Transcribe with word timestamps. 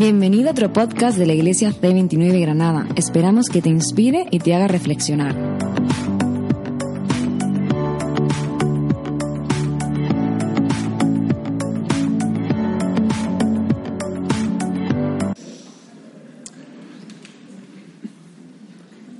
Bienvenido 0.00 0.48
a 0.48 0.52
otro 0.52 0.72
podcast 0.72 1.18
de 1.18 1.26
la 1.26 1.34
Iglesia 1.34 1.72
C29 1.72 2.40
Granada. 2.40 2.88
Esperamos 2.96 3.50
que 3.50 3.60
te 3.60 3.68
inspire 3.68 4.28
y 4.30 4.38
te 4.38 4.54
haga 4.54 4.66
reflexionar. 4.66 5.36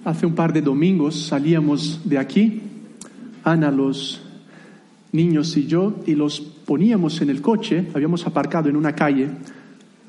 Hace 0.06 0.24
un 0.24 0.34
par 0.34 0.54
de 0.54 0.62
domingos 0.62 1.26
salíamos 1.26 2.00
de 2.08 2.16
aquí, 2.16 2.62
Ana, 3.44 3.70
los 3.70 4.22
niños 5.12 5.54
y 5.58 5.66
yo, 5.66 5.96
y 6.06 6.14
los 6.14 6.40
poníamos 6.40 7.20
en 7.20 7.28
el 7.28 7.42
coche, 7.42 7.86
habíamos 7.92 8.26
aparcado 8.26 8.70
en 8.70 8.76
una 8.76 8.94
calle 8.94 9.28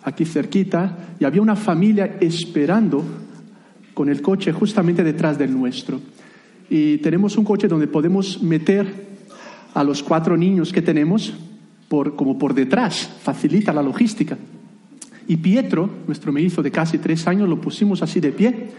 aquí 0.04 0.26
cerquita, 0.26 1.16
y 1.20 1.26
había 1.26 1.42
una 1.42 1.56
familia 1.56 2.18
esperando 2.20 3.04
con 3.94 4.10
el 4.10 4.22
coche 4.22 4.52
justamente 4.52 5.04
detrás 5.04 5.38
del 5.38 5.54
nuestro. 5.54 6.00
Y 6.70 6.98
tenemos 7.00 7.38
un 7.38 7.44
coche 7.44 7.68
donde 7.68 7.88
podemos 7.88 8.42
meter 8.42 9.12
a 9.74 9.84
los 9.84 10.02
cuatro 10.02 10.38
niños 10.38 10.72
que 10.72 10.82
tenemos 10.82 11.34
por, 11.88 12.16
como 12.16 12.38
por 12.38 12.54
detrás, 12.54 13.10
facilita 13.22 13.74
la 13.74 13.84
logística. 13.84 14.38
Y 15.28 15.38
Pietro, 15.38 15.90
nuestro 16.08 16.32
mellizo 16.32 16.64
de 16.64 16.72
casi 16.72 16.98
tres 16.98 17.28
años, 17.28 17.50
lo 17.50 17.60
pusimos 17.60 18.02
así 18.02 18.20
de 18.20 18.32
pie, 18.32 18.70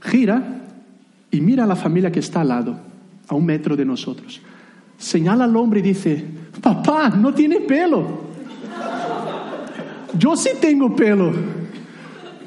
gira 0.00 0.62
y 1.30 1.40
mira 1.40 1.64
a 1.64 1.66
la 1.66 1.76
familia 1.76 2.12
que 2.12 2.20
está 2.20 2.42
al 2.42 2.48
lado, 2.48 2.78
a 3.28 3.34
un 3.34 3.46
metro 3.46 3.76
de 3.76 3.84
nosotros. 3.84 4.40
Señala 4.98 5.44
al 5.44 5.56
hombre 5.56 5.80
y 5.80 5.82
dice, 5.82 6.24
papá, 6.60 7.10
no 7.10 7.34
tiene 7.34 7.60
pelo. 7.60 8.25
Yo 10.18 10.36
sí 10.36 10.50
tengo 10.60 10.94
pelo. 10.94 11.32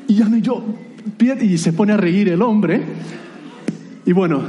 Y 0.08 0.42
yo, 0.42 0.64
y 1.40 1.58
se 1.58 1.74
pone 1.74 1.94
a 1.94 1.98
reír 1.98 2.30
el 2.30 2.42
hombre. 2.42 2.82
Y 4.06 4.12
bueno, 4.12 4.42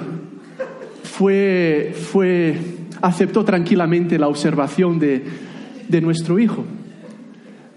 fue, 1.03 1.95
fue, 1.95 2.57
aceptó 3.03 3.45
tranquilamente 3.45 4.19
la 4.19 4.29
observación 4.29 4.99
de, 4.99 5.23
de 5.89 6.01
nuestro 6.01 6.39
hijo. 6.39 6.65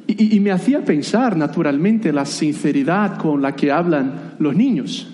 Y, 0.08 0.36
y, 0.36 0.40
me 0.40 0.52
hacía 0.52 0.84
pensar 0.84 1.38
naturalmente 1.38 2.12
la 2.12 2.26
sinceridad 2.26 3.18
con 3.18 3.42
la 3.42 3.56
que 3.56 3.72
hablan 3.72 4.36
los 4.40 4.56
niños. 4.56 5.10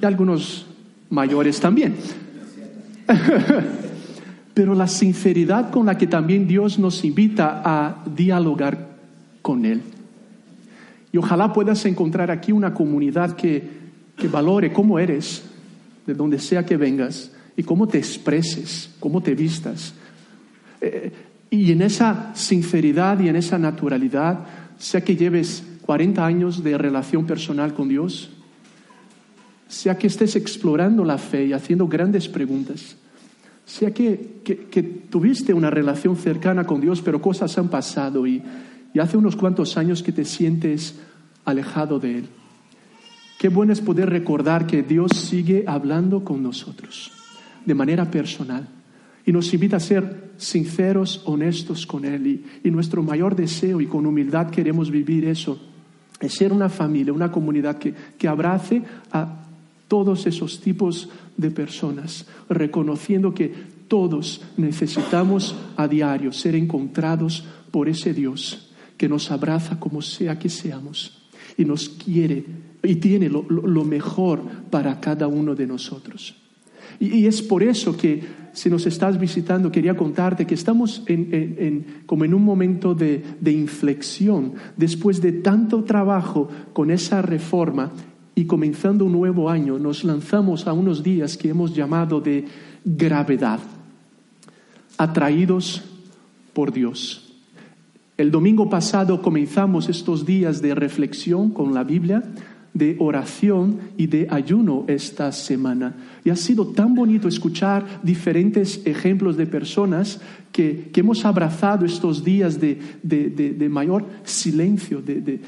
Y 0.00 0.04
algunos 0.04 0.66
mayores 1.10 1.60
también. 1.60 1.96
Pero 4.54 4.74
la 4.74 4.88
sinceridad 4.88 5.70
con 5.70 5.86
la 5.86 5.96
que 5.96 6.06
también 6.06 6.46
Dios 6.46 6.78
nos 6.78 7.04
invita 7.04 7.62
a 7.64 8.04
dialogar 8.04 8.87
con 9.48 9.64
Él. 9.64 9.80
Y 11.10 11.16
ojalá 11.16 11.54
puedas 11.54 11.82
encontrar 11.86 12.30
aquí 12.30 12.52
una 12.52 12.74
comunidad 12.74 13.34
que, 13.34 13.78
valore 14.30 14.74
cómo 14.74 14.98
eres, 14.98 15.42
de 16.06 16.12
donde 16.12 16.38
sea 16.38 16.66
que 16.66 16.76
vengas, 16.76 17.32
y 17.56 17.62
cómo 17.62 17.88
te 17.88 17.96
expreses, 17.96 18.90
cómo 19.00 19.22
te 19.22 19.34
vistas. 19.34 19.94
Eh, 20.82 21.10
y 21.48 21.72
en 21.72 21.80
esa 21.80 22.30
sinceridad 22.34 23.18
y 23.20 23.30
en 23.30 23.36
esa 23.36 23.56
naturalidad, 23.56 24.40
sea 24.76 25.00
que 25.00 25.16
lleves 25.16 25.64
40 25.86 26.26
años 26.26 26.62
de 26.62 26.76
relación 26.76 27.24
personal 27.24 27.72
con 27.72 27.88
Dios, 27.88 28.28
sea 29.66 29.96
que 29.96 30.08
estés 30.08 30.36
explorando 30.36 31.04
la 31.04 31.16
fe 31.16 31.46
y 31.46 31.52
haciendo 31.54 31.88
grandes 31.88 32.28
preguntas, 32.28 32.96
sea 33.64 33.94
que 33.94 35.06
tuviste 35.08 35.54
una 35.54 35.70
relación 35.70 36.16
cercana 36.16 36.66
con 36.66 36.82
Dios, 36.82 37.00
pero 37.00 37.22
cosas 37.22 37.56
han 37.56 37.68
pasado 37.68 38.26
y, 38.26 38.42
y 38.92 38.98
hace 38.98 39.16
unos 39.16 39.36
cuantos 39.36 39.76
años 39.76 40.02
que 40.02 40.12
te 40.12 40.24
sientes 40.24 40.98
alejado 41.44 41.98
de 41.98 42.18
Él. 42.18 42.28
Qué 43.38 43.48
bueno 43.48 43.72
es 43.72 43.80
poder 43.80 44.10
recordar 44.10 44.66
que 44.66 44.82
Dios 44.82 45.12
sigue 45.12 45.64
hablando 45.66 46.24
con 46.24 46.42
nosotros 46.42 47.12
de 47.64 47.74
manera 47.74 48.10
personal 48.10 48.66
y 49.24 49.32
nos 49.32 49.52
invita 49.54 49.76
a 49.76 49.80
ser 49.80 50.32
sinceros, 50.38 51.22
honestos 51.24 51.86
con 51.86 52.04
Él. 52.04 52.44
Y, 52.64 52.70
nuestro 52.70 53.02
mayor 53.02 53.36
deseo 53.36 53.80
y 53.80 53.86
con 53.86 54.06
humildad 54.06 54.50
queremos 54.50 54.90
vivir 54.90 55.26
eso, 55.26 55.60
es 56.20 56.32
ser 56.32 56.52
una 56.52 56.68
familia, 56.68 57.12
una 57.12 57.30
comunidad 57.30 57.78
que, 57.78 57.94
que 58.16 58.26
abrace 58.26 58.82
a 59.12 59.44
todos 59.86 60.26
esos 60.26 60.60
tipos 60.60 61.08
de 61.36 61.50
personas, 61.50 62.26
reconociendo 62.48 63.32
que 63.32 63.52
todos 63.86 64.42
necesitamos 64.56 65.54
a 65.76 65.86
diario 65.86 66.32
ser 66.32 66.54
encontrados 66.54 67.46
por 67.70 67.88
ese 67.88 68.12
Dios 68.12 68.67
que 68.98 69.08
nos 69.08 69.30
abraza 69.30 69.80
como 69.80 70.02
sea 70.02 70.38
que 70.38 70.50
seamos 70.50 71.22
y 71.56 71.64
nos 71.64 71.88
quiere 71.88 72.44
y 72.82 72.96
tiene 72.96 73.28
lo, 73.30 73.42
lo 73.48 73.84
mejor 73.84 74.42
para 74.70 75.00
cada 75.00 75.26
uno 75.26 75.54
de 75.54 75.66
nosotros. 75.66 76.36
Y, 77.00 77.26
es 77.26 77.42
por 77.42 77.62
eso 77.62 77.96
que 77.96 78.22
si 78.52 78.68
nos 78.68 78.86
estás 78.86 79.18
visitando, 79.18 79.70
quería 79.70 79.96
contarte 79.96 80.46
que 80.46 80.54
estamos 80.54 81.02
en, 81.06 81.28
en, 81.32 81.56
en, 81.58 81.86
como 82.06 82.24
en 82.24 82.34
un 82.34 82.42
momento 82.42 82.94
de, 82.94 83.22
de 83.40 83.52
inflexión, 83.52 84.54
después 84.76 85.20
de 85.20 85.32
tanto 85.32 85.84
trabajo 85.84 86.48
con 86.72 86.90
esa 86.90 87.22
reforma 87.22 87.92
y 88.34 88.46
comenzando 88.46 89.04
un 89.04 89.12
nuevo 89.12 89.50
año, 89.50 89.78
nos 89.78 90.02
lanzamos 90.02 90.66
a 90.66 90.72
unos 90.72 91.02
días 91.02 91.36
que 91.36 91.50
hemos 91.50 91.74
llamado 91.74 92.20
de 92.20 92.44
gravedad, 92.84 93.60
atraídos 94.96 95.84
por 96.52 96.72
Dios. 96.72 97.27
El 98.18 98.32
domingo 98.32 98.68
pasado 98.68 99.22
comenzamos 99.22 99.88
estos 99.88 100.26
días 100.26 100.60
de 100.60 100.74
reflexión 100.74 101.50
con 101.50 101.72
la 101.72 101.84
Biblia, 101.84 102.24
de 102.74 102.96
oración 102.98 103.78
y 103.96 104.08
de 104.08 104.26
ayuno 104.28 104.84
esta 104.88 105.30
semana. 105.30 105.94
Y 106.24 106.30
ha 106.30 106.34
sido 106.34 106.66
tan 106.66 106.96
bonito 106.96 107.28
escuchar 107.28 108.00
diferentes 108.02 108.84
ejemplos 108.84 109.36
de 109.36 109.46
personas 109.46 110.20
que, 110.50 110.90
que 110.92 110.98
hemos 110.98 111.24
abrazado 111.24 111.86
estos 111.86 112.24
días 112.24 112.60
de, 112.60 112.80
de, 113.04 113.30
de, 113.30 113.50
de 113.50 113.68
mayor 113.68 114.04
silencio, 114.24 115.00
de, 115.00 115.40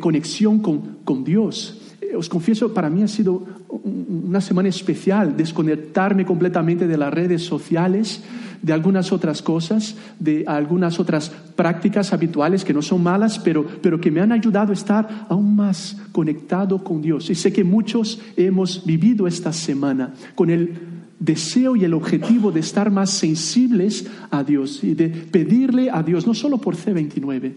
conexión 0.00 0.58
con, 0.58 0.96
con 1.04 1.22
Dios. 1.22 1.80
Os 2.18 2.28
confieso, 2.28 2.74
para 2.74 2.90
mí 2.90 3.04
ha 3.04 3.08
sido 3.08 3.46
una 3.68 4.40
semana 4.40 4.68
especial 4.68 5.36
desconectarme 5.36 6.26
completamente 6.26 6.88
de 6.88 6.98
las 6.98 7.14
redes 7.14 7.42
sociales 7.42 8.20
de 8.64 8.72
algunas 8.72 9.12
otras 9.12 9.42
cosas, 9.42 9.94
de 10.18 10.44
algunas 10.46 10.98
otras 10.98 11.28
prácticas 11.54 12.14
habituales 12.14 12.64
que 12.64 12.72
no 12.72 12.80
son 12.80 13.02
malas, 13.02 13.38
pero, 13.38 13.66
pero 13.82 14.00
que 14.00 14.10
me 14.10 14.22
han 14.22 14.32
ayudado 14.32 14.70
a 14.70 14.74
estar 14.74 15.26
aún 15.28 15.54
más 15.54 15.98
conectado 16.12 16.82
con 16.82 17.02
Dios. 17.02 17.28
Y 17.28 17.34
sé 17.34 17.52
que 17.52 17.62
muchos 17.62 18.22
hemos 18.38 18.86
vivido 18.86 19.26
esta 19.26 19.52
semana 19.52 20.14
con 20.34 20.48
el 20.48 20.78
deseo 21.18 21.76
y 21.76 21.84
el 21.84 21.92
objetivo 21.92 22.52
de 22.52 22.60
estar 22.60 22.90
más 22.90 23.10
sensibles 23.10 24.06
a 24.30 24.42
Dios 24.42 24.82
y 24.82 24.94
de 24.94 25.10
pedirle 25.10 25.90
a 25.90 26.02
Dios, 26.02 26.26
no 26.26 26.32
solo 26.32 26.56
por 26.56 26.74
C29, 26.74 27.52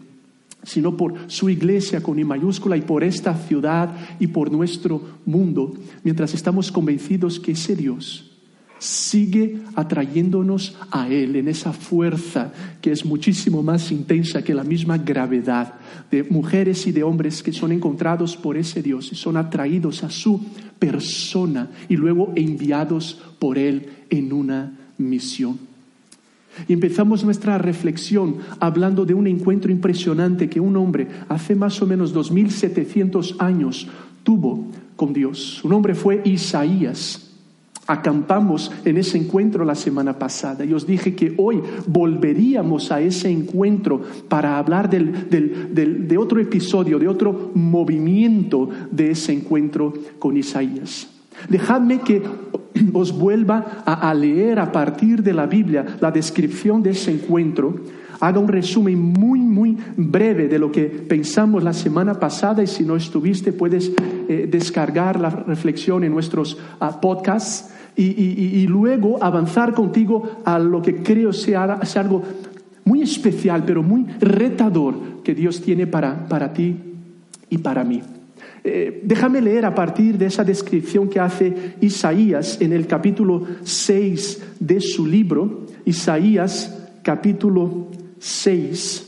sino 0.63 0.97
por 0.97 1.13
su 1.27 1.49
iglesia 1.49 2.03
con 2.03 2.19
I 2.19 2.25
mayúscula 2.25 2.75
y 2.75 2.81
por 2.81 3.05
esta 3.05 3.33
ciudad 3.33 3.95
y 4.19 4.27
por 4.27 4.51
nuestro 4.51 5.01
mundo, 5.25 5.73
mientras 6.03 6.33
estamos 6.33 6.69
convencidos 6.69 7.39
que 7.39 7.53
ese 7.53 7.77
Dios 7.77 8.26
sigue 8.79 9.59
atrayéndonos 9.75 10.77
a 10.91 11.09
Él 11.09 11.35
en 11.35 11.47
esa 11.47 11.73
fuerza 11.73 12.51
que 12.81 12.91
es 12.91 13.05
muchísimo 13.05 13.63
más 13.63 13.91
intensa 13.91 14.43
que 14.43 14.53
la 14.53 14.63
misma 14.63 14.97
gravedad 14.97 15.73
de 16.11 16.23
mujeres 16.23 16.87
y 16.87 16.91
de 16.91 17.03
hombres 17.03 17.43
que 17.43 17.53
son 17.53 17.71
encontrados 17.71 18.37
por 18.37 18.57
ese 18.57 18.81
Dios 18.81 19.11
y 19.11 19.15
son 19.15 19.37
atraídos 19.37 20.03
a 20.03 20.09
su 20.09 20.43
persona 20.79 21.69
y 21.89 21.95
luego 21.95 22.31
enviados 22.35 23.21
por 23.39 23.57
Él 23.57 23.89
en 24.09 24.31
una 24.33 24.77
misión. 24.97 25.59
Y 26.67 26.73
empezamos 26.73 27.23
nuestra 27.23 27.57
reflexión 27.57 28.37
hablando 28.59 29.05
de 29.05 29.13
un 29.13 29.27
encuentro 29.27 29.71
impresionante 29.71 30.49
que 30.49 30.59
un 30.59 30.75
hombre 30.75 31.07
hace 31.29 31.55
más 31.55 31.81
o 31.81 31.85
menos 31.85 32.13
2700 32.13 33.35
años 33.39 33.87
tuvo 34.23 34.65
con 34.95 35.13
Dios. 35.13 35.59
Su 35.61 35.69
nombre 35.69 35.93
fue 35.93 36.21
Isaías 36.25 37.26
acampamos 37.87 38.71
en 38.85 38.97
ese 38.97 39.17
encuentro 39.17 39.65
la 39.65 39.75
semana 39.75 40.19
pasada 40.19 40.65
y 40.65 40.73
os 40.73 40.85
dije 40.85 41.15
que 41.15 41.33
hoy 41.37 41.61
volveríamos 41.87 42.91
a 42.91 43.01
ese 43.01 43.29
encuentro 43.29 44.01
para 44.27 44.57
hablar 44.57 44.89
de 44.89 46.17
otro 46.17 46.39
episodio, 46.39 46.99
de 46.99 47.07
otro 47.07 47.51
movimiento 47.55 48.69
de 48.91 49.11
ese 49.11 49.33
encuentro 49.33 49.93
con 50.19 50.37
Isaías. 50.37 51.07
Dejadme 51.49 52.01
que 52.01 52.21
os 52.93 53.17
vuelva 53.17 53.83
a, 53.85 54.13
leer 54.13 54.59
a 54.59 54.71
partir 54.71 55.23
de 55.23 55.33
la 55.33 55.45
Biblia 55.45 55.85
la 55.99 56.11
descripción 56.11 56.83
de 56.83 56.91
ese 56.91 57.11
encuentro 57.11 57.75
haga 58.19 58.39
un 58.39 58.47
resumen 58.47 58.99
muy, 58.99 59.39
muy 59.39 59.77
breve 59.95 60.47
de 60.47 60.57
lo 60.57 60.71
que 60.71 60.85
pensamos 60.85 61.63
la 61.63 61.73
semana 61.73 62.15
pasada 62.15 62.63
y 62.63 62.67
si 62.67 62.83
no 62.83 62.95
estuviste 62.95 63.53
puedes 63.53 63.91
eh, 64.27 64.47
descargar 64.49 65.19
la 65.19 65.29
reflexión 65.29 66.03
en 66.03 66.13
nuestros 66.13 66.57
uh, 66.81 66.99
podcasts 66.99 67.76
y, 67.97 68.67
luego 68.67 69.21
avanzar 69.23 69.73
contigo 69.73 70.41
a 70.45 70.59
lo 70.59 70.81
que 70.81 70.97
creo 70.97 71.33
sea, 71.33 71.83
sea 71.83 72.03
algo 72.03 72.21
muy 72.85 73.01
especial, 73.01 73.63
pero 73.65 73.81
muy 73.81 74.05
retador 74.19 75.23
que 75.23 75.33
Dios 75.33 75.61
tiene 75.61 75.87
para, 75.87 76.27
para 76.27 76.53
ti 76.53 76.75
y 77.49 77.57
para 77.57 77.83
mí. 77.83 78.01
Eh, 78.63 79.01
déjame 79.03 79.41
leer 79.41 79.65
a 79.65 79.73
partir 79.73 80.17
de 80.17 80.27
esa 80.27 80.43
descripción 80.43 81.09
que 81.09 81.19
hace 81.19 81.75
Isaías 81.81 82.61
en 82.61 82.73
el 82.73 82.85
capítulo 82.85 83.45
6 83.63 84.55
de 84.59 84.79
su 84.81 85.05
libro, 85.05 85.65
Isaías 85.85 86.77
capítulo 87.01 87.87
6. 88.19 89.07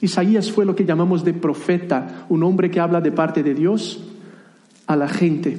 Isaías 0.00 0.52
fue 0.52 0.64
lo 0.64 0.76
que 0.76 0.84
llamamos 0.84 1.24
de 1.24 1.32
profeta, 1.32 2.26
un 2.28 2.42
hombre 2.42 2.70
que 2.70 2.80
habla 2.80 3.00
de 3.00 3.10
parte 3.10 3.42
de 3.42 3.54
Dios 3.54 4.04
a 4.86 4.96
la 4.96 5.08
gente. 5.08 5.58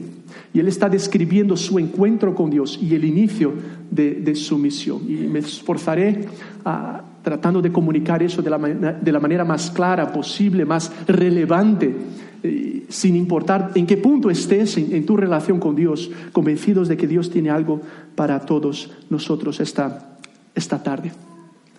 Y 0.53 0.59
él 0.59 0.67
está 0.67 0.89
describiendo 0.89 1.55
su 1.55 1.77
encuentro 1.77 2.33
con 2.33 2.49
Dios 2.49 2.79
y 2.81 2.95
el 2.95 3.05
inicio 3.05 3.53
de, 3.91 4.35
su 4.35 4.57
misión. 4.57 5.01
Y 5.07 5.27
me 5.27 5.39
esforzaré 5.39 6.25
a, 6.65 7.03
tratando 7.21 7.61
de 7.61 7.71
comunicar 7.71 8.23
eso 8.23 8.41
de 8.41 8.49
la, 8.49 8.57
de 8.57 9.11
la 9.11 9.19
manera 9.19 9.45
más 9.45 9.69
clara 9.69 10.11
posible, 10.11 10.65
más 10.65 10.91
relevante, 11.07 11.95
eh, 12.41 12.85
sin 12.89 13.15
importar 13.15 13.71
en 13.75 13.85
qué 13.85 13.97
punto 13.97 14.29
estés 14.29 14.77
en, 14.77 14.95
en, 14.95 15.05
tu 15.05 15.17
relación 15.17 15.59
con 15.59 15.75
Dios, 15.75 16.09
convencidos 16.31 16.87
de 16.87 16.97
que 16.97 17.07
Dios 17.07 17.29
tiene 17.29 17.49
algo 17.49 17.81
para 18.15 18.39
todos 18.39 18.91
nosotros 19.09 19.59
esta, 19.59 20.17
esta 20.55 20.81
tarde. 20.81 21.11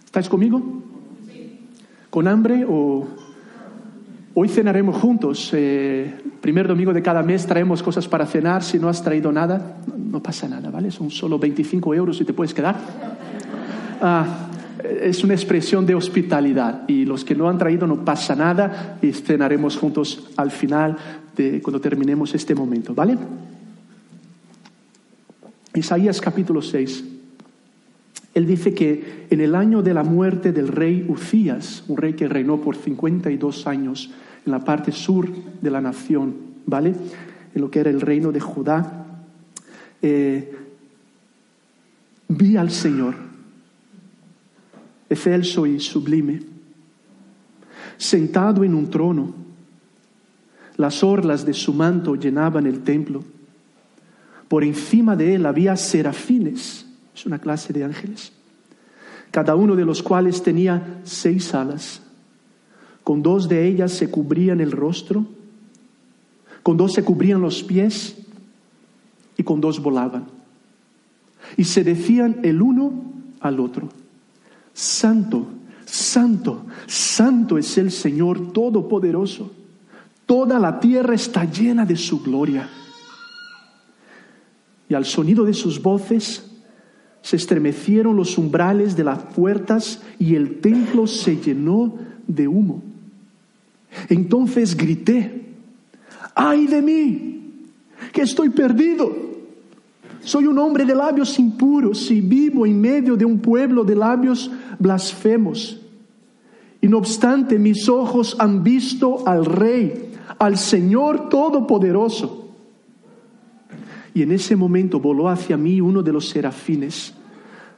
¿Estáis 0.05 0.29
conmigo? 0.29 0.61
¿Con 2.11 2.27
hambre 2.27 2.67
o 2.69 3.07
Hoy 4.33 4.49
cenaremos 4.49 4.97
juntos. 4.97 5.51
Eh, 5.53 6.15
primer 6.41 6.69
domingo 6.69 6.93
de 6.93 7.03
cada 7.03 7.23
mes 7.23 7.47
traemos 7.47 7.83
cosas 7.83 8.07
para 8.07 8.27
cenar. 8.27 8.63
Si 8.63 8.79
no 8.79 8.89
has 8.89 9.03
traído 9.03 9.33
nada, 9.33 9.79
no 9.97 10.23
pasa 10.23 10.49
nada, 10.49 10.71
¿vale? 10.71 10.91
Son 10.93 11.11
solo 11.11 11.39
25 11.39 11.95
euros 11.95 12.21
y 12.21 12.25
te 12.25 12.33
puedes 12.33 12.55
quedar. 12.55 12.77
Ah, 14.01 14.49
es 15.03 15.25
una 15.25 15.35
expresión 15.35 15.85
de 15.85 15.97
hospitalidad 15.97 16.89
y 16.89 17.05
los 17.05 17.25
que 17.25 17.35
no 17.35 17.49
han 17.49 17.59
traído 17.59 17.87
no 17.87 18.05
pasa 18.05 18.37
nada 18.37 18.99
y 19.03 19.13
cenaremos 19.13 19.77
juntos 19.77 20.31
al 20.37 20.53
final 20.53 20.97
de 21.37 21.61
cuando 21.61 21.81
terminemos 21.81 22.35
este 22.35 22.55
momento, 22.55 22.95
¿vale? 22.95 23.19
Isaías 25.75 26.21
capítulo 26.21 26.63
6. 26.63 27.20
Él 28.41 28.47
dice 28.47 28.73
que 28.73 29.27
en 29.29 29.43
el 29.43 29.55
año 29.55 29.83
de 29.83 29.93
la 29.93 30.03
muerte 30.03 30.51
del 30.51 30.69
rey 30.69 31.05
Ucías, 31.07 31.85
un 31.89 31.99
rey 31.99 32.15
que 32.15 32.27
reinó 32.27 32.59
por 32.59 32.75
52 32.75 33.67
años 33.67 34.11
en 34.47 34.53
la 34.53 34.65
parte 34.65 34.93
sur 34.93 35.29
de 35.61 35.71
la 35.71 35.83
nación, 35.83 36.37
¿vale? 36.65 36.95
En 37.55 37.61
lo 37.61 37.71
que 37.71 37.81
era 37.81 37.91
el 37.91 38.01
reino 38.01 38.33
de 38.33 38.41
Judá, 38.41 39.25
eh, 40.01 40.57
vi 42.29 42.57
al 42.57 42.71
Señor, 42.71 43.15
excelso 45.11 45.67
y 45.67 45.79
sublime, 45.79 46.41
sentado 47.99 48.65
en 48.65 48.75
un 48.75 48.89
trono. 48.89 49.35
Las 50.79 51.05
orlas 51.05 51.45
de 51.45 51.53
su 51.53 51.75
manto 51.75 52.15
llenaban 52.15 52.67
el 52.67 52.81
templo. 52.85 53.23
Por 54.49 54.65
encima 54.65 55.15
de 55.15 55.35
él 55.35 55.45
había 55.45 55.77
serafines 55.77 56.87
es 57.21 57.27
una 57.27 57.39
clase 57.39 57.75
de 57.75 57.85
ángeles, 57.85 58.33
cada 59.31 59.55
uno 59.55 59.77
de 59.77 59.85
los 59.85 60.03
cuales 60.03 60.43
tenía 60.43 61.03
seis 61.05 61.55
alas. 61.55 62.01
Con 63.05 63.23
dos 63.23 63.47
de 63.47 63.67
ellas 63.67 63.93
se 63.93 64.11
cubrían 64.11 64.59
el 64.61 64.73
rostro, 64.73 65.27
con 66.63 66.79
dos 66.79 66.95
se 66.95 67.05
cubrían 67.05 67.43
los 67.43 67.63
pies 67.63 68.17
y 69.37 69.43
con 69.43 69.61
dos 69.61 69.83
volaban. 69.83 70.29
Y 71.59 71.65
se 71.65 71.85
decían 71.85 72.41
el 72.43 72.63
uno 72.63 72.91
al 73.41 73.61
otro, 73.61 73.91
Santo, 74.73 75.47
Santo, 75.85 76.65
Santo 76.87 77.59
es 77.59 77.77
el 77.77 77.91
Señor 77.91 78.55
Todopoderoso. 78.55 79.53
Toda 80.25 80.59
la 80.59 80.81
tierra 80.81 81.15
está 81.15 81.45
llena 81.45 81.85
de 81.85 81.97
su 81.97 82.23
gloria. 82.23 82.67
Y 84.89 84.95
al 84.95 85.05
sonido 85.05 85.45
de 85.45 85.53
sus 85.53 85.83
voces 85.83 86.50
se 87.23 87.37
estremecieron 87.37 88.17
los 88.17 88.39
umbrales 88.39 88.97
de 88.97 89.05
las 89.05 89.19
puertas 89.19 90.01
y 90.19 90.35
el 90.35 90.61
templo 90.61 91.07
se 91.07 91.37
llenó 91.37 91.95
de 92.27 92.49
humo. 92.49 92.83
Entonces 94.09 94.77
grité, 94.77 95.43
ay 96.35 96.67
de 96.67 96.83
mí, 96.83 97.41
que 98.13 98.23
estoy 98.23 98.51
perdido. 98.51 99.31
Soy 100.23 100.47
un 100.47 100.59
hombre 100.59 100.85
de 100.85 100.95
labios 100.95 101.39
impuros 101.39 102.11
y 102.11 102.21
vivo 102.21 102.67
en 102.67 102.81
medio 102.81 103.17
de 103.17 103.25
un 103.25 103.39
pueblo 103.39 103.85
de 103.85 103.97
labios 103.97 104.51
blasfemos. 104.79 105.81
Y 106.81 106.89
no 106.89 106.99
obstante, 106.99 107.59
mis 107.59 107.89
ojos 107.89 108.37
han 108.39 108.63
visto 108.63 109.27
al 109.27 109.45
Rey, 109.45 110.13
al 110.39 110.57
Señor 110.57 111.29
Todopoderoso. 111.29 112.40
En 114.23 114.33
ese 114.33 114.57
momento 114.57 115.01
voló 115.01 115.29
hacia 115.29 115.57
mí 115.57 115.81
uno 115.81 116.03
de 116.03 116.13
los 116.13 116.29
serafines. 116.29 117.15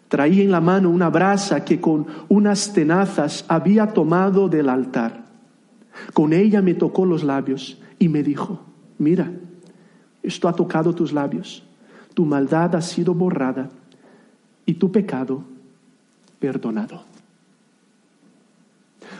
Traía 0.09 0.43
en 0.43 0.51
la 0.51 0.61
mano 0.61 0.91
una 0.91 1.09
brasa 1.09 1.65
que 1.65 1.81
con 1.81 2.07
unas 2.29 2.73
tenazas 2.73 3.45
había 3.49 3.89
tomado 3.89 4.49
del 4.49 4.69
altar. 4.69 5.25
Con 6.13 6.33
ella 6.33 6.63
me 6.63 6.75
tocó 6.75 7.07
los 7.07 7.23
labios 7.23 7.79
y 7.99 8.09
me 8.09 8.23
dijo, 8.23 8.61
mira, 8.99 9.31
esto 10.23 10.49
ha 10.49 10.53
tocado 10.53 10.95
tus 10.95 11.13
labios, 11.13 11.63
tu 12.15 12.25
maldad 12.25 12.75
ha 12.77 12.81
sido 12.81 13.15
borrada 13.15 13.71
y 14.67 14.75
tu 14.75 14.91
pecado 14.91 15.45
perdonado. 16.39 17.05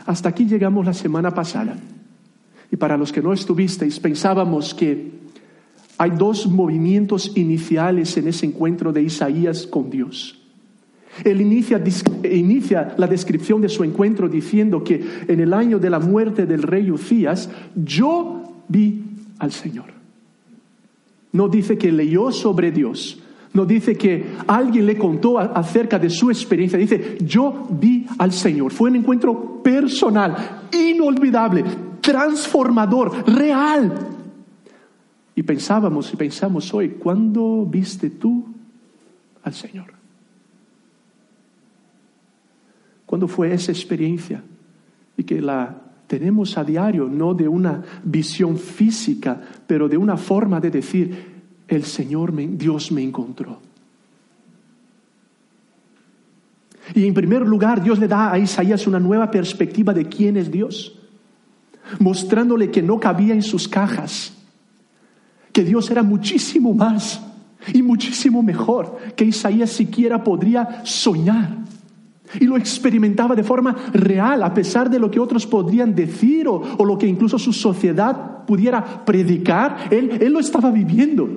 Hasta 0.05 0.29
aquí 0.29 0.45
llegamos 0.45 0.85
la 0.85 0.93
semana 0.93 1.33
pasada. 1.33 1.75
Y 2.71 2.75
para 2.75 2.97
los 2.97 3.11
que 3.11 3.21
no 3.21 3.33
estuvisteis, 3.33 3.99
pensábamos 3.99 4.73
que 4.73 5.22
hay 5.97 6.11
dos 6.11 6.47
movimientos 6.47 7.31
iniciales 7.35 8.17
en 8.17 8.27
ese 8.27 8.45
encuentro 8.45 8.91
de 8.91 9.03
Isaías 9.03 9.67
con 9.67 9.89
Dios. 9.89 10.39
Él 11.23 11.41
inicia, 11.41 12.95
la 12.97 13.07
descripción 13.07 13.61
de 13.61 13.69
su 13.69 13.83
encuentro 13.83 14.27
diciendo 14.27 14.83
que 14.83 15.03
en 15.27 15.39
el 15.39 15.53
año 15.53 15.77
de 15.77 15.89
la 15.89 15.99
muerte 15.99 16.45
del 16.47 16.63
rey 16.63 16.89
Ucías, 16.89 17.49
yo 17.75 18.41
vi 18.67 19.03
al 19.37 19.51
Señor. 19.51 19.85
No 21.31 21.47
dice 21.47 21.77
que 21.77 21.91
leyó 21.91 22.31
sobre 22.31 22.71
Dios, 22.71 23.19
no 23.53 23.65
dice 23.65 23.95
que 23.95 24.25
alguien 24.47 24.87
le 24.87 24.97
contó 24.97 25.37
acerca 25.37 25.99
de 25.99 26.09
su 26.09 26.31
experiencia, 26.31 26.79
dice, 26.79 27.17
yo 27.21 27.67
vi 27.69 28.07
al 28.17 28.31
Señor. 28.31 28.71
Fue 28.71 28.89
un 28.89 28.95
encuentro 28.95 29.61
personal, 29.61 30.67
inolvidable, 30.71 31.63
transformador, 32.01 33.23
real. 33.27 34.12
Y 35.35 35.43
pensábamos 35.43 36.13
y 36.13 36.15
pensamos 36.15 36.73
hoy, 36.73 36.89
¿cuándo 36.89 37.65
viste 37.65 38.11
tú 38.11 38.45
al 39.43 39.53
Señor? 39.53 39.93
¿Cuándo 43.05 43.27
fue 43.27 43.53
esa 43.53 43.71
experiencia? 43.71 44.43
Y 45.17 45.23
que 45.23 45.41
la 45.41 45.81
tenemos 46.07 46.57
a 46.57 46.63
diario, 46.63 47.07
no 47.07 47.33
de 47.33 47.47
una 47.47 47.81
visión 48.03 48.57
física, 48.57 49.41
pero 49.65 49.89
de 49.89 49.97
una 49.97 50.17
forma 50.17 50.59
de 50.59 50.69
decir, 50.69 51.33
el 51.67 51.83
Señor, 51.83 52.33
Dios 52.35 52.91
me 52.91 53.01
encontró. 53.01 53.59
Y 56.93 57.07
en 57.07 57.13
primer 57.13 57.47
lugar, 57.47 57.81
Dios 57.81 57.97
le 57.97 58.07
da 58.07 58.31
a 58.31 58.37
Isaías 58.37 58.85
una 58.85 58.99
nueva 58.99 59.31
perspectiva 59.31 59.93
de 59.93 60.05
quién 60.05 60.37
es 60.37 60.51
Dios, 60.51 60.99
mostrándole 61.99 62.69
que 62.69 62.83
no 62.83 62.99
cabía 62.99 63.33
en 63.33 63.41
sus 63.41 63.67
cajas 63.67 64.32
que 65.53 65.63
Dios 65.63 65.89
era 65.91 66.03
muchísimo 66.03 66.73
más 66.73 67.21
y 67.71 67.81
muchísimo 67.81 68.43
mejor 68.43 68.97
que 69.15 69.23
Isaías 69.23 69.69
siquiera 69.69 70.23
podría 70.23 70.81
soñar. 70.83 71.63
Y 72.39 72.45
lo 72.45 72.57
experimentaba 72.57 73.35
de 73.35 73.43
forma 73.43 73.75
real, 73.93 74.41
a 74.41 74.53
pesar 74.53 74.89
de 74.89 74.99
lo 74.99 75.11
que 75.11 75.19
otros 75.19 75.45
podrían 75.45 75.93
decir 75.93 76.47
o, 76.47 76.83
lo 76.83 76.97
que 76.97 77.05
incluso 77.05 77.37
su 77.37 77.53
sociedad 77.53 78.43
pudiera 78.45 79.05
predicar, 79.05 79.87
él, 79.91 80.17
él, 80.19 80.33
lo 80.33 80.39
estaba 80.39 80.71
viviendo. 80.71 81.29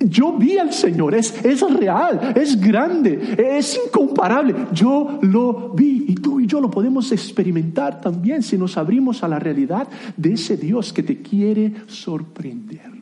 Yo 0.00 0.36
vi 0.36 0.58
al 0.58 0.72
Señor, 0.72 1.14
es, 1.14 1.44
es 1.44 1.60
real, 1.72 2.34
es 2.34 2.60
grande, 2.60 3.36
es 3.38 3.80
incomparable. 3.86 4.54
Yo 4.72 5.20
lo 5.22 5.70
vi 5.70 6.06
y 6.08 6.14
tú 6.16 6.40
y 6.40 6.46
yo 6.46 6.60
lo 6.60 6.70
podemos 6.70 7.12
experimentar 7.12 8.00
también 8.00 8.42
si 8.42 8.58
nos 8.58 8.76
abrimos 8.76 9.22
a 9.22 9.28
la 9.28 9.38
realidad 9.38 9.86
de 10.16 10.32
ese 10.32 10.56
Dios 10.56 10.92
que 10.92 11.04
te 11.04 11.22
quiere 11.22 11.72
sorprender. 11.86 13.01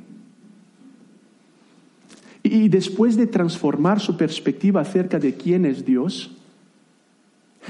Y 2.51 2.69
después 2.69 3.17
de 3.17 3.29
transformar 3.29 4.01
su 4.01 4.17
perspectiva 4.17 4.81
acerca 4.81 5.21
de 5.21 5.35
quién 5.35 5.65
es 5.65 5.85
Dios, 5.85 6.33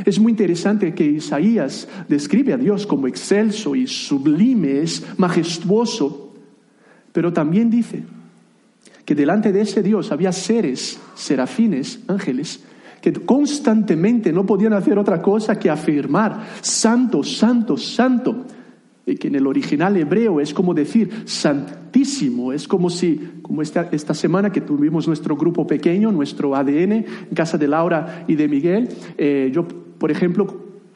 es 0.07 0.19
muy 0.19 0.33
interesante 0.33 0.95
que 0.95 1.05
Isaías 1.05 1.87
describe 2.09 2.55
a 2.55 2.57
Dios 2.57 2.87
como 2.87 3.07
excelso 3.07 3.75
y 3.75 3.87
sublime, 3.87 4.81
es 4.81 5.05
majestuoso, 5.19 6.33
pero 7.13 7.31
también 7.31 7.69
dice 7.69 8.05
que 9.05 9.15
delante 9.15 9.53
de 9.53 9.61
ese 9.61 9.83
Dios 9.83 10.13
había 10.13 10.33
seres, 10.33 10.99
serafines, 11.15 12.01
ángeles, 12.07 12.61
que 13.03 13.13
constantemente 13.13 14.33
no 14.33 14.47
podían 14.47 14.73
hacer 14.73 14.99
otra 14.99 15.21
cosa 15.21 15.59
que 15.59 15.69
afirmar, 15.69 16.47
santo, 16.63 17.23
santo, 17.23 17.77
santo. 17.77 18.47
Que 19.17 19.29
en 19.29 19.35
el 19.35 19.47
original 19.47 19.97
hebreo 19.97 20.41
es 20.41 20.55
como 20.55 20.75
decir 20.75 21.11
santísimo, 21.25 22.53
es 22.53 22.69
como 22.69 22.91
si, 22.91 23.41
como 23.43 23.63
esta, 23.63 23.89
esta 23.93 24.15
semana 24.15 24.51
que 24.51 24.61
tuvimos 24.61 25.07
nuestro 25.07 25.37
grupo 25.37 25.67
pequeño, 25.67 26.13
nuestro 26.13 26.55
ADN, 26.55 26.93
en 26.93 27.35
casa 27.35 27.59
de 27.59 27.69
Laura 27.69 28.25
y 28.27 28.35
de 28.35 28.49
Miguel, 28.49 28.89
eh, 29.19 29.51
yo, 29.53 29.67
por 29.67 30.11
ejemplo, 30.11 30.47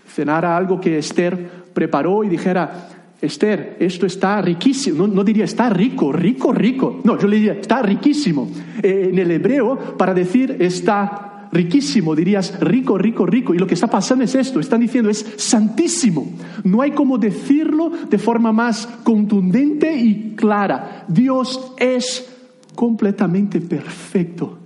cenara 0.07 0.57
algo 0.57 0.81
que 0.81 0.99
Esther 0.99 1.65
preparó 1.73 2.25
y 2.25 2.29
dijera, 2.29 2.89
Esther, 3.21 3.77
esto 3.81 4.07
está 4.07 4.41
riquísimo. 4.43 5.07
No, 5.07 5.25
diría 5.25 5.45
está 5.45 5.71
rico, 5.71 6.13
rico, 6.13 6.53
rico. 6.53 7.01
No, 7.05 7.19
yo 7.19 7.27
le 7.27 7.37
diría 7.37 7.55
está 7.55 7.83
riquísimo. 7.83 8.51
Eh, 8.83 9.09
en 9.11 9.19
el 9.19 9.31
hebreo, 9.31 9.97
para 9.97 10.15
decir 10.15 10.57
está 10.61 11.34
riquísimo, 11.55 12.15
dirías 12.15 12.59
rico, 12.61 12.99
rico, 12.99 13.25
rico. 13.25 13.55
Y 13.55 13.59
lo 13.59 13.67
que 13.67 13.75
está 13.75 13.87
pasando 13.87 14.25
es 14.25 14.35
esto, 14.35 14.61
están 14.61 14.81
diciendo 14.81 15.09
es 15.09 15.25
santísimo. 15.37 16.31
No 16.65 16.83
hay 16.83 16.91
como 16.91 17.17
decirlo 17.17 17.91
de 18.11 18.19
forma 18.19 18.53
más 18.53 18.87
contundente 19.05 19.95
y 19.95 20.35
clara. 20.37 21.05
Dios 21.09 21.73
es 21.79 22.29
completamente 22.75 23.61
perfecto, 23.61 24.59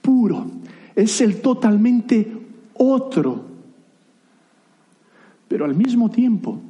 puro. 0.00 0.46
Es 0.96 1.20
el 1.20 1.40
totalmente 1.40 2.26
otro. 2.74 3.44
Pero 5.46 5.64
al 5.64 5.74
mismo 5.74 6.10
tiempo, 6.10 6.60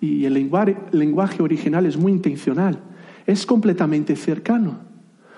y 0.00 0.24
el 0.24 0.34
lenguaje, 0.34 1.42
original 1.42 1.86
es 1.86 1.96
muy 1.96 2.12
intencional, 2.12 2.78
es 3.26 3.46
completamente 3.46 4.14
cercano, 4.14 4.78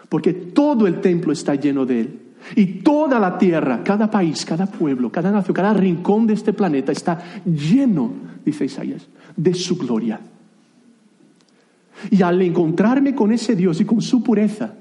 porque 0.08 0.32
todo 0.32 0.86
el 0.86 1.00
templo 1.00 1.32
está 1.32 1.54
lleno 1.54 1.86
de 1.86 2.00
él. 2.00 2.27
Y 2.56 2.66
toda 2.82 3.18
la 3.18 3.36
tierra, 3.38 3.82
cada 3.82 4.10
país, 4.10 4.44
cada 4.44 4.66
pueblo, 4.66 5.10
cada 5.10 5.30
nación, 5.30 5.54
cada 5.54 5.74
rincón 5.74 6.26
de 6.26 6.34
este 6.34 6.52
planeta 6.52 6.92
está 6.92 7.18
lleno, 7.44 8.12
dice 8.44 8.64
Isaías, 8.64 9.06
de 9.36 9.54
su 9.54 9.76
gloria. 9.76 10.20
Y 12.10 12.22
al 12.22 12.40
encontrarme 12.42 13.14
con 13.14 13.32
ese 13.32 13.56
Dios 13.56 13.80
y 13.80 13.84
con 13.84 14.00
su 14.00 14.22
pureza, 14.22 14.74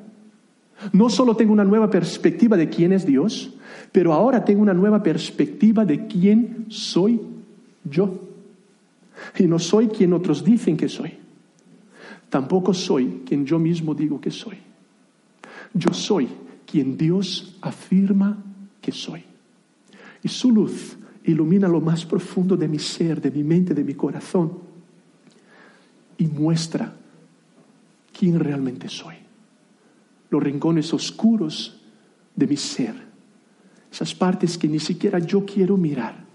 no 0.93 1.09
solo 1.09 1.35
tengo 1.35 1.53
una 1.53 1.63
nueva 1.63 1.89
perspectiva 1.89 2.55
de 2.55 2.69
quién 2.69 2.93
es 2.93 3.05
Dios, 3.05 3.53
pero 3.91 4.13
ahora 4.13 4.45
tengo 4.45 4.61
una 4.61 4.73
nueva 4.73 5.01
perspectiva 5.01 5.85
de 5.85 6.07
quién 6.07 6.65
soy 6.69 7.19
yo. 7.83 8.21
Y 9.37 9.43
no 9.43 9.57
soy 9.57 9.87
quien 9.87 10.13
otros 10.13 10.43
dicen 10.43 10.77
que 10.77 10.87
soy. 10.87 11.13
Tampoco 12.29 12.73
soy 12.73 13.23
quien 13.25 13.45
yo 13.45 13.57
mismo 13.57 13.95
digo 13.95 14.21
que 14.21 14.29
soy. 14.29 14.57
Yo 15.73 15.93
soy 15.93 16.27
quien 16.69 16.97
Dios 16.97 17.57
afirma 17.61 18.43
que 18.81 18.91
soy. 18.91 19.23
Y 20.21 20.27
su 20.27 20.51
luz 20.51 20.97
ilumina 21.23 21.67
lo 21.67 21.81
más 21.81 22.05
profundo 22.05 22.57
de 22.57 22.67
mi 22.67 22.77
ser, 22.77 23.21
de 23.21 23.31
mi 23.31 23.43
mente, 23.43 23.73
de 23.73 23.83
mi 23.83 23.93
corazón. 23.93 24.59
Y 26.17 26.27
muestra 26.27 26.93
quién 28.17 28.39
realmente 28.39 28.89
soy. 28.89 29.15
Los 30.29 30.43
rincones 30.43 30.93
oscuros 30.93 31.79
de 32.35 32.47
mi 32.47 32.57
ser. 32.57 32.95
Esas 33.91 34.13
partes 34.13 34.57
que 34.57 34.67
ni 34.67 34.79
siquiera 34.79 35.19
yo 35.19 35.45
quiero 35.45 35.77
mirar. 35.77 36.25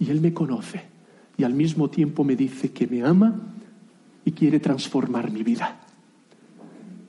Y 0.00 0.10
Él 0.10 0.20
me 0.20 0.34
conoce 0.34 0.82
y 1.38 1.44
al 1.44 1.54
mismo 1.54 1.88
tiempo 1.88 2.24
me 2.24 2.34
dice 2.34 2.72
que 2.72 2.86
me 2.86 3.02
ama 3.02 3.34
y 4.24 4.32
quiere 4.32 4.58
transformar 4.58 5.30
mi 5.30 5.42
vida. 5.42 5.85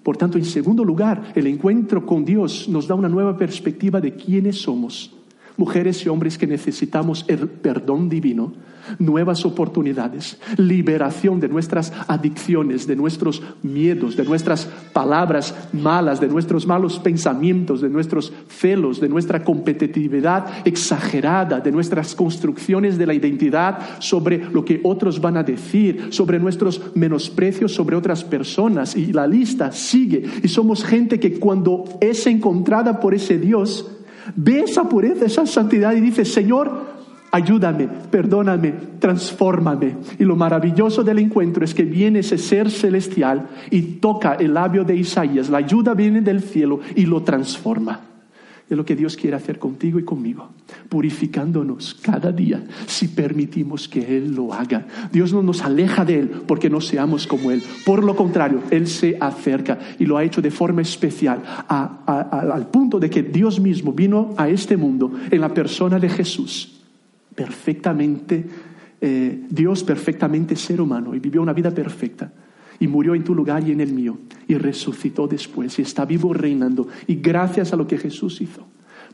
Por 0.07 0.15
tanto, 0.15 0.37
en 0.37 0.45
segundo 0.45 0.85
lugar, 0.85 1.33
el 1.35 1.47
encuentro 1.47 2.05
con 2.05 2.23
Dios 2.23 2.69
nos 2.69 2.87
da 2.87 2.95
una 2.95 3.09
nueva 3.09 3.37
perspectiva 3.37 3.99
de 3.99 4.15
quiénes 4.15 4.55
somos 4.61 5.11
mujeres 5.57 6.05
y 6.05 6.09
hombres 6.09 6.37
que 6.37 6.47
necesitamos 6.47 7.25
el 7.27 7.47
perdón 7.49 8.09
divino, 8.09 8.53
nuevas 8.99 9.45
oportunidades, 9.45 10.37
liberación 10.55 11.39
de 11.39 11.49
nuestras 11.49 11.91
adicciones, 12.07 12.87
de 12.87 12.95
nuestros 12.95 13.41
miedos, 13.63 14.15
de 14.15 14.23
nuestras 14.23 14.65
palabras 14.93 15.53
malas, 15.73 16.21
de 16.21 16.27
nuestros 16.27 16.65
malos 16.65 16.99
pensamientos, 16.99 17.81
de 17.81 17.89
nuestros 17.89 18.31
celos, 18.47 19.01
de 19.01 19.09
nuestra 19.09 19.43
competitividad 19.43 20.65
exagerada, 20.65 21.59
de 21.59 21.71
nuestras 21.71 22.15
construcciones 22.15 22.97
de 22.97 23.07
la 23.07 23.13
identidad 23.13 23.79
sobre 23.99 24.37
lo 24.37 24.63
que 24.63 24.79
otros 24.83 25.19
van 25.19 25.37
a 25.37 25.43
decir, 25.43 26.07
sobre 26.11 26.39
nuestros 26.39 26.95
menosprecios 26.95 27.73
sobre 27.73 27.95
otras 27.95 28.23
personas. 28.23 28.95
Y 28.95 29.13
la 29.13 29.27
lista 29.27 29.71
sigue. 29.71 30.23
Y 30.43 30.47
somos 30.47 30.83
gente 30.83 31.19
que 31.19 31.39
cuando 31.39 31.85
es 31.99 32.25
encontrada 32.27 32.99
por 32.99 33.13
ese 33.13 33.37
Dios, 33.37 33.96
Ve 34.35 34.61
esa 34.61 34.87
pureza, 34.87 35.25
esa 35.25 35.45
santidad 35.45 35.93
y 35.93 36.01
dice, 36.01 36.25
Señor, 36.25 36.97
ayúdame, 37.31 37.87
perdóname, 38.09 38.73
transfórmame. 38.99 39.95
Y 40.19 40.23
lo 40.23 40.35
maravilloso 40.35 41.03
del 41.03 41.19
encuentro 41.19 41.63
es 41.63 41.73
que 41.73 41.83
viene 41.83 42.19
ese 42.19 42.37
ser 42.37 42.69
celestial 42.71 43.47
y 43.69 43.81
toca 43.81 44.35
el 44.35 44.53
labio 44.53 44.83
de 44.83 44.95
Isaías. 44.95 45.49
La 45.49 45.59
ayuda 45.59 45.93
viene 45.93 46.21
del 46.21 46.41
cielo 46.41 46.79
y 46.95 47.05
lo 47.05 47.23
transforma. 47.23 48.06
Es 48.69 48.75
lo 48.75 48.83
que 48.83 48.97
Dios 48.97 49.15
quiere 49.15 49.37
hacer 49.37 49.59
contigo 49.59 49.97
y 49.97 50.03
conmigo, 50.03 50.49
purificándonos 50.89 51.93
cada 52.01 52.33
día 52.33 52.65
si 52.85 53.07
permitimos 53.07 53.87
que 53.87 54.17
Él 54.17 54.35
lo 54.35 54.53
haga. 54.53 54.85
Dios 55.11 55.31
no 55.31 55.41
nos 55.41 55.61
aleja 55.61 56.03
de 56.03 56.19
Él 56.19 56.31
porque 56.45 56.69
no 56.69 56.81
seamos 56.81 57.27
como 57.27 57.51
Él. 57.51 57.63
Por 57.85 58.03
lo 58.03 58.15
contrario, 58.15 58.61
Él 58.69 58.87
se 58.87 59.17
acerca 59.19 59.79
y 59.97 60.05
lo 60.05 60.17
ha 60.17 60.23
hecho 60.25 60.41
de 60.41 60.51
forma 60.51 60.81
especial 60.81 61.41
al 61.67 62.67
punto 62.67 62.99
de 62.99 63.09
que 63.09 63.23
Dios 63.23 63.59
mismo 63.61 63.93
vino 63.93 64.33
a 64.35 64.49
este 64.49 64.75
mundo 64.75 65.13
en 65.31 65.39
la 65.39 65.53
persona 65.53 65.97
de 65.97 66.09
Jesús, 66.09 66.81
perfectamente 67.33 68.45
eh, 68.99 69.45
Dios, 69.49 69.83
perfectamente 69.83 70.55
ser 70.55 70.81
humano 70.81 71.15
y 71.15 71.19
vivió 71.19 71.41
una 71.41 71.53
vida 71.53 71.71
perfecta 71.71 72.31
y 72.79 72.87
murió 72.87 73.15
en 73.15 73.23
tu 73.23 73.33
lugar 73.33 73.67
y 73.67 73.71
en 73.71 73.81
el 73.81 73.93
mío 73.93 74.17
y 74.47 74.55
resucitó 74.55 75.27
después 75.27 75.77
y 75.79 75.81
está 75.81 76.05
vivo 76.05 76.33
reinando. 76.33 76.87
Y 77.07 77.15
gracias 77.15 77.73
a 77.73 77.75
lo 77.75 77.87
que 77.87 77.97
Jesús 77.97 78.41
hizo, 78.41 78.65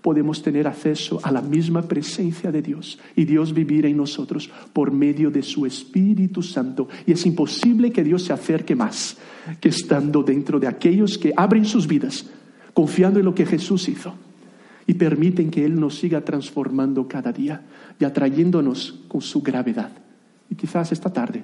podemos 0.02 0.42
tener 0.44 0.68
acceso 0.68 1.20
a 1.24 1.32
la 1.32 1.42
misma 1.42 1.82
presencia 1.84 2.52
de 2.52 2.62
Dios 2.62 3.00
y 3.16 3.26
Dios 3.26 3.54
vivir 3.54 3.86
en 3.86 3.98
nosotros 3.98 4.50
por 4.74 4.92
medio 4.92 5.32
de 5.32 5.42
su 5.42 5.66
Espíritu 5.66 6.42
Santo. 6.42 6.88
Y 7.06 7.14
es 7.14 7.26
imposible 7.26 7.92
que 7.92 8.04
Dios 8.04 8.24
se 8.24 8.34
acerque 8.34 8.76
más 8.76 9.18
que 9.60 9.70
estando 9.70 10.24
dentro 10.24 10.60
de 10.60 10.68
aquellos 10.68 11.18
que 11.18 11.34
abren 11.36 11.66
sus 11.66 11.88
vidas, 11.88 12.26
confiando 12.74 13.20
en 13.20 13.26
lo 13.26 13.34
que 13.34 13.46
Jesús 13.46 13.88
hizo 13.88 14.14
y 14.86 14.96
permiten 14.96 15.50
que 15.50 15.66
Él 15.66 15.80
nos 15.80 15.96
siga 15.96 16.22
transformando 16.22 17.08
cada 17.08 17.32
día 17.32 17.62
y 18.00 18.04
atrayéndonos 18.04 19.04
con 19.08 19.22
su 19.22 19.42
gravedad. 19.42 19.92
Y 20.50 20.56
quizás 20.56 20.92
esta 20.92 21.12
tarde 21.12 21.44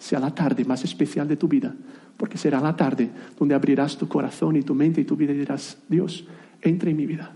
sea 0.00 0.18
la 0.18 0.34
tarde 0.34 0.64
más 0.64 0.82
especial 0.82 1.28
de 1.28 1.36
tu 1.36 1.46
vida, 1.46 1.74
porque 2.16 2.38
será 2.38 2.58
la 2.58 2.74
tarde 2.74 3.10
donde 3.38 3.54
abrirás 3.54 3.98
tu 3.98 4.08
corazón 4.08 4.56
y 4.56 4.62
tu 4.62 4.74
mente 4.74 5.02
y 5.02 5.04
tu 5.04 5.14
vida 5.14 5.32
y 5.32 5.36
dirás, 5.36 5.76
Dios, 5.88 6.26
entra 6.62 6.90
en 6.90 6.96
mi 6.96 7.06
vida 7.06 7.32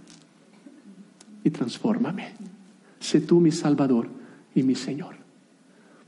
y 1.45 1.51
transfórmame. 1.51 2.33
Sé 2.99 3.21
tú 3.21 3.39
mi 3.39 3.53
Salvador 3.53 4.09
y 4.55 4.63
mi 4.63 4.75
Señor. 4.75 5.15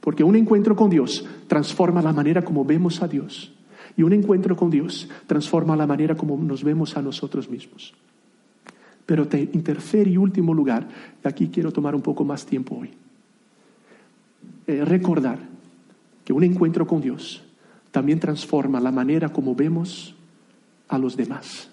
Porque 0.00 0.24
un 0.24 0.34
encuentro 0.34 0.74
con 0.74 0.88
Dios 0.88 1.26
transforma 1.46 2.00
la 2.00 2.14
manera 2.14 2.42
como 2.42 2.64
vemos 2.64 3.02
a 3.02 3.08
Dios. 3.08 3.52
Y 3.94 4.02
un 4.02 4.14
encuentro 4.14 4.56
con 4.56 4.70
Dios 4.70 5.10
transforma 5.26 5.76
la 5.76 5.86
manera 5.86 6.16
como 6.16 6.38
nos 6.38 6.64
vemos 6.64 6.96
a 6.96 7.02
nosotros 7.02 7.50
mismos. 7.50 7.92
Pero 9.04 9.28
en 9.30 9.62
tercer 9.62 10.08
y 10.08 10.16
último 10.16 10.54
lugar, 10.54 10.88
y 11.22 11.28
aquí 11.28 11.48
quiero 11.48 11.70
tomar 11.70 11.94
un 11.94 12.02
poco 12.02 12.24
más 12.24 12.46
tiempo 12.46 12.76
hoy, 12.76 12.90
eh, 14.66 14.84
recordar 14.84 15.55
que 16.26 16.32
un 16.32 16.42
encuentro 16.42 16.88
con 16.88 17.00
Dios 17.00 17.40
también 17.92 18.18
transforma 18.18 18.80
la 18.80 18.90
manera 18.90 19.28
como 19.28 19.54
vemos 19.54 20.12
a 20.88 20.98
los 20.98 21.16
demás. 21.16 21.70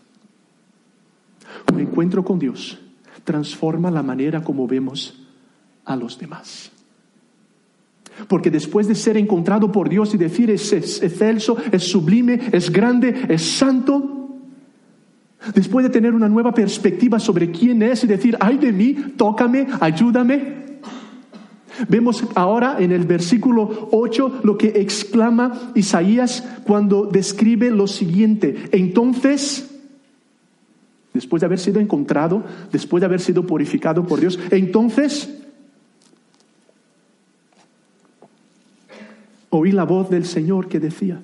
Un 1.74 1.80
encuentro 1.80 2.24
con 2.24 2.38
Dios 2.38 2.80
transforma 3.24 3.90
la 3.90 4.04
manera 4.04 4.44
como 4.44 4.68
vemos 4.68 5.26
a 5.86 5.96
los 5.96 6.20
demás. 6.20 6.72
Porque 8.28 8.52
después 8.52 8.88
de 8.88 8.94
ser 8.94 9.18
encontrado 9.18 9.72
por 9.72 9.90
Dios 9.90 10.14
y 10.14 10.18
decir 10.18 10.52
es, 10.52 10.72
excelso, 10.72 11.58
es 11.72 11.86
sublime, 11.86 12.40
es 12.52 12.72
grande, 12.72 13.26
es 13.30 13.42
santo, 13.42 14.38
después 15.56 15.84
de 15.84 15.90
tener 15.90 16.14
una 16.14 16.30
nueva 16.30 16.54
perspectiva 16.54 17.20
sobre 17.20 17.50
quién 17.50 17.82
es 17.82 18.04
y 18.04 18.08
decir, 18.08 18.38
ay 18.40 18.60
de 18.60 18.72
mí, 18.72 18.94
tócame, 19.18 19.66
ayúdame, 19.80 20.63
Vemos 21.88 22.24
ahora 22.36 22.78
en 22.80 22.92
el 22.92 23.06
versículo 23.06 23.90
8 23.92 24.42
lo 24.44 24.58
que 24.58 24.68
exclama 24.68 25.72
Isaías 25.76 26.44
cuando 26.66 27.06
describe 27.06 27.72
lo 27.72 27.88
siguiente. 27.88 28.70
Entonces, 28.72 29.70
después 31.14 31.42
de 31.42 31.46
haber 31.46 31.60
sido 31.60 31.80
encontrado, 31.80 32.44
después 32.72 33.02
de 33.02 33.06
haber 33.06 33.22
sido 33.22 33.46
purificado 33.46 34.06
por 34.06 34.20
Dios, 34.20 34.40
entonces 34.52 35.30
oí 39.50 39.72
la 39.72 39.84
voz 39.84 40.10
del 40.10 40.26
Señor 40.26 40.68
que 40.68 40.80
decía, 40.80 41.22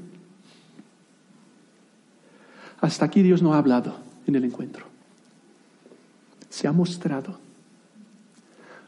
hasta 2.79 3.05
aquí 3.05 3.21
Dios 3.21 3.41
no 3.41 3.53
ha 3.53 3.57
hablado 3.57 3.97
en 4.27 4.35
el 4.35 4.45
encuentro. 4.45 4.85
se 6.49 6.67
ha 6.67 6.71
mostrado, 6.71 7.39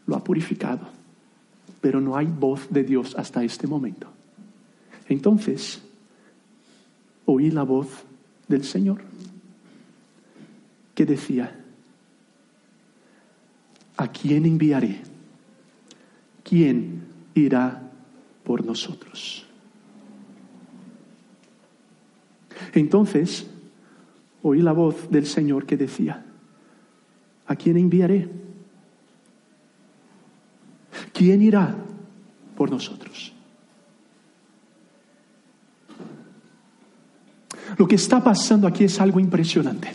lo 0.08 0.16
ha 0.16 0.24
purificado, 0.24 1.01
pero 1.82 2.00
no 2.00 2.16
hay 2.16 2.28
voz 2.28 2.68
de 2.70 2.84
Dios 2.84 3.16
hasta 3.18 3.44
este 3.44 3.68
momento. 3.68 4.08
Entonces, 5.10 5.82
oí 7.26 7.52
la 7.52 7.64
voz 7.64 7.88
del 8.48 8.64
Señor 8.64 9.02
que 10.94 11.06
decía, 11.06 11.60
¿a 13.98 14.08
quién 14.12 14.46
enviaré? 14.46 15.02
¿Quién 16.44 17.04
irá 17.34 17.92
por 18.44 18.66
nosotros? 18.66 19.46
Entonces 22.74 23.48
oí 24.44 24.62
la 24.62 24.72
voz 24.72 25.10
del 25.10 25.26
Señor 25.26 25.66
que 25.66 25.78
decía, 25.78 26.26
¿a 27.48 27.56
quién 27.56 27.78
enviaré? 27.78 28.30
¿Quién 31.22 31.44
irá 31.44 31.76
por 32.58 32.72
nosotros? 32.72 33.32
Lo 37.78 37.88
que 37.88 37.94
está 37.94 38.24
pasando 38.24 38.66
aquí 38.66 38.86
es 38.86 39.00
algo 39.00 39.20
impresionante. 39.20 39.94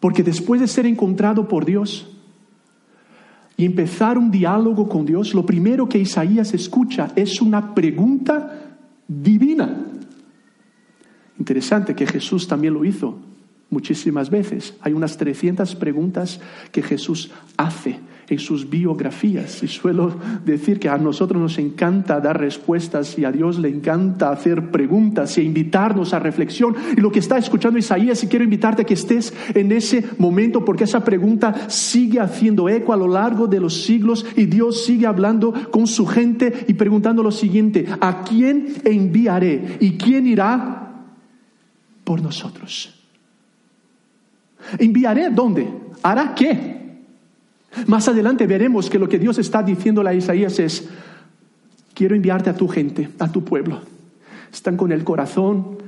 Porque 0.00 0.24
después 0.24 0.60
de 0.60 0.66
ser 0.66 0.84
encontrado 0.84 1.46
por 1.46 1.64
Dios 1.64 2.08
y 3.56 3.66
empezar 3.66 4.18
un 4.18 4.32
diálogo 4.32 4.88
con 4.88 5.06
Dios, 5.06 5.32
lo 5.32 5.46
primero 5.46 5.88
que 5.88 5.98
Isaías 5.98 6.52
escucha 6.52 7.12
es 7.14 7.40
una 7.40 7.72
pregunta 7.72 8.74
divina. 9.06 9.76
Interesante 11.38 11.94
que 11.94 12.08
Jesús 12.08 12.48
también 12.48 12.74
lo 12.74 12.84
hizo 12.84 13.16
muchísimas 13.70 14.30
veces. 14.30 14.74
Hay 14.80 14.92
unas 14.92 15.16
300 15.16 15.74
preguntas 15.76 16.40
que 16.72 16.82
Jesús 16.82 17.30
hace 17.56 17.98
en 18.28 18.38
sus 18.38 18.68
biografías. 18.68 19.62
Y 19.62 19.68
suelo 19.68 20.14
decir 20.44 20.78
que 20.78 20.88
a 20.88 20.98
nosotros 20.98 21.40
nos 21.40 21.58
encanta 21.58 22.20
dar 22.20 22.40
respuestas 22.40 23.18
y 23.18 23.24
a 23.24 23.32
Dios 23.32 23.58
le 23.58 23.68
encanta 23.68 24.30
hacer 24.30 24.70
preguntas 24.70 25.38
y 25.38 25.42
invitarnos 25.42 26.12
a 26.12 26.18
reflexión. 26.18 26.74
Y 26.96 27.00
lo 27.00 27.10
que 27.10 27.20
está 27.20 27.38
escuchando 27.38 27.78
Isaías, 27.78 28.22
y 28.22 28.26
quiero 28.26 28.44
invitarte 28.44 28.82
a 28.82 28.84
que 28.84 28.94
estés 28.94 29.32
en 29.54 29.72
ese 29.72 30.04
momento, 30.18 30.64
porque 30.64 30.84
esa 30.84 31.04
pregunta 31.04 31.68
sigue 31.68 32.20
haciendo 32.20 32.68
eco 32.68 32.92
a 32.92 32.96
lo 32.96 33.08
largo 33.08 33.46
de 33.46 33.60
los 33.60 33.84
siglos 33.84 34.26
y 34.36 34.46
Dios 34.46 34.84
sigue 34.84 35.06
hablando 35.06 35.52
con 35.70 35.86
su 35.86 36.06
gente 36.06 36.66
y 36.68 36.74
preguntando 36.74 37.22
lo 37.22 37.30
siguiente, 37.30 37.86
¿a 38.00 38.22
quién 38.22 38.74
enviaré? 38.84 39.78
¿Y 39.80 39.92
quién 39.92 40.26
irá 40.26 41.04
por 42.04 42.22
nosotros? 42.22 42.95
¿Enviaré 44.78 45.30
dónde? 45.30 45.68
¿Hará 46.02 46.34
qué? 46.34 46.76
Más 47.86 48.08
adelante 48.08 48.46
veremos 48.46 48.88
que 48.88 48.98
lo 48.98 49.08
que 49.08 49.18
Dios 49.18 49.38
está 49.38 49.62
diciendo 49.62 50.06
a 50.06 50.14
Isaías 50.14 50.58
es, 50.58 50.88
quiero 51.94 52.14
enviarte 52.14 52.50
a 52.50 52.56
tu 52.56 52.68
gente, 52.68 53.10
a 53.18 53.30
tu 53.30 53.44
pueblo. 53.44 53.80
Están 54.52 54.76
con 54.76 54.92
el 54.92 55.04
corazón 55.04 55.78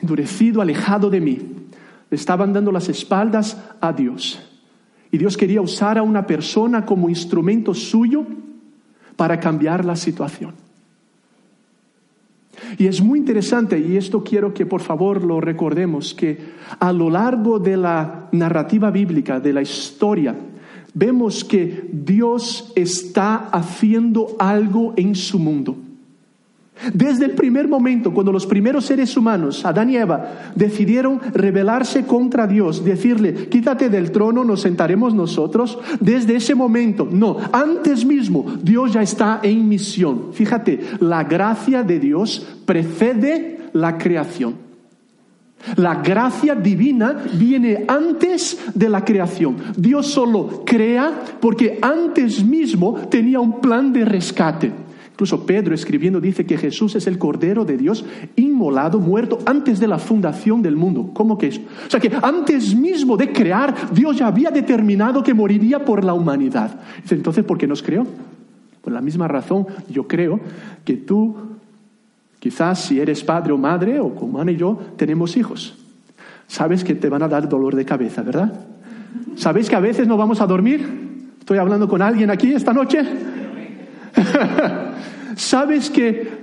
endurecido, 0.00 0.62
alejado 0.62 1.10
de 1.10 1.20
mí. 1.20 1.38
Le 2.10 2.16
estaban 2.16 2.52
dando 2.52 2.72
las 2.72 2.88
espaldas 2.88 3.58
a 3.80 3.92
Dios. 3.92 4.40
Y 5.10 5.18
Dios 5.18 5.36
quería 5.36 5.60
usar 5.60 5.98
a 5.98 6.02
una 6.02 6.26
persona 6.26 6.86
como 6.86 7.08
instrumento 7.08 7.74
suyo 7.74 8.26
para 9.16 9.38
cambiar 9.38 9.84
la 9.84 9.96
situación. 9.96 10.54
Y 12.78 12.86
es 12.86 13.02
muy 13.02 13.18
interesante, 13.18 13.78
y 13.78 13.96
esto 13.96 14.22
quiero 14.24 14.54
que 14.54 14.66
por 14.66 14.80
favor 14.80 15.24
lo 15.24 15.40
recordemos, 15.40 16.14
que 16.14 16.38
a 16.78 16.92
lo 16.92 17.10
largo 17.10 17.58
de 17.58 17.76
la 17.76 18.28
narrativa 18.32 18.90
bíblica, 18.90 19.40
de 19.40 19.52
la 19.52 19.62
historia, 19.62 20.34
vemos 20.94 21.44
que 21.44 21.88
Dios 21.92 22.72
está 22.74 23.48
haciendo 23.50 24.36
algo 24.38 24.94
en 24.96 25.14
su 25.14 25.38
mundo. 25.38 25.76
Desde 26.92 27.26
el 27.26 27.32
primer 27.32 27.68
momento, 27.68 28.12
cuando 28.12 28.32
los 28.32 28.46
primeros 28.46 28.86
seres 28.86 29.16
humanos, 29.16 29.64
Adán 29.64 29.90
y 29.90 29.96
Eva, 29.96 30.52
decidieron 30.56 31.20
rebelarse 31.32 32.04
contra 32.06 32.46
Dios, 32.46 32.84
decirle, 32.84 33.48
quítate 33.48 33.88
del 33.88 34.10
trono, 34.10 34.42
nos 34.42 34.62
sentaremos 34.62 35.14
nosotros, 35.14 35.78
desde 36.00 36.36
ese 36.36 36.54
momento, 36.54 37.06
no, 37.10 37.36
antes 37.52 38.04
mismo, 38.04 38.46
Dios 38.62 38.94
ya 38.94 39.02
está 39.02 39.40
en 39.42 39.68
misión. 39.68 40.32
Fíjate, 40.32 40.80
la 41.00 41.22
gracia 41.24 41.84
de 41.84 42.00
Dios 42.00 42.46
precede 42.64 43.60
la 43.74 43.96
creación. 43.96 44.72
La 45.76 45.96
gracia 46.02 46.56
divina 46.56 47.22
viene 47.34 47.84
antes 47.86 48.58
de 48.74 48.88
la 48.88 49.04
creación. 49.04 49.56
Dios 49.76 50.08
solo 50.08 50.64
crea 50.66 51.22
porque 51.40 51.78
antes 51.80 52.44
mismo 52.44 52.94
tenía 53.08 53.38
un 53.38 53.60
plan 53.60 53.92
de 53.92 54.04
rescate. 54.04 54.72
Incluso 55.22 55.46
Pedro 55.46 55.72
escribiendo 55.72 56.20
dice 56.20 56.44
que 56.44 56.58
Jesús 56.58 56.96
es 56.96 57.06
el 57.06 57.16
Cordero 57.16 57.64
de 57.64 57.76
Dios 57.76 58.04
inmolado, 58.34 58.98
muerto 58.98 59.38
antes 59.46 59.78
de 59.78 59.86
la 59.86 59.98
fundación 59.98 60.62
del 60.62 60.74
mundo. 60.74 61.10
¿Cómo 61.14 61.38
que 61.38 61.46
eso? 61.46 61.60
O 61.86 61.90
sea 61.90 62.00
que 62.00 62.10
antes 62.20 62.74
mismo 62.74 63.16
de 63.16 63.30
crear, 63.30 63.72
Dios 63.94 64.16
ya 64.16 64.26
había 64.26 64.50
determinado 64.50 65.22
que 65.22 65.32
moriría 65.32 65.84
por 65.84 66.02
la 66.02 66.12
humanidad. 66.12 66.80
Entonces, 67.08 67.44
¿por 67.44 67.56
qué 67.56 67.68
nos 67.68 67.84
creó? 67.84 68.04
Por 68.80 68.92
la 68.92 69.00
misma 69.00 69.28
razón, 69.28 69.64
yo 69.88 70.08
creo 70.08 70.40
que 70.84 70.96
tú 70.96 71.36
Quizás 72.40 72.80
si 72.80 72.98
eres 72.98 73.22
padre 73.22 73.52
o 73.52 73.56
madre, 73.56 74.00
o 74.00 74.16
como 74.16 74.40
Ana 74.40 74.50
y 74.50 74.56
yo, 74.56 74.76
tenemos 74.96 75.36
hijos. 75.36 75.78
Sabes 76.48 76.82
que 76.82 76.96
te 76.96 77.08
van 77.08 77.22
a 77.22 77.28
dar 77.28 77.48
dolor 77.48 77.76
de 77.76 77.84
cabeza, 77.84 78.22
¿verdad? 78.22 78.52
¿Sabéis 79.36 79.70
que 79.70 79.76
a 79.76 79.80
veces 79.80 80.08
no 80.08 80.16
vamos 80.16 80.40
a 80.40 80.46
dormir? 80.48 81.36
Estoy 81.38 81.58
hablando 81.58 81.86
con 81.86 82.02
alguien 82.02 82.30
aquí 82.30 82.52
esta 82.52 82.72
noche. 82.72 83.06
¿Sabes 85.36 85.90
que 85.90 86.42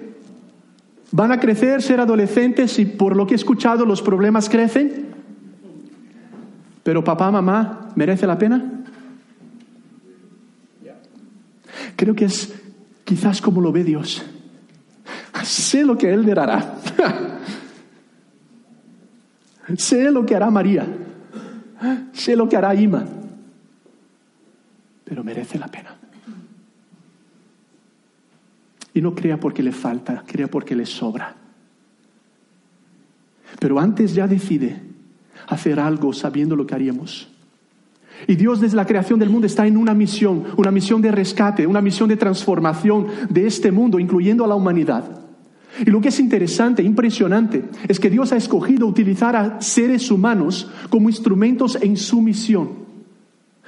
van 1.11 1.31
a 1.31 1.39
crecer, 1.39 1.81
ser 1.81 1.99
adolescentes 1.99 2.77
y 2.79 2.85
por 2.85 3.15
lo 3.15 3.25
que 3.25 3.33
he 3.33 3.35
escuchado 3.35 3.85
los 3.85 4.01
problemas 4.01 4.49
crecen? 4.49 5.07
Pero 6.83 7.03
papá, 7.03 7.31
mamá, 7.31 7.91
¿merece 7.95 8.25
la 8.25 8.37
pena? 8.37 8.63
Creo 11.95 12.15
que 12.15 12.25
es 12.25 12.53
quizás 13.03 13.41
como 13.41 13.61
lo 13.61 13.71
ve 13.71 13.83
Dios. 13.83 14.23
Sé 15.43 15.83
lo 15.83 15.97
que 15.97 16.13
Él 16.13 16.25
le 16.25 16.33
sé 19.77 20.11
lo 20.11 20.25
que 20.25 20.35
hará 20.35 20.49
María. 20.49 20.85
Sé 22.13 22.35
lo 22.35 22.47
que 22.47 22.57
hará 22.57 22.73
Ima. 22.75 23.05
Pero 25.03 25.23
merece 25.23 25.57
la 25.57 25.67
pena. 25.67 25.98
Y 28.93 29.01
no 29.01 29.13
crea 29.13 29.39
porque 29.39 29.63
le 29.63 29.71
falta, 29.71 30.23
crea 30.25 30.47
porque 30.47 30.75
le 30.75 30.85
sobra. 30.85 31.35
Pero 33.59 33.79
antes 33.79 34.13
ya 34.13 34.27
decide 34.27 34.81
hacer 35.47 35.79
algo 35.79 36.13
sabiendo 36.13 36.55
lo 36.55 36.65
que 36.65 36.75
haríamos. 36.75 37.29
Y 38.27 38.35
Dios 38.35 38.59
desde 38.59 38.75
la 38.75 38.85
creación 38.85 39.19
del 39.19 39.29
mundo 39.29 39.47
está 39.47 39.65
en 39.65 39.77
una 39.77 39.93
misión, 39.93 40.43
una 40.57 40.71
misión 40.71 41.01
de 41.01 41.11
rescate, 41.11 41.65
una 41.65 41.81
misión 41.81 42.09
de 42.09 42.17
transformación 42.17 43.07
de 43.29 43.47
este 43.47 43.71
mundo, 43.71 43.99
incluyendo 43.99 44.43
a 44.43 44.47
la 44.47 44.55
humanidad. 44.55 45.05
Y 45.79 45.89
lo 45.89 46.01
que 46.01 46.09
es 46.09 46.19
interesante, 46.19 46.83
impresionante, 46.83 47.63
es 47.87 47.99
que 47.99 48.09
Dios 48.09 48.31
ha 48.31 48.37
escogido 48.37 48.87
utilizar 48.87 49.35
a 49.35 49.61
seres 49.61 50.11
humanos 50.11 50.69
como 50.89 51.09
instrumentos 51.09 51.77
en 51.81 51.95
su 51.95 52.21
misión, 52.21 52.89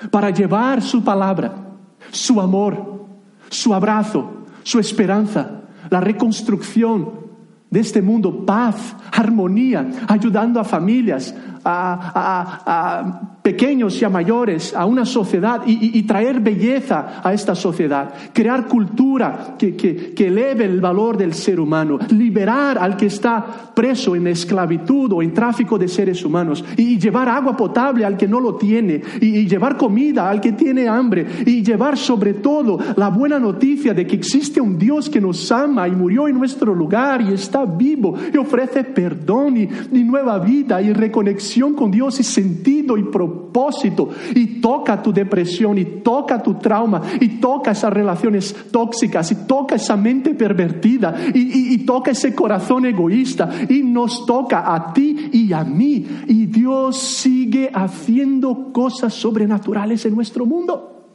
para 0.09 0.31
llevar 0.31 0.81
su 0.81 1.03
palabra, 1.03 1.75
su 2.11 2.41
amor, 2.41 3.05
su 3.49 3.73
abrazo, 3.73 4.40
su 4.63 4.79
esperanza, 4.79 5.61
la 5.89 5.99
reconstrucción 5.99 7.21
de 7.69 7.79
este 7.79 8.01
mundo, 8.01 8.45
paz, 8.45 8.95
armonía, 9.11 9.89
ayudando 10.07 10.59
a 10.59 10.63
familias, 10.65 11.33
a, 11.63 13.21
pequeños 13.41 13.99
y 13.99 14.05
a 14.05 14.09
mayores, 14.09 14.73
a 14.75 14.85
una 14.85 15.03
sociedad 15.03 15.61
y, 15.65 16.01
traer 16.03 16.39
belleza 16.39 17.21
a 17.23 17.33
esta 17.33 17.55
sociedad, 17.55 18.13
crear 18.33 18.67
cultura 18.67 19.55
que, 19.57 19.75
que, 19.75 20.27
eleve 20.27 20.65
el 20.65 20.79
valor 20.79 21.17
del 21.17 21.33
ser 21.33 21.59
humano, 21.59 21.97
liberar 22.09 22.77
al 22.77 22.95
que 22.95 23.07
está 23.07 23.43
preso 23.73 24.15
en 24.15 24.27
esclavitud 24.27 25.11
o 25.13 25.21
en 25.23 25.33
tráfico 25.33 25.77
de 25.79 25.87
seres 25.87 26.23
humanos 26.23 26.63
y, 26.77 26.99
llevar 26.99 27.29
agua 27.29 27.57
potable 27.57 28.05
al 28.05 28.15
que 28.15 28.27
no 28.27 28.39
lo 28.39 28.55
tiene 28.55 29.01
y, 29.19 29.47
llevar 29.47 29.75
comida 29.75 30.29
al 30.29 30.39
que 30.39 30.51
tiene 30.51 30.87
hambre 30.87 31.25
y 31.45 31.63
llevar 31.63 31.97
sobre 31.97 32.35
todo 32.35 32.77
la 32.95 33.09
buena 33.09 33.39
noticia 33.39 33.93
de 33.93 34.05
que 34.05 34.15
existe 34.15 34.61
un 34.61 34.77
Dios 34.77 35.09
que 35.09 35.19
nos 35.19 35.51
ama 35.51 35.87
y 35.87 35.91
murió 35.91 36.27
en 36.27 36.37
nuestro 36.37 36.75
lugar 36.75 37.21
y 37.21 37.33
está 37.33 37.65
vivo 37.65 38.15
y 38.31 38.37
ofrece 38.37 38.83
perdón 38.83 39.57
y 39.57 40.03
nueva 40.03 40.37
vida 40.39 40.81
y 40.81 40.93
reconexión 40.93 41.50
con 41.75 41.91
Dios 41.91 42.19
y 42.19 42.23
sentido 42.23 42.97
y 42.97 43.03
propósito. 43.03 44.09
Y 44.35 44.61
toca 44.61 45.01
tu 45.01 45.11
depresión 45.11 45.77
y 45.77 45.85
toca 46.03 46.41
tu 46.41 46.55
trauma 46.55 47.01
y 47.19 47.39
toca 47.39 47.71
esas 47.71 47.91
relaciones 47.91 48.55
tóxicas 48.71 49.31
y 49.31 49.35
toca 49.47 49.75
esa 49.75 49.97
mente 49.97 50.33
pervertida 50.33 51.15
y, 51.33 51.73
y 51.73 51.77
toca 51.79 52.11
ese 52.11 52.33
corazón 52.33 52.85
egoísta 52.85 53.49
y 53.69 53.83
nos 53.83 54.25
toca 54.25 54.73
a 54.73 54.93
ti 54.93 55.29
y 55.33 55.53
a 55.53 55.63
mí. 55.63 56.05
Y 56.27 56.45
Dios 56.47 56.97
sigue 56.99 57.69
haciendo 57.73 58.71
cosas 58.71 59.13
sobrenaturales 59.13 60.05
en 60.05 60.15
nuestro 60.15 60.45
mundo. 60.45 61.05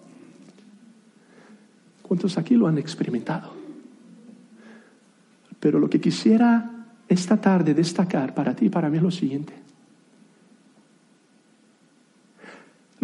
¿Cuántos 2.03 2.39
aquí 2.39 2.55
lo 2.55 2.69
han 2.69 2.79
experimentado? 2.79 3.51
Pero 5.59 5.81
lo 5.81 5.91
que 5.91 6.01
quisiera 6.01 6.71
esta 7.09 7.37
tarde 7.37 7.75
destacar 7.75 8.35
para 8.35 8.55
ti 8.55 8.67
y 8.67 8.69
para 8.69 8.91
mí 8.91 8.97
es 8.97 9.03
lo 9.03 9.11
siguiente. 9.11 9.66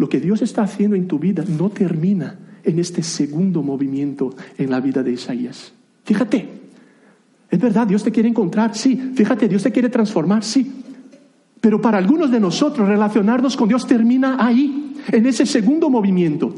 Lo 0.03 0.09
que 0.09 0.19
Dios 0.19 0.41
está 0.41 0.63
haciendo 0.63 0.97
en 0.97 1.07
tu 1.07 1.17
vida 1.17 1.45
no 1.47 1.69
termina 1.69 2.35
en 2.61 2.77
este 2.77 3.01
segundo 3.01 3.63
movimiento 3.63 4.35
en 4.57 4.69
la 4.69 4.81
vida 4.81 5.01
de 5.01 5.13
Isaías. 5.13 5.71
Fíjate, 6.03 6.45
es 7.49 7.57
verdad, 7.57 7.87
Dios 7.87 8.03
te 8.03 8.11
quiere 8.11 8.27
encontrar, 8.27 8.75
sí. 8.75 8.97
Fíjate, 9.15 9.47
Dios 9.47 9.63
te 9.63 9.71
quiere 9.71 9.87
transformar, 9.87 10.43
sí. 10.43 10.69
Pero 11.61 11.79
para 11.79 11.99
algunos 11.99 12.29
de 12.31 12.41
nosotros 12.41 12.85
relacionarnos 12.85 13.55
con 13.55 13.69
Dios 13.69 13.87
termina 13.87 14.45
ahí, 14.45 14.97
en 15.09 15.25
ese 15.25 15.45
segundo 15.45 15.89
movimiento. 15.89 16.53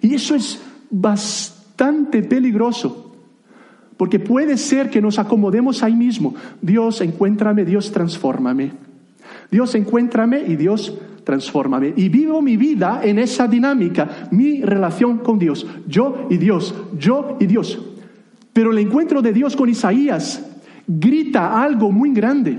Y 0.00 0.14
eso 0.14 0.36
es 0.36 0.60
bastante 0.88 2.22
peligroso. 2.22 3.12
Porque 3.96 4.20
puede 4.20 4.56
ser 4.56 4.88
que 4.88 5.02
nos 5.02 5.18
acomodemos 5.18 5.82
ahí 5.82 5.96
mismo. 5.96 6.36
Dios, 6.62 7.00
encuéntrame, 7.00 7.64
Dios, 7.64 7.90
transfórmame. 7.90 8.70
Dios, 9.50 9.74
encuéntrame 9.74 10.44
y 10.46 10.54
Dios, 10.54 10.96
transfórmame. 11.26 11.92
Y 11.96 12.08
vivo 12.08 12.40
mi 12.40 12.56
vida 12.56 13.00
en 13.02 13.18
esa 13.18 13.48
dinámica, 13.48 14.28
mi 14.30 14.62
relación 14.62 15.18
con 15.18 15.40
Dios. 15.40 15.66
Yo 15.88 16.28
y 16.30 16.36
Dios, 16.36 16.72
yo 16.96 17.36
y 17.40 17.46
Dios. 17.46 17.80
Pero 18.52 18.70
el 18.70 18.78
encuentro 18.78 19.20
de 19.20 19.32
Dios 19.32 19.56
con 19.56 19.68
Isaías 19.68 20.40
grita 20.86 21.60
algo 21.60 21.90
muy 21.90 22.12
grande. 22.12 22.56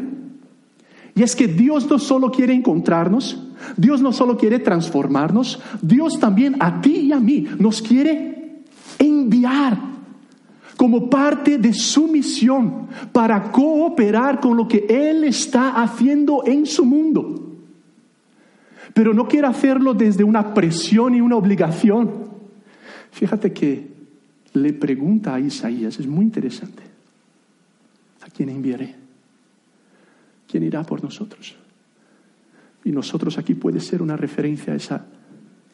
Y 1.15 1.23
es 1.23 1.33
que 1.33 1.47
Dios 1.47 1.89
no 1.89 1.97
solo 1.97 2.29
quiere 2.29 2.53
encontrarnos, 2.53 3.41
Dios 3.77 4.01
no 4.01 4.11
solo 4.11 4.37
quiere 4.37 4.59
transformarnos, 4.59 5.61
Dios 5.81 6.19
también 6.19 6.57
a 6.59 6.81
ti 6.81 7.07
y 7.07 7.13
a 7.13 7.21
mí 7.21 7.47
nos 7.59 7.81
quiere 7.81 8.63
enviar 8.99 9.79
como 10.75 11.09
parte 11.09 11.57
de 11.57 11.73
su 11.73 12.09
misión 12.09 12.87
para 13.13 13.49
cooperar 13.49 14.41
con 14.41 14.57
lo 14.57 14.67
que 14.67 14.85
Él 14.89 15.23
está 15.23 15.81
haciendo 15.81 16.43
en 16.45 16.65
su 16.65 16.83
mundo. 16.83 17.46
Pero 18.97 19.13
no 19.13 19.27
quiere 19.27 19.45
hacerlo 19.45 19.93
desde 19.93 20.23
una 20.23 20.55
presión 20.55 21.13
y 21.13 21.21
una 21.21 21.35
obligación. 21.35 22.09
Fíjate 23.11 23.53
que 23.53 23.89
le 24.53 24.73
pregunta 24.73 25.35
a 25.35 25.39
Isaías, 25.39 25.99
es 25.99 26.07
muy 26.07 26.25
interesante, 26.25 26.81
¿a 28.25 28.29
quién 28.31 28.49
enviaré? 28.49 28.95
¿Quién 30.47 30.63
irá 30.63 30.81
por 30.81 31.03
nosotros? 31.03 31.55
Y 32.85 32.91
nosotros 32.91 33.37
aquí 33.37 33.53
puede 33.53 33.81
ser 33.81 34.01
una 34.01 34.17
referencia 34.17 34.73
a 34.73 34.77
esa 34.77 35.05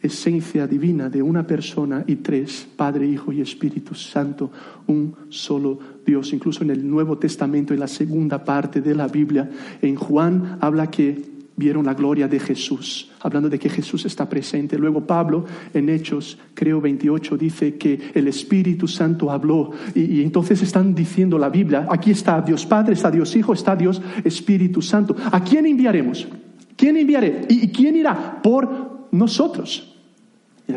esencia 0.02 0.68
divina 0.68 1.10
de 1.10 1.22
una 1.22 1.48
persona 1.48 2.04
y 2.06 2.18
tres, 2.18 2.68
Padre, 2.76 3.08
Hijo 3.08 3.32
y 3.32 3.40
Espíritu 3.40 3.96
Santo, 3.96 4.52
un 4.88 5.16
solo 5.30 5.80
Dios. 6.06 6.34
Incluso 6.34 6.66
en 6.66 6.72
el 6.72 6.86
Nuevo 6.86 7.18
Testamento, 7.18 7.74
en 7.74 7.80
la 7.80 7.88
segunda 7.88 8.44
parte 8.44 8.82
de 8.82 8.94
la 8.94 9.08
Biblia, 9.08 9.50
en 9.82 9.96
Juan 9.96 10.58
habla 10.60 10.92
que 10.92 11.33
vieron 11.56 11.86
la 11.86 11.94
gloria 11.94 12.28
de 12.28 12.40
Jesús, 12.40 13.12
hablando 13.22 13.50
de 13.50 13.60
que 13.60 13.70
Jesús 13.70 14.06
está 14.06 14.28
presente. 14.28 14.78
Luego 14.78 15.06
Pablo 15.06 15.46
en 15.74 15.90
Hechos, 15.90 16.38
creo 16.54 16.82
28, 16.82 17.38
dice 17.38 17.76
que 17.76 18.00
el 18.14 18.28
Espíritu 18.28 18.88
Santo 18.88 19.30
habló 19.30 19.72
y, 19.94 20.22
entonces 20.22 20.62
están 20.62 20.96
diciendo 20.96 21.38
la 21.38 21.50
Biblia, 21.50 21.88
aquí 21.90 22.12
está 22.12 22.42
Dios 22.42 22.66
Padre, 22.66 22.94
está 22.94 23.12
Dios 23.12 23.36
Hijo, 23.36 23.54
está 23.54 23.76
Dios 23.76 24.02
Espíritu 24.24 24.82
Santo. 24.82 25.16
¿A 25.32 25.44
quién 25.44 25.66
enviaremos? 25.66 26.28
¿Quién 26.76 26.98
enviaré? 26.98 27.46
¿Y 27.50 27.68
quién 27.70 27.96
irá? 27.96 28.42
Por 28.42 29.08
nosotros. 29.12 29.96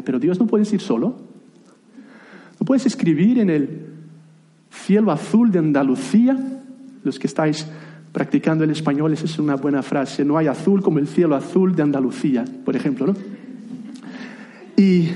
Pero 0.04 0.18
Dios 0.18 0.38
no 0.38 0.46
puedes 0.46 0.72
ir 0.72 0.80
solo. 0.80 1.16
No 2.60 2.66
puedes 2.66 2.86
escribir 2.86 3.38
en 3.38 3.50
el 3.50 3.86
cielo 4.70 5.10
azul 5.10 5.50
de 5.50 5.58
Andalucía. 5.58 6.36
Los 7.02 7.18
que 7.18 7.26
estáis 7.26 7.66
practicando 8.16 8.64
el 8.64 8.70
español, 8.70 9.12
esa 9.12 9.26
es 9.26 9.38
una 9.38 9.56
buena 9.56 9.82
frase. 9.82 10.24
No 10.24 10.38
hay 10.38 10.46
azul 10.46 10.80
como 10.80 10.98
el 10.98 11.06
cielo 11.06 11.36
azul 11.36 11.76
de 11.76 11.82
Andalucía, 11.82 12.46
por 12.64 12.74
ejemplo, 12.74 13.08
¿no? 13.08 13.14
Y 14.74 15.10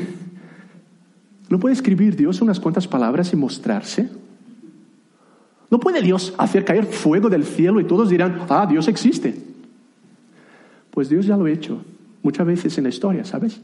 no 1.48 1.58
puede 1.58 1.72
escribir 1.72 2.14
Dios 2.14 2.42
unas 2.42 2.60
cuantas 2.60 2.86
palabras 2.86 3.32
y 3.32 3.36
mostrarse. 3.36 4.10
No 5.70 5.80
puede 5.80 6.02
Dios 6.02 6.34
hacer 6.36 6.62
caer 6.62 6.84
fuego 6.84 7.30
del 7.30 7.44
cielo 7.44 7.80
y 7.80 7.84
todos 7.84 8.10
dirán, 8.10 8.42
ah, 8.50 8.66
Dios 8.68 8.86
existe. 8.86 9.34
Pues 10.90 11.08
Dios 11.08 11.24
ya 11.24 11.38
lo 11.38 11.46
ha 11.46 11.50
hecho 11.50 11.82
muchas 12.22 12.46
veces 12.46 12.76
en 12.76 12.84
la 12.84 12.90
historia, 12.90 13.24
¿sabes? 13.24 13.62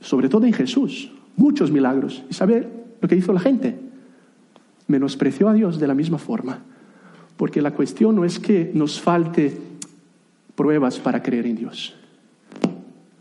sobre 0.00 0.28
todo 0.28 0.46
en 0.46 0.52
Jesús, 0.52 1.10
muchos 1.36 1.72
milagros. 1.72 2.22
¿Y 2.30 2.34
sabe 2.34 2.68
lo 3.00 3.08
que 3.08 3.16
hizo 3.16 3.32
la 3.32 3.40
gente? 3.40 3.76
Menospreció 4.86 5.48
a 5.48 5.54
Dios 5.54 5.80
de 5.80 5.88
la 5.88 5.94
misma 5.94 6.18
forma. 6.18 6.60
Porque 7.36 7.62
la 7.62 7.72
cuestión 7.72 8.16
no 8.16 8.24
es 8.24 8.38
que 8.38 8.70
nos 8.72 9.00
falte 9.00 9.56
pruebas 10.54 10.98
para 10.98 11.22
creer 11.22 11.46
en 11.46 11.56
Dios. 11.56 11.94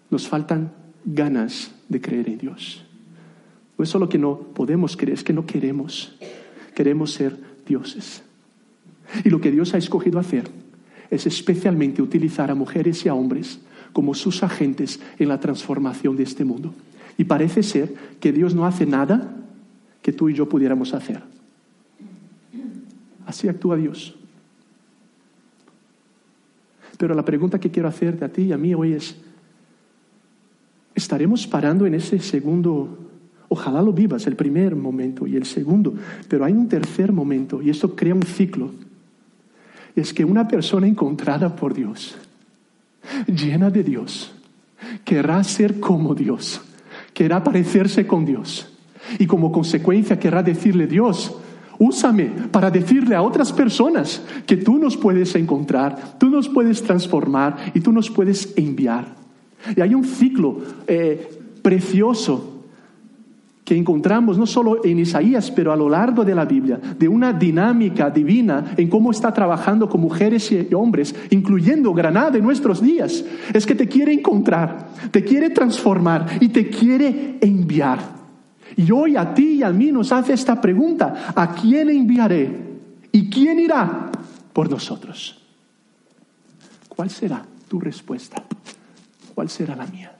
Nos 0.09 0.27
faltan 0.27 0.71
ganas 1.03 1.71
de 1.89 2.01
creer 2.01 2.29
en 2.29 2.37
Dios. 2.37 2.83
No 3.77 3.83
es 3.83 3.89
solo 3.89 4.07
que 4.07 4.17
no 4.17 4.37
podemos 4.37 4.95
creer, 4.95 5.13
es 5.13 5.23
que 5.23 5.33
no 5.33 5.45
queremos. 5.45 6.15
Queremos 6.73 7.11
ser 7.11 7.37
dioses. 7.67 8.23
Y 9.23 9.29
lo 9.29 9.41
que 9.41 9.51
Dios 9.51 9.73
ha 9.73 9.77
escogido 9.77 10.19
hacer 10.19 10.45
es 11.09 11.27
especialmente 11.27 12.01
utilizar 12.01 12.49
a 12.49 12.55
mujeres 12.55 13.05
y 13.05 13.09
a 13.09 13.13
hombres 13.13 13.59
como 13.93 14.13
sus 14.13 14.43
agentes 14.43 14.99
en 15.19 15.29
la 15.29 15.39
transformación 15.39 16.15
de 16.15 16.23
este 16.23 16.43
mundo. 16.43 16.73
Y 17.17 17.25
parece 17.25 17.63
ser 17.63 17.93
que 18.19 18.31
Dios 18.31 18.55
no 18.55 18.65
hace 18.65 18.85
nada 18.85 19.35
que 20.01 20.11
tú 20.11 20.29
y 20.29 20.33
yo 20.33 20.49
pudiéramos 20.49 20.93
hacer. 20.93 21.21
Así 23.25 23.47
actúa 23.47 23.75
Dios. 23.75 24.15
Pero 26.97 27.13
la 27.13 27.25
pregunta 27.25 27.59
que 27.59 27.71
quiero 27.71 27.89
hacerte 27.89 28.23
a 28.23 28.29
ti 28.29 28.43
y 28.43 28.51
a 28.53 28.57
mí 28.57 28.73
hoy 28.73 28.93
es, 28.93 29.15
¿estaremos 30.93 31.45
parando 31.45 31.85
en 31.85 31.95
ese 31.95 32.19
segundo? 32.19 32.97
Ojalá 33.49 33.81
lo 33.81 33.91
vivas, 33.91 34.27
el 34.27 34.35
primer 34.35 34.75
momento 34.75 35.27
y 35.27 35.35
el 35.35 35.45
segundo, 35.45 35.93
pero 36.27 36.45
hay 36.45 36.53
un 36.53 36.67
tercer 36.67 37.11
momento 37.11 37.61
y 37.61 37.69
esto 37.69 37.95
crea 37.95 38.15
un 38.15 38.23
ciclo. 38.23 38.71
Es 39.95 40.13
que 40.13 40.25
una 40.25 40.47
persona 40.47 40.87
encontrada 40.87 41.55
por 41.55 41.73
Dios 41.73 42.15
llena 43.27 43.69
de 43.69 43.83
Dios, 43.83 44.33
querrá 45.03 45.43
ser 45.43 45.79
como 45.79 46.15
Dios, 46.15 46.61
querrá 47.13 47.43
parecerse 47.43 48.05
con 48.07 48.25
Dios. 48.25 48.71
Y 49.19 49.27
como 49.27 49.51
consecuencia 49.51 50.19
querrá 50.19 50.41
decirle, 50.41 50.87
Dios, 50.87 51.35
úsame 51.79 52.31
para 52.51 52.71
decirle 52.71 53.15
a 53.15 53.21
otras 53.21 53.51
personas 53.51 54.21
que 54.45 54.57
tú 54.57 54.77
nos 54.77 54.97
puedes 54.97 55.35
encontrar, 55.35 56.17
tú 56.17 56.29
nos 56.29 56.49
puedes 56.49 56.81
transformar 56.83 57.71
y 57.73 57.81
tú 57.81 57.91
nos 57.91 58.09
puedes 58.09 58.53
enviar. 58.57 59.05
Y 59.75 59.81
hay 59.81 59.95
un 59.95 60.03
ciclo 60.03 60.61
eh, 60.87 61.29
precioso 61.61 62.55
que 63.65 63.75
encontramos 63.75 64.37
no 64.37 64.45
solo 64.45 64.85
en 64.85 64.99
Isaías, 64.99 65.49
pero 65.49 65.73
a 65.73 65.75
lo 65.75 65.89
largo 65.89 66.23
de 66.23 66.35
la 66.35 66.45
Biblia, 66.45 66.79
de 66.97 67.07
una 67.07 67.33
dinámica 67.33 68.11
divina 68.11 68.75
en 68.77 68.87
cómo 68.87 69.09
está 69.09 69.33
trabajando 69.33 69.89
con 69.89 70.01
mujeres 70.01 70.51
y 70.51 70.73
hombres, 70.75 71.15
incluyendo 71.31 71.91
Granada 71.91 72.37
en 72.37 72.43
nuestros 72.43 72.79
días, 72.79 73.25
es 73.51 73.65
que 73.65 73.73
te 73.73 73.87
quiere 73.87 74.13
encontrar, 74.13 74.89
te 75.09 75.23
quiere 75.23 75.49
transformar 75.49 76.37
y 76.39 76.49
te 76.49 76.69
quiere 76.69 77.39
enviar. 77.41 78.14
Y 78.77 78.91
hoy 78.91 79.15
a 79.15 79.33
ti 79.33 79.55
y 79.55 79.63
a 79.63 79.71
mí 79.71 79.91
nos 79.91 80.11
hace 80.11 80.33
esta 80.33 80.59
pregunta, 80.59 81.33
¿a 81.35 81.55
quién 81.55 81.89
enviaré? 81.89 82.65
¿Y 83.11 83.29
quién 83.29 83.59
irá 83.59 84.11
por 84.51 84.69
nosotros? 84.69 85.41
¿Cuál 86.89 87.09
será 87.09 87.45
tu 87.69 87.79
respuesta? 87.79 88.43
¿Cuál 89.33 89.49
será 89.49 89.75
la 89.75 89.85
mía? 89.85 90.15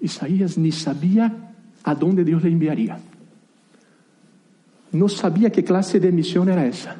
Isaías 0.00 0.56
ni 0.56 0.72
sabía 0.72 1.52
a 1.82 1.94
dónde 1.94 2.24
Dios 2.24 2.42
le 2.42 2.50
enviaría. 2.50 2.98
No 4.92 5.08
sabía 5.08 5.50
qué 5.50 5.62
clase 5.62 6.00
de 6.00 6.10
misión 6.10 6.48
era 6.48 6.66
esa. 6.66 6.96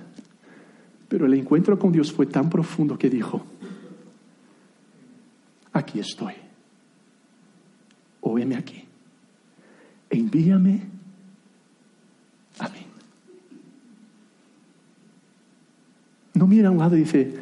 Pero 1.08 1.26
el 1.26 1.34
encuentro 1.34 1.78
con 1.78 1.90
Dios 1.90 2.12
fue 2.12 2.26
tan 2.26 2.48
profundo 2.48 2.98
que 2.98 3.10
dijo, 3.10 3.42
aquí 5.72 5.98
estoy. 5.98 6.34
Óyeme 8.30 8.56
aquí. 8.56 8.84
Envíame 10.10 10.82
a 12.58 12.68
mí. 12.68 12.90
mira 16.50 16.68
a 16.68 16.72
un 16.72 16.78
lado 16.78 16.96
y 16.96 17.00
dice, 17.00 17.32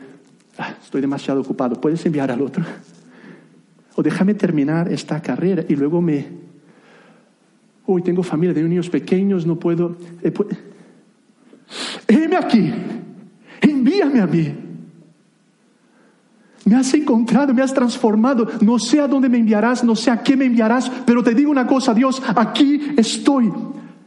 ah, 0.59 0.75
estoy 0.83 1.01
demasiado 1.01 1.41
ocupado, 1.41 1.81
¿puedes 1.81 2.05
enviar 2.05 2.31
al 2.31 2.43
otro? 2.43 2.63
O 3.97 4.03
déjame 4.03 4.35
terminar 4.35 4.93
esta 4.93 5.21
carrera 5.21 5.65
y 5.67 5.75
luego 5.75 6.01
me... 6.01 6.27
Hoy 7.87 8.03
tengo 8.03 8.23
familia, 8.23 8.55
tengo 8.55 8.69
niños 8.69 8.91
pequeños, 8.91 9.47
no 9.47 9.59
puedo... 9.59 9.97
Eh, 10.23 10.33
aquí, 12.39 12.71
envíame 13.63 14.21
a 14.21 14.27
mí. 14.27 14.68
Me 16.65 16.77
has 16.77 16.93
encontrado, 16.95 17.55
me 17.55 17.63
has 17.63 17.73
transformado. 17.73 18.47
No 18.61 18.79
sé 18.79 19.01
a 19.01 19.09
dónde 19.09 19.29
me 19.29 19.39
enviarás, 19.39 19.85
no 19.85 19.97
sé 19.97 20.11
a 20.11 20.23
qué 20.23 20.37
me 20.37 20.45
enviarás, 20.47 20.91
pero 21.07 21.23
te 21.23 21.35
digo 21.35 21.51
una 21.51 21.67
cosa, 21.67 21.95
Dios, 21.95 22.23
aquí 22.35 22.81
estoy 22.97 23.51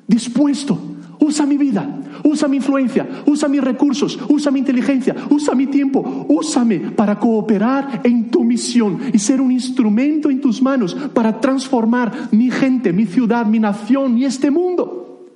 dispuesto. 0.07 0.79
Usa 1.19 1.45
mi 1.45 1.55
vida, 1.55 1.87
usa 2.23 2.47
mi 2.47 2.57
influencia, 2.57 3.07
usa 3.27 3.47
mis 3.47 3.61
recursos, 3.61 4.19
usa 4.27 4.51
mi 4.51 4.59
inteligencia, 4.59 5.15
usa 5.29 5.53
mi 5.53 5.67
tiempo, 5.67 6.25
úsame 6.27 6.79
para 6.79 7.19
cooperar 7.19 8.01
en 8.03 8.31
tu 8.31 8.43
misión 8.43 8.99
y 9.13 9.19
ser 9.19 9.39
un 9.39 9.51
instrumento 9.51 10.31
en 10.31 10.41
tus 10.41 10.63
manos 10.63 10.95
para 10.95 11.39
transformar 11.39 12.29
mi 12.31 12.49
gente, 12.49 12.91
mi 12.91 13.05
ciudad, 13.05 13.45
mi 13.45 13.59
nación 13.59 14.17
y 14.17 14.25
este 14.25 14.49
mundo. 14.49 15.27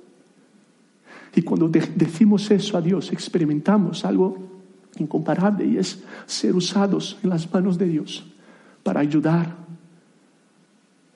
Y 1.36 1.42
cuando 1.42 1.68
decimos 1.68 2.50
eso 2.50 2.76
a 2.76 2.80
Dios, 2.80 3.12
experimentamos 3.12 4.04
algo 4.04 4.55
incomparable 4.98 5.64
y 5.66 5.78
es 5.78 6.02
ser 6.26 6.54
usados 6.54 7.18
en 7.22 7.30
las 7.30 7.52
manos 7.52 7.78
de 7.78 7.86
Dios 7.86 8.24
para 8.82 9.00
ayudar, 9.00 9.54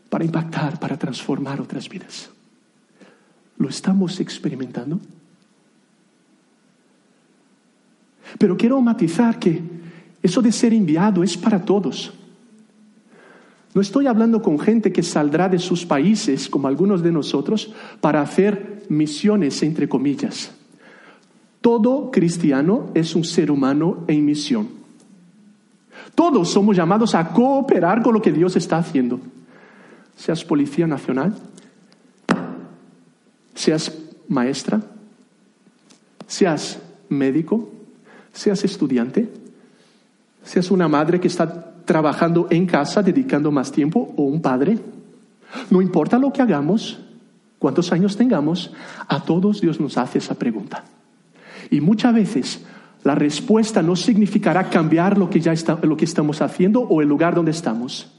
para 0.09 0.25
impactar, 0.25 0.79
para 0.79 0.99
transformar 0.99 1.61
otras 1.61 1.89
vidas. 1.89 2.31
¿Lo 3.59 3.69
estamos 3.69 4.19
experimentando? 4.21 4.99
Pero 8.39 8.57
quiero 8.57 8.81
matizar 8.81 9.39
que 9.39 9.63
eso 10.23 10.43
de 10.43 10.53
ser 10.53 10.73
enviado 10.73 11.23
es 11.23 11.37
para 11.37 11.65
todos. 11.65 12.13
No 13.73 13.81
estoy 13.81 14.07
hablando 14.07 14.43
con 14.43 14.59
gente 14.59 14.93
que 14.93 15.03
saldrá 15.03 15.49
de 15.49 15.59
sus 15.59 15.87
países, 15.87 16.49
como 16.49 16.69
algunos 16.69 17.03
de 17.03 17.13
nosotros, 17.13 17.73
para 18.01 18.21
hacer 18.21 18.85
misiones, 18.89 19.63
entre 19.63 19.89
comillas. 19.89 20.53
Todo 21.61 22.11
cristiano 22.11 22.91
es 22.95 23.15
un 23.15 23.25
ser 23.25 23.51
humano 23.51 24.05
en 24.07 24.25
misión. 24.25 24.69
Todos 26.15 26.51
somos 26.51 26.77
llamados 26.77 27.15
a 27.15 27.29
cooperar 27.29 28.03
con 28.03 28.15
lo 28.15 28.23
que 28.23 28.33
Dios 28.33 28.57
está 28.57 28.79
haciendo. 28.79 29.21
Seas 30.17 30.45
policía 30.45 30.87
nacional, 30.87 31.35
seas 33.55 33.93
maestra, 34.29 34.81
seas 36.27 36.79
médico, 37.09 37.69
seas 38.33 38.65
estudiante, 38.65 39.31
seas 40.43 40.71
una 40.71 40.89
madre 40.89 41.21
que 41.21 41.29
está 41.29 41.75
trabajando 41.85 42.47
en 42.51 42.67
casa, 42.67 43.03
dedicando 43.03 43.51
más 43.51 43.73
tiempo, 43.73 44.15
o 44.17 44.23
un 44.23 44.41
padre. 44.41 44.79
No 45.71 45.83
importa 45.83 46.19
lo 46.19 46.33
que 46.33 46.43
hagamos, 46.43 47.01
cuántos 47.59 47.93
años 47.93 48.17
tengamos, 48.17 48.73
a 49.09 49.23
todos 49.25 49.61
Dios 49.61 49.81
nos 49.81 49.99
hace 49.99 50.19
esa 50.19 50.35
pregunta. 50.35 50.85
Y 51.71 51.81
muchas 51.81 52.15
veces 52.15 52.65
la 53.05 53.15
respuesta 53.15 53.83
no 53.83 53.97
significará 53.97 54.69
cambiar 54.69 55.17
lo 55.17 55.31
que 55.31 55.41
ya 55.41 55.55
lo 55.83 55.97
que 55.97 56.05
estamos 56.05 56.43
haciendo 56.43 56.81
o 56.81 57.01
el 57.01 57.09
lugar 57.09 57.35
donde 57.35 57.53
estamos. 57.53 58.13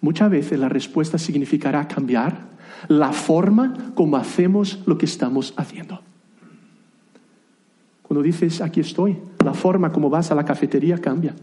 Muchas 0.00 0.30
veces 0.30 0.58
la 0.58 0.68
respuesta 0.68 1.18
significará 1.18 1.86
cambiar 1.86 2.56
la 2.88 3.12
forma 3.12 3.92
como 3.94 4.16
hacemos 4.16 4.80
lo 4.86 4.98
que 4.98 5.06
estamos 5.06 5.54
haciendo. 5.56 6.00
Cuando 8.02 8.22
dices 8.22 8.60
aquí 8.60 8.80
estoy, 8.80 9.16
la 9.44 9.54
forma 9.54 9.90
como 9.90 10.10
vas 10.10 10.30
a 10.30 10.34
la 10.34 10.44
cafetería 10.44 10.98
cambia. 10.98 11.34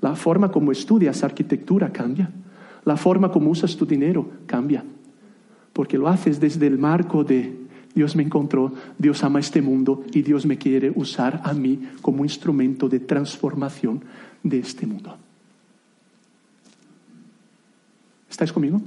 La 0.00 0.14
forma 0.14 0.50
como 0.50 0.72
estudias 0.72 1.22
arquitectura 1.24 1.90
cambia. 1.92 2.30
La 2.84 2.96
forma 2.96 3.30
como 3.30 3.50
usas 3.50 3.76
tu 3.76 3.84
dinero 3.84 4.28
cambia. 4.46 4.84
Porque 5.72 5.98
lo 5.98 6.08
haces 6.08 6.40
desde 6.40 6.66
el 6.66 6.78
marco 6.78 7.22
de 7.22 7.67
Dios 7.94 8.14
me 8.14 8.22
encontró, 8.22 8.72
Dios 8.98 9.24
ama 9.24 9.40
este 9.40 9.62
mundo 9.62 10.04
y 10.12 10.22
Dios 10.22 10.46
me 10.46 10.58
quiere 10.58 10.92
usar 10.94 11.40
a 11.44 11.52
mí 11.52 11.88
como 12.02 12.24
instrumento 12.24 12.88
de 12.88 13.00
transformación 13.00 14.02
de 14.42 14.58
este 14.60 14.86
mundo. 14.86 15.16
¿Estáis 18.30 18.52
conmigo? 18.52 18.80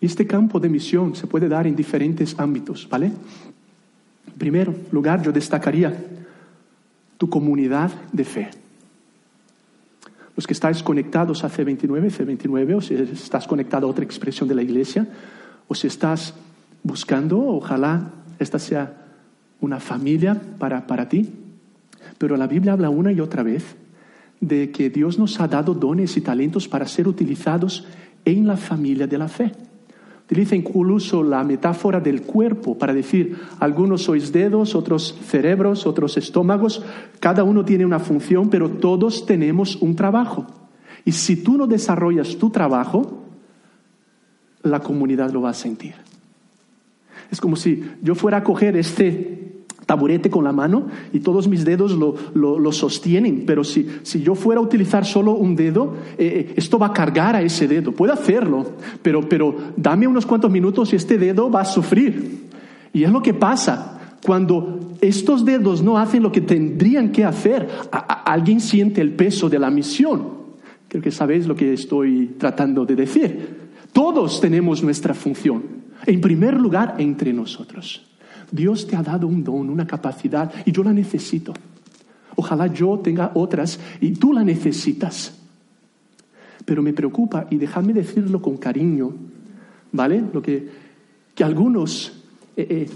Este 0.00 0.26
campo 0.26 0.60
de 0.60 0.68
misión 0.68 1.16
se 1.16 1.26
puede 1.26 1.48
dar 1.48 1.66
en 1.66 1.74
diferentes 1.74 2.38
ámbitos, 2.38 2.86
¿vale? 2.88 3.06
En 3.06 4.34
primer 4.38 4.92
lugar, 4.92 5.22
yo 5.22 5.32
destacaría 5.32 5.96
tu 7.16 7.28
comunidad 7.28 7.90
de 8.12 8.24
fe 8.24 8.63
los 10.36 10.46
que 10.46 10.52
estáis 10.52 10.82
conectados 10.82 11.44
a 11.44 11.50
C29, 11.50 12.10
C29, 12.10 12.76
o 12.76 12.80
si 12.80 12.94
estás 12.94 13.46
conectado 13.46 13.86
a 13.86 13.90
otra 13.90 14.04
expresión 14.04 14.48
de 14.48 14.54
la 14.54 14.62
iglesia, 14.62 15.06
o 15.68 15.74
si 15.74 15.86
estás 15.86 16.34
buscando, 16.82 17.40
ojalá 17.40 18.10
esta 18.38 18.58
sea 18.58 19.04
una 19.60 19.80
familia 19.80 20.40
para, 20.58 20.86
para 20.86 21.08
ti. 21.08 21.30
Pero 22.18 22.36
la 22.36 22.46
Biblia 22.46 22.72
habla 22.72 22.90
una 22.90 23.12
y 23.12 23.20
otra 23.20 23.42
vez 23.42 23.76
de 24.40 24.70
que 24.70 24.90
Dios 24.90 25.18
nos 25.18 25.40
ha 25.40 25.48
dado 25.48 25.74
dones 25.74 26.16
y 26.16 26.20
talentos 26.20 26.68
para 26.68 26.86
ser 26.86 27.08
utilizados 27.08 27.86
en 28.24 28.46
la 28.46 28.56
familia 28.56 29.06
de 29.06 29.18
la 29.18 29.28
fe. 29.28 29.52
Utiliza 30.24 30.56
incluso 30.56 31.22
la 31.22 31.44
metáfora 31.44 32.00
del 32.00 32.22
cuerpo 32.22 32.78
para 32.78 32.94
decir, 32.94 33.36
algunos 33.60 34.04
sois 34.04 34.32
dedos, 34.32 34.74
otros 34.74 35.14
cerebros, 35.26 35.86
otros 35.86 36.16
estómagos, 36.16 36.82
cada 37.20 37.44
uno 37.44 37.62
tiene 37.64 37.84
una 37.84 37.98
función, 37.98 38.48
pero 38.48 38.70
todos 38.70 39.26
tenemos 39.26 39.76
un 39.76 39.94
trabajo. 39.94 40.46
Y 41.04 41.12
si 41.12 41.36
tú 41.36 41.58
no 41.58 41.66
desarrollas 41.66 42.36
tu 42.36 42.48
trabajo, 42.48 43.22
la 44.62 44.80
comunidad 44.80 45.30
lo 45.30 45.42
va 45.42 45.50
a 45.50 45.54
sentir. 45.54 45.94
Es 47.30 47.38
como 47.38 47.56
si 47.56 47.84
yo 48.02 48.14
fuera 48.14 48.38
a 48.38 48.44
coger 48.44 48.78
este 48.78 49.43
taburete 49.86 50.30
con 50.30 50.44
la 50.44 50.52
mano 50.52 50.86
y 51.12 51.20
todos 51.20 51.48
mis 51.48 51.64
dedos 51.64 51.92
lo, 51.92 52.72
sostienen, 52.72 53.44
pero 53.46 53.64
si, 53.64 53.86
yo 54.22 54.34
fuera 54.34 54.60
a 54.60 54.64
utilizar 54.64 55.04
solo 55.04 55.32
un 55.32 55.54
dedo, 55.54 55.94
eh, 56.18 56.48
eh, 56.48 56.54
esto 56.56 56.78
va 56.78 56.86
a 56.86 56.92
cargar 56.92 57.36
a 57.36 57.42
ese 57.42 57.68
dedo. 57.68 57.92
Puedo 57.92 58.12
hacerlo, 58.12 58.72
pero, 59.02 59.28
pero 59.28 59.54
dame 59.76 60.06
unos 60.06 60.26
cuantos 60.26 60.50
minutos 60.50 60.92
y 60.92 60.96
este 60.96 61.18
dedo 61.18 61.50
va 61.50 61.60
a 61.62 61.64
sufrir. 61.64 62.44
Y 62.92 63.04
es 63.04 63.10
lo 63.10 63.22
que 63.22 63.34
pasa. 63.34 63.90
Cuando 64.24 64.96
estos 65.02 65.44
dedos 65.44 65.82
no 65.82 65.98
hacen 65.98 66.22
lo 66.22 66.32
que 66.32 66.40
tendrían 66.40 67.12
que 67.12 67.24
hacer, 67.24 67.68
alguien 67.90 68.60
siente 68.60 69.02
el 69.02 69.12
peso 69.12 69.50
de 69.50 69.58
la 69.58 69.70
misión. 69.70 70.44
Creo 70.88 71.02
que 71.02 71.10
sabéis 71.10 71.46
lo 71.46 71.54
que 71.54 71.74
estoy 71.74 72.36
tratando 72.38 72.86
de 72.86 72.96
decir. 72.96 73.64
Todos 73.92 74.40
tenemos 74.40 74.82
nuestra 74.82 75.12
función. 75.12 75.62
En 76.06 76.20
primer 76.20 76.58
lugar, 76.58 76.94
entre 76.98 77.32
nosotros. 77.32 78.13
Dios 78.50 78.86
te 78.86 78.96
ha 78.96 79.02
dado 79.02 79.26
un 79.26 79.42
don, 79.42 79.70
una 79.70 79.86
capacidad, 79.86 80.52
y 80.64 80.72
yo 80.72 80.82
la 80.82 80.92
necesito. 80.92 81.52
Ojalá 82.36 82.66
yo 82.66 82.98
tenga 82.98 83.32
otras 83.34 83.78
y 84.00 84.12
tú 84.12 84.32
la 84.32 84.42
necesitas. 84.42 85.34
Pero 86.64 86.82
me 86.82 86.92
preocupa, 86.92 87.46
y 87.50 87.56
dejadme 87.56 87.92
decirlo 87.92 88.40
con 88.40 88.56
cariño, 88.56 89.12
¿vale? 89.92 90.22
Lo 90.32 90.42
que, 90.42 90.68
que 91.34 91.44
algunos 91.44 92.24
eh, 92.56 92.66
eh, 92.68 92.90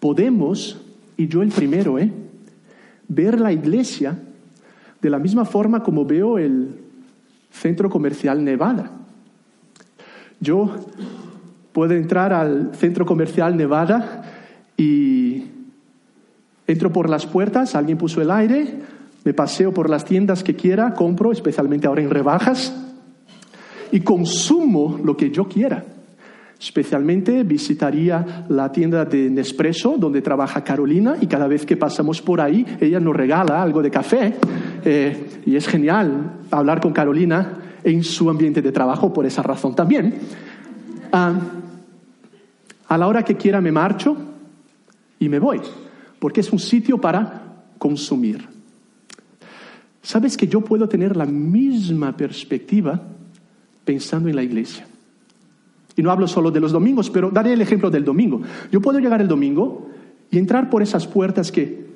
podemos, 0.00 0.80
y 1.16 1.28
yo 1.28 1.42
el 1.42 1.50
primero, 1.50 1.98
¿eh? 1.98 2.10
ver 3.08 3.40
la 3.40 3.52
iglesia 3.52 4.18
de 5.00 5.10
la 5.10 5.18
misma 5.18 5.44
forma 5.44 5.82
como 5.82 6.04
veo 6.04 6.38
el 6.38 6.80
centro 7.50 7.88
comercial 7.88 8.42
Nevada. 8.42 8.90
Yo 10.40 10.74
puedo 11.72 11.94
entrar 11.94 12.32
al 12.32 12.74
centro 12.74 13.06
comercial 13.06 13.56
Nevada 13.56 14.23
y 14.76 15.44
entro 16.66 16.92
por 16.92 17.08
las 17.08 17.26
puertas, 17.26 17.74
alguien 17.74 17.98
puso 17.98 18.20
el 18.20 18.30
aire, 18.30 18.66
me 19.24 19.34
paseo 19.34 19.72
por 19.72 19.88
las 19.88 20.04
tiendas 20.04 20.42
que 20.42 20.54
quiera, 20.54 20.94
compro, 20.94 21.32
especialmente 21.32 21.86
ahora 21.86 22.02
en 22.02 22.10
rebajas, 22.10 22.74
y 23.92 24.00
consumo 24.00 24.98
lo 25.02 25.16
que 25.16 25.30
yo 25.30 25.44
quiera. 25.48 25.84
Especialmente 26.60 27.42
visitaría 27.42 28.46
la 28.48 28.70
tienda 28.72 29.04
de 29.04 29.28
Nespresso, 29.28 29.96
donde 29.98 30.22
trabaja 30.22 30.64
Carolina, 30.64 31.16
y 31.20 31.26
cada 31.26 31.46
vez 31.46 31.66
que 31.66 31.76
pasamos 31.76 32.22
por 32.22 32.40
ahí, 32.40 32.64
ella 32.80 33.00
nos 33.00 33.14
regala 33.14 33.62
algo 33.62 33.82
de 33.82 33.90
café. 33.90 34.34
Eh, 34.84 35.42
y 35.46 35.56
es 35.56 35.66
genial 35.66 36.40
hablar 36.50 36.80
con 36.80 36.92
Carolina 36.92 37.58
en 37.82 38.02
su 38.02 38.30
ambiente 38.30 38.62
de 38.62 38.72
trabajo 38.72 39.12
por 39.12 39.26
esa 39.26 39.42
razón 39.42 39.74
también. 39.74 40.14
Ah, 41.12 41.34
a 42.88 42.98
la 42.98 43.06
hora 43.08 43.22
que 43.22 43.36
quiera 43.36 43.60
me 43.60 43.72
marcho, 43.72 44.16
y 45.18 45.28
me 45.28 45.38
voy, 45.38 45.60
porque 46.18 46.40
es 46.40 46.52
un 46.52 46.58
sitio 46.58 47.00
para 47.00 47.64
consumir. 47.78 48.46
Sabes 50.02 50.36
que 50.36 50.46
yo 50.46 50.60
puedo 50.60 50.88
tener 50.88 51.16
la 51.16 51.24
misma 51.24 52.16
perspectiva 52.16 53.00
pensando 53.84 54.28
en 54.28 54.36
la 54.36 54.42
iglesia. 54.42 54.86
Y 55.96 56.02
no 56.02 56.10
hablo 56.10 56.26
solo 56.26 56.50
de 56.50 56.60
los 56.60 56.72
domingos, 56.72 57.08
pero 57.08 57.30
daré 57.30 57.52
el 57.52 57.60
ejemplo 57.60 57.90
del 57.90 58.04
domingo. 58.04 58.42
Yo 58.70 58.80
puedo 58.80 58.98
llegar 58.98 59.20
el 59.20 59.28
domingo 59.28 59.88
y 60.30 60.38
entrar 60.38 60.68
por 60.68 60.82
esas 60.82 61.06
puertas 61.06 61.52
que 61.52 61.86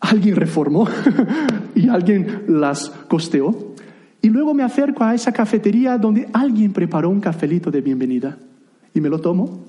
alguien 0.00 0.36
reformó 0.36 0.88
y 1.74 1.88
alguien 1.88 2.44
las 2.48 2.90
costeó. 3.08 3.74
Y 4.22 4.28
luego 4.28 4.52
me 4.52 4.62
acerco 4.62 5.04
a 5.04 5.14
esa 5.14 5.32
cafetería 5.32 5.96
donde 5.96 6.28
alguien 6.32 6.72
preparó 6.72 7.08
un 7.08 7.20
cafelito 7.20 7.70
de 7.70 7.80
bienvenida 7.80 8.36
y 8.92 9.00
me 9.00 9.08
lo 9.08 9.18
tomo. 9.20 9.64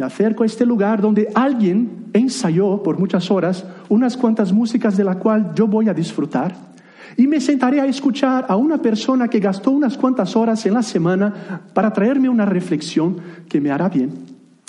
Me 0.00 0.06
acerco 0.06 0.44
a 0.44 0.46
este 0.46 0.64
lugar 0.64 1.02
donde 1.02 1.28
alguien 1.34 2.06
ensayó 2.14 2.82
por 2.82 2.98
muchas 2.98 3.30
horas 3.30 3.66
unas 3.90 4.16
cuantas 4.16 4.50
músicas 4.50 4.96
de 4.96 5.04
la 5.04 5.18
cual 5.18 5.52
yo 5.54 5.66
voy 5.66 5.90
a 5.90 5.92
disfrutar. 5.92 6.56
Y 7.18 7.26
me 7.26 7.38
sentaré 7.38 7.82
a 7.82 7.84
escuchar 7.84 8.46
a 8.48 8.56
una 8.56 8.78
persona 8.80 9.28
que 9.28 9.40
gastó 9.40 9.72
unas 9.72 9.98
cuantas 9.98 10.34
horas 10.36 10.64
en 10.64 10.72
la 10.72 10.82
semana 10.82 11.60
para 11.74 11.92
traerme 11.92 12.30
una 12.30 12.46
reflexión 12.46 13.18
que 13.46 13.60
me 13.60 13.70
hará 13.70 13.90
bien. 13.90 14.12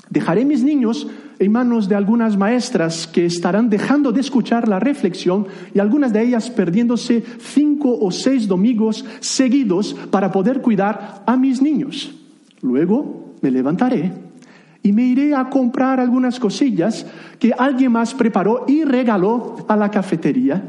Dejaré 0.10 0.44
mis 0.44 0.66
niños 0.66 1.08
en 1.40 1.50
manos 1.50 1.88
de 1.88 1.96
algunas 1.96 2.36
maestras 2.36 3.08
que 3.08 3.26
estarán 3.26 3.70
dejando 3.70 4.12
de 4.12 4.20
escuchar 4.20 4.68
la 4.68 4.82
reflexión 4.82 5.48
y 5.74 5.80
algunas 5.80 6.12
de 6.12 6.24
ellas 6.24 6.50
perdiéndose 6.50 7.24
cinco 7.40 7.98
o 8.02 8.12
seis 8.12 8.50
domingos 8.50 9.06
seguidos 9.22 9.94
para 10.10 10.30
poder 10.30 10.60
cuidar 10.60 11.24
a 11.26 11.38
mis 11.38 11.62
niños. 11.62 12.14
Luego 12.62 13.36
me 13.42 13.50
levantaré 13.50 14.31
y 14.84 14.92
me 14.92 15.04
iré 15.04 15.36
a 15.36 15.50
comprar 15.50 16.00
algunas 16.00 16.40
cosillas 16.40 17.06
que 17.40 17.54
alguien 17.58 17.92
más 17.92 18.14
preparó 18.14 18.66
y 18.68 18.84
regaló 18.84 19.58
a 19.68 19.76
la 19.76 19.92
cafetería 19.92 20.64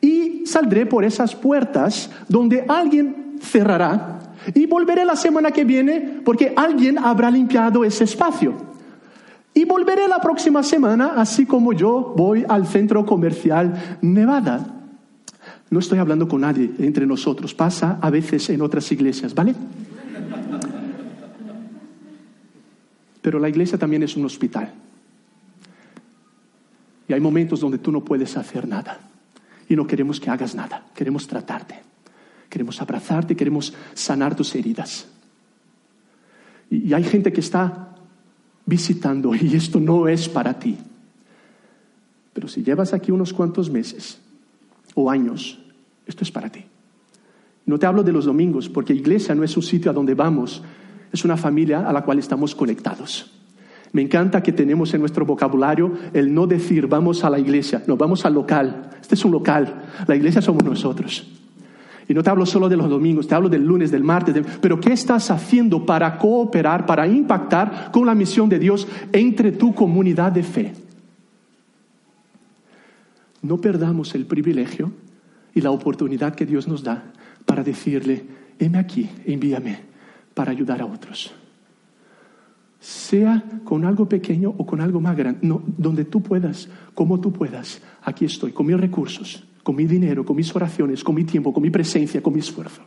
y 0.00 0.44
saldré 0.46 0.86
por 0.86 1.04
esas 1.04 1.34
puertas 1.34 2.10
donde 2.28 2.64
alguien 2.68 3.36
cerrará 3.40 4.20
y 4.54 4.66
volveré 4.66 5.04
la 5.04 5.16
semana 5.16 5.50
que 5.50 5.64
viene 5.64 6.20
porque 6.24 6.52
alguien 6.56 6.98
habrá 6.98 7.30
limpiado 7.30 7.84
ese 7.84 8.04
espacio. 8.04 8.54
Y 9.54 9.64
volveré 9.64 10.06
la 10.06 10.20
próxima 10.20 10.62
semana, 10.62 11.14
así 11.16 11.46
como 11.46 11.72
yo 11.72 12.12
voy 12.14 12.44
al 12.46 12.66
centro 12.66 13.06
comercial 13.06 13.98
Nevada. 14.02 14.66
No 15.70 15.78
estoy 15.78 15.98
hablando 15.98 16.28
con 16.28 16.42
nadie 16.42 16.70
entre 16.78 17.06
nosotros, 17.06 17.54
pasa 17.54 17.98
a 18.00 18.10
veces 18.10 18.50
en 18.50 18.60
otras 18.60 18.92
iglesias, 18.92 19.34
¿vale? 19.34 19.54
Pero 23.26 23.40
la 23.40 23.48
iglesia 23.48 23.76
también 23.76 24.04
es 24.04 24.16
un 24.16 24.24
hospital. 24.24 24.72
Y 27.08 27.12
hay 27.12 27.18
momentos 27.18 27.58
donde 27.58 27.78
tú 27.78 27.90
no 27.90 28.04
puedes 28.04 28.36
hacer 28.36 28.68
nada. 28.68 29.00
Y 29.68 29.74
no 29.74 29.84
queremos 29.84 30.20
que 30.20 30.30
hagas 30.30 30.54
nada, 30.54 30.86
queremos 30.94 31.26
tratarte. 31.26 31.74
Queremos 32.48 32.80
abrazarte, 32.80 33.34
queremos 33.34 33.74
sanar 33.94 34.36
tus 34.36 34.54
heridas. 34.54 35.08
Y, 36.70 36.94
hay 36.94 37.02
gente 37.02 37.32
que 37.32 37.40
está 37.40 37.96
visitando 38.64 39.34
y 39.34 39.56
esto 39.56 39.80
no 39.80 40.06
es 40.06 40.28
para 40.28 40.56
ti. 40.56 40.78
Pero 42.32 42.46
si 42.46 42.62
llevas 42.62 42.92
aquí 42.92 43.10
unos 43.10 43.32
cuantos 43.32 43.68
meses 43.68 44.20
o 44.94 45.10
años, 45.10 45.58
esto 46.06 46.22
es 46.22 46.30
para 46.30 46.48
ti. 46.48 46.64
No 47.64 47.76
te 47.76 47.86
hablo 47.86 48.04
de 48.04 48.12
los 48.12 48.26
domingos, 48.26 48.68
porque 48.68 48.94
iglesia 48.94 49.34
no 49.34 49.42
es 49.42 49.56
un 49.56 49.64
sitio 49.64 49.90
a 49.90 49.94
donde 49.94 50.14
vamos, 50.14 50.62
es 51.12 51.24
una 51.24 51.36
familia 51.36 51.88
a 51.88 51.92
la 51.92 52.02
cual 52.02 52.18
estamos 52.18 52.54
conectados. 52.54 53.30
Me 53.92 54.02
encanta 54.02 54.42
que 54.42 54.52
tenemos 54.52 54.92
en 54.94 55.00
nuestro 55.00 55.24
vocabulario 55.24 55.92
el 56.12 56.34
no 56.34 56.46
decir 56.46 56.86
vamos 56.86 57.24
a 57.24 57.30
la 57.30 57.38
iglesia, 57.38 57.82
no, 57.86 57.96
vamos 57.96 58.26
al 58.26 58.34
local. 58.34 58.90
Este 59.00 59.14
es 59.14 59.24
un 59.24 59.32
local, 59.32 59.84
la 60.06 60.16
iglesia 60.16 60.42
somos 60.42 60.64
nosotros. 60.64 61.26
Y 62.08 62.14
no 62.14 62.22
te 62.22 62.30
hablo 62.30 62.46
solo 62.46 62.68
de 62.68 62.76
los 62.76 62.88
domingos, 62.88 63.26
te 63.26 63.34
hablo 63.34 63.48
del 63.48 63.64
lunes, 63.64 63.90
del 63.90 64.04
martes, 64.04 64.36
pero 64.60 64.78
¿qué 64.78 64.92
estás 64.92 65.30
haciendo 65.30 65.86
para 65.86 66.18
cooperar, 66.18 66.86
para 66.86 67.06
impactar 67.06 67.90
con 67.90 68.06
la 68.06 68.14
misión 68.14 68.48
de 68.48 68.58
Dios 68.58 68.86
entre 69.12 69.52
tu 69.52 69.74
comunidad 69.74 70.30
de 70.30 70.42
fe? 70.42 70.72
No 73.42 73.58
perdamos 73.58 74.14
el 74.14 74.26
privilegio 74.26 74.92
y 75.54 75.62
la 75.62 75.70
oportunidad 75.70 76.34
que 76.34 76.46
Dios 76.46 76.68
nos 76.68 76.84
da 76.84 77.12
para 77.44 77.62
decirle, 77.62 78.24
heme 78.58 78.78
aquí, 78.78 79.08
envíame 79.24 79.85
para 80.36 80.52
ayudar 80.52 80.80
a 80.82 80.86
otros. 80.86 81.32
Sea 82.78 83.42
con 83.64 83.84
algo 83.84 84.08
pequeño 84.08 84.54
o 84.56 84.64
con 84.64 84.80
algo 84.80 85.00
más 85.00 85.16
grande, 85.16 85.40
donde 85.76 86.04
tú 86.04 86.22
puedas, 86.22 86.68
como 86.94 87.18
tú 87.18 87.32
puedas, 87.32 87.80
aquí 88.02 88.26
estoy, 88.26 88.52
con 88.52 88.66
mis 88.66 88.78
recursos 88.78 89.42
con 89.66 89.74
mi 89.74 89.84
dinero, 89.84 90.24
con 90.24 90.36
mis 90.36 90.54
oraciones, 90.54 91.02
con 91.02 91.16
mi 91.16 91.24
tiempo, 91.24 91.52
con 91.52 91.60
mi 91.60 91.70
presencia, 91.70 92.22
con 92.22 92.32
mi 92.32 92.38
esfuerzo. 92.38 92.82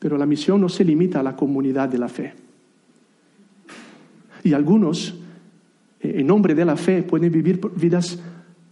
Pero 0.00 0.18
la 0.18 0.26
misión 0.26 0.60
no 0.60 0.68
se 0.68 0.84
limita 0.84 1.20
a 1.20 1.22
la 1.22 1.36
comunidad 1.36 1.88
de 1.88 1.96
la 1.96 2.08
fe. 2.08 2.34
Y 4.42 4.52
algunos, 4.52 5.14
eh, 6.00 6.14
en 6.16 6.26
nombre 6.26 6.56
de 6.56 6.64
la 6.64 6.74
fe, 6.74 7.04
pueden 7.04 7.30
vivir 7.30 7.60
vidas 7.76 8.18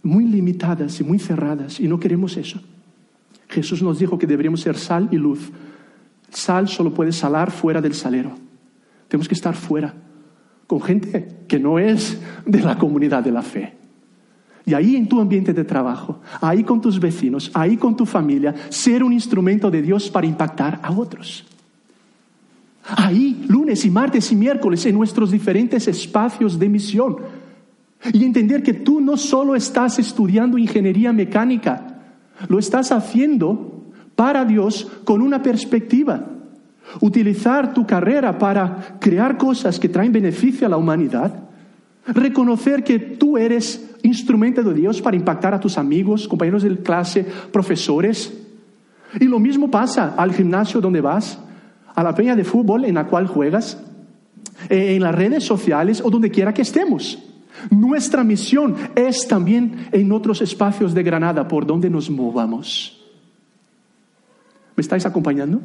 muy 0.01 0.25
limitadas 0.25 0.99
y 0.99 1.05
muy 1.05 1.19
cerradas, 1.19 1.79
y 1.79 1.87
no 1.87 1.97
queremos 1.97 2.35
eso. 2.35 2.59
Jesús 3.47 3.81
nos 3.81 3.97
dijo 3.97 4.17
que 4.17 4.27
deberíamos 4.27 4.59
ser 4.59 4.77
sal 4.77 5.07
y 5.09 5.15
luz. 5.15 5.53
Sal 6.33 6.67
solo 6.67 6.93
puede 6.93 7.11
salar 7.11 7.51
fuera 7.51 7.81
del 7.81 7.93
salero. 7.93 8.31
Tenemos 9.07 9.27
que 9.27 9.35
estar 9.35 9.55
fuera, 9.55 9.93
con 10.67 10.81
gente 10.81 11.45
que 11.47 11.59
no 11.59 11.77
es 11.77 12.19
de 12.45 12.61
la 12.61 12.77
comunidad 12.77 13.23
de 13.23 13.31
la 13.31 13.43
fe. 13.43 13.73
Y 14.65 14.73
ahí 14.73 14.95
en 14.95 15.07
tu 15.07 15.19
ambiente 15.19 15.53
de 15.53 15.63
trabajo, 15.63 16.21
ahí 16.41 16.63
con 16.63 16.81
tus 16.81 16.99
vecinos, 16.99 17.51
ahí 17.53 17.77
con 17.77 17.95
tu 17.95 18.05
familia, 18.05 18.55
ser 18.69 19.03
un 19.03 19.13
instrumento 19.13 19.69
de 19.69 19.81
Dios 19.81 20.09
para 20.09 20.25
impactar 20.25 20.79
a 20.81 20.91
otros. 20.91 21.45
Ahí, 22.85 23.45
lunes 23.47 23.85
y 23.85 23.91
martes 23.91 24.31
y 24.31 24.35
miércoles, 24.35 24.85
en 24.85 24.95
nuestros 24.95 25.31
diferentes 25.31 25.87
espacios 25.87 26.57
de 26.57 26.69
misión. 26.69 27.17
Y 28.11 28.23
entender 28.23 28.63
que 28.63 28.73
tú 28.73 28.99
no 28.99 29.17
solo 29.17 29.55
estás 29.55 29.99
estudiando 29.99 30.57
ingeniería 30.57 31.13
mecánica, 31.13 32.01
lo 32.47 32.57
estás 32.57 32.91
haciendo 32.91 33.72
para 34.15 34.45
Dios 34.45 34.87
con 35.03 35.21
una 35.21 35.41
perspectiva. 35.41 36.23
Utilizar 37.01 37.73
tu 37.73 37.85
carrera 37.85 38.37
para 38.37 38.97
crear 38.99 39.37
cosas 39.37 39.79
que 39.79 39.89
traen 39.89 40.11
beneficio 40.11 40.67
a 40.67 40.69
la 40.69 40.77
humanidad. 40.77 41.33
Reconocer 42.05 42.83
que 42.83 42.99
tú 42.99 43.37
eres 43.37 43.95
instrumento 44.03 44.61
de 44.61 44.73
Dios 44.73 45.01
para 45.01 45.15
impactar 45.15 45.53
a 45.53 45.59
tus 45.59 45.77
amigos, 45.77 46.27
compañeros 46.27 46.63
de 46.63 46.77
clase, 46.77 47.25
profesores. 47.51 48.33
Y 49.19 49.25
lo 49.25 49.39
mismo 49.39 49.71
pasa 49.71 50.13
al 50.17 50.33
gimnasio 50.33 50.81
donde 50.81 51.01
vas, 51.01 51.39
a 51.95 52.03
la 52.03 52.13
peña 52.13 52.35
de 52.35 52.43
fútbol 52.43 52.85
en 52.85 52.95
la 52.95 53.05
cual 53.05 53.27
juegas, 53.27 53.81
eh, 54.69 54.95
en 54.95 55.03
las 55.03 55.15
redes 55.15 55.43
sociales 55.43 56.01
o 56.03 56.09
donde 56.09 56.31
quiera 56.31 56.53
que 56.53 56.63
estemos. 56.63 57.17
Nuestra 57.69 58.23
misión 58.23 58.75
es 58.95 59.27
también 59.27 59.87
en 59.91 60.11
otros 60.11 60.41
espacios 60.41 60.93
de 60.93 61.03
Granada 61.03 61.47
por 61.47 61.65
donde 61.65 61.89
nos 61.89 62.09
movamos. 62.09 63.02
¿Me 64.75 64.81
estáis 64.81 65.05
acompañando? 65.05 65.61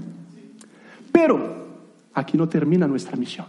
Pero 1.12 1.66
aquí 2.14 2.36
no 2.36 2.48
termina 2.48 2.86
nuestra 2.86 3.16
misión. 3.16 3.46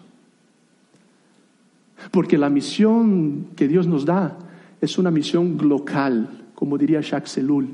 Porque 2.11 2.37
la 2.37 2.49
misión 2.49 3.47
que 3.55 3.67
Dios 3.67 3.87
nos 3.87 4.05
da 4.05 4.37
es 4.81 4.97
una 4.97 5.11
misión 5.11 5.57
local, 5.61 6.45
como 6.55 6.77
diría 6.77 7.01
Jacques 7.01 7.37
Ellul, 7.37 7.67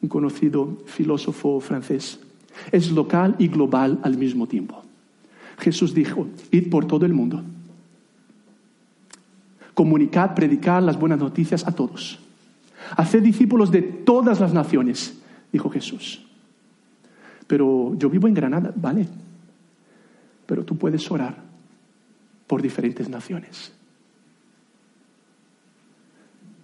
un 0.00 0.08
conocido 0.08 0.78
filósofo 0.86 1.60
francés. 1.60 2.18
Es 2.70 2.90
local 2.90 3.36
y 3.38 3.48
global 3.48 3.98
al 4.02 4.16
mismo 4.16 4.46
tiempo. 4.46 4.82
Jesús 5.58 5.94
dijo, 5.94 6.26
id 6.50 6.70
por 6.70 6.86
todo 6.86 7.06
el 7.06 7.12
mundo. 7.12 7.42
Comunicad, 9.74 10.34
predicad 10.34 10.82
las 10.82 10.98
buenas 10.98 11.18
noticias 11.18 11.66
a 11.66 11.72
todos. 11.72 12.18
Haced 12.96 13.22
discípulos 13.22 13.70
de 13.70 13.82
todas 13.82 14.40
las 14.40 14.52
naciones, 14.52 15.18
dijo 15.52 15.70
Jesús. 15.70 16.26
Pero 17.52 17.92
yo 17.98 18.08
vivo 18.08 18.28
en 18.28 18.32
Granada, 18.32 18.72
vale. 18.74 19.06
Pero 20.46 20.64
tú 20.64 20.78
puedes 20.78 21.10
orar 21.10 21.36
por 22.46 22.62
diferentes 22.62 23.10
naciones 23.10 23.74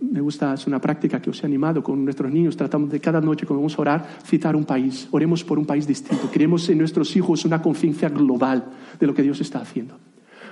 me 0.00 0.20
gusta, 0.20 0.54
es 0.54 0.66
una 0.66 0.80
práctica 0.80 1.20
que 1.20 1.30
os 1.30 1.42
he 1.42 1.46
animado 1.46 1.82
con 1.82 2.04
nuestros 2.04 2.32
niños. 2.32 2.56
Tratamos 2.56 2.90
de 2.90 3.00
cada 3.00 3.20
noche, 3.20 3.46
cuando 3.46 3.60
vamos 3.60 3.78
a 3.78 3.82
orar, 3.82 4.08
citar 4.24 4.56
un 4.56 4.64
país. 4.64 5.08
Oremos 5.10 5.44
por 5.44 5.58
un 5.58 5.66
país 5.66 5.86
distinto. 5.86 6.30
Queremos 6.30 6.68
en 6.68 6.78
nuestros 6.78 7.14
hijos 7.16 7.44
una 7.44 7.60
conciencia 7.60 8.08
global 8.08 8.64
de 8.98 9.06
lo 9.06 9.14
que 9.14 9.22
Dios 9.22 9.40
está 9.40 9.60
haciendo. 9.60 9.98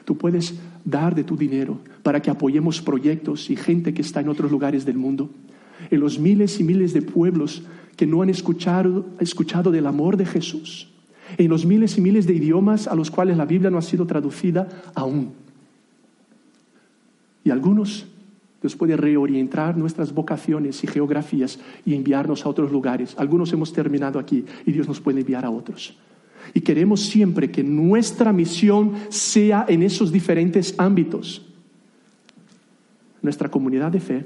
Tú 0.04 0.16
puedes 0.16 0.54
dar 0.84 1.14
de 1.14 1.24
tu 1.24 1.36
dinero 1.36 1.78
para 2.02 2.20
que 2.20 2.30
apoyemos 2.30 2.82
proyectos 2.82 3.50
y 3.50 3.56
gente 3.56 3.94
que 3.94 4.02
está 4.02 4.20
en 4.20 4.28
otros 4.28 4.50
lugares 4.50 4.84
del 4.84 4.98
mundo. 4.98 5.30
En 5.90 6.00
los 6.00 6.18
miles 6.18 6.60
y 6.60 6.64
miles 6.64 6.92
de 6.92 7.02
pueblos 7.02 7.62
que 7.96 8.06
no 8.06 8.22
han 8.22 8.30
escuchado, 8.30 9.04
del 9.72 9.86
amor 9.86 10.16
de 10.16 10.26
Jesús. 10.26 10.88
En 11.38 11.48
los 11.48 11.66
miles 11.66 11.98
y 11.98 12.00
miles 12.00 12.26
de 12.26 12.34
idiomas 12.34 12.86
a 12.86 12.94
los 12.94 13.10
cuales 13.10 13.36
la 13.36 13.46
Biblia 13.46 13.70
no 13.70 13.78
ha 13.78 13.82
sido 13.82 14.06
traducida 14.06 14.68
aún. 14.94 15.32
Y 17.42 17.50
algunos 17.50 18.06
Dios 18.60 18.74
puede 18.74 18.96
reorientar 18.96 19.76
nuestras 19.76 20.12
vocaciones 20.12 20.82
y 20.82 20.86
geografías 20.86 21.58
y 21.84 21.94
enviarnos 21.94 22.44
a 22.44 22.48
otros 22.48 22.72
lugares. 22.72 23.14
Algunos 23.18 23.52
hemos 23.52 23.72
terminado 23.72 24.18
aquí 24.18 24.44
y 24.64 24.72
Dios 24.72 24.88
nos 24.88 25.00
puede 25.00 25.20
enviar 25.20 25.44
a 25.44 25.50
otros. 25.50 25.96
y 26.54 26.60
queremos 26.60 27.00
siempre 27.00 27.50
que 27.50 27.64
nuestra 27.64 28.32
misión 28.32 28.92
sea 29.08 29.66
en 29.68 29.82
esos 29.82 30.12
diferentes 30.12 30.74
ámbitos. 30.78 31.44
Nuestra 33.20 33.48
comunidad 33.48 33.90
de 33.90 34.00
fe, 34.00 34.24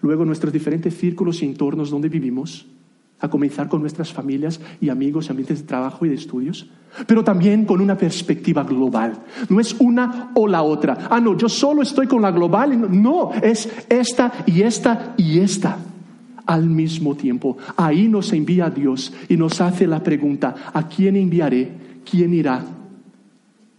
luego 0.00 0.24
nuestros 0.24 0.52
diferentes 0.52 0.96
círculos 0.96 1.42
y 1.42 1.46
entornos 1.46 1.90
donde 1.90 2.08
vivimos, 2.08 2.66
a 3.22 3.30
comenzar 3.30 3.68
con 3.68 3.80
nuestras 3.80 4.12
familias 4.12 4.60
y 4.80 4.88
amigos, 4.88 5.30
ambientes 5.30 5.60
de 5.60 5.68
trabajo 5.68 6.04
y 6.04 6.08
de 6.08 6.16
estudios, 6.16 6.68
pero 7.06 7.22
también 7.22 7.64
con 7.64 7.80
una 7.80 7.96
perspectiva 7.96 8.64
global. 8.64 9.16
No 9.48 9.60
es 9.60 9.76
una 9.78 10.32
o 10.34 10.48
la 10.48 10.62
otra. 10.62 11.06
Ah, 11.08 11.20
no, 11.20 11.38
yo 11.38 11.48
solo 11.48 11.82
estoy 11.82 12.08
con 12.08 12.20
la 12.20 12.32
global. 12.32 13.00
No, 13.00 13.30
es 13.40 13.68
esta 13.88 14.44
y 14.44 14.62
esta 14.62 15.14
y 15.16 15.38
esta 15.38 15.78
al 16.46 16.68
mismo 16.68 17.14
tiempo. 17.14 17.56
Ahí 17.76 18.08
nos 18.08 18.32
envía 18.32 18.68
Dios 18.70 19.12
y 19.28 19.36
nos 19.36 19.60
hace 19.60 19.86
la 19.86 20.02
pregunta, 20.02 20.56
¿a 20.74 20.88
quién 20.88 21.14
enviaré? 21.14 21.70
¿Quién 22.08 22.34
irá 22.34 22.64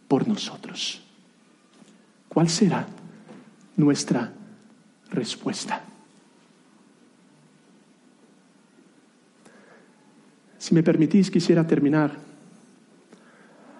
por 0.07 0.25
nosotros? 0.25 1.01
¿Cuál 2.29 2.47
será 2.47 2.87
nuestra 3.75 4.31
respuesta? 5.11 5.83
Si 10.63 10.73
me 10.73 10.81
permitís, 10.81 11.29
quisiera 11.29 11.67
terminar 11.67 12.15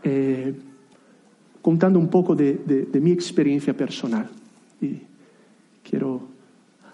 eh, 0.03 0.53
contando 1.61 1.97
un 1.97 2.09
poco 2.09 2.36
de, 2.36 2.89
mi 3.01 3.11
experiencia 3.11 3.73
personal. 3.73 4.27
Y 4.81 4.99
quiero 5.81 6.27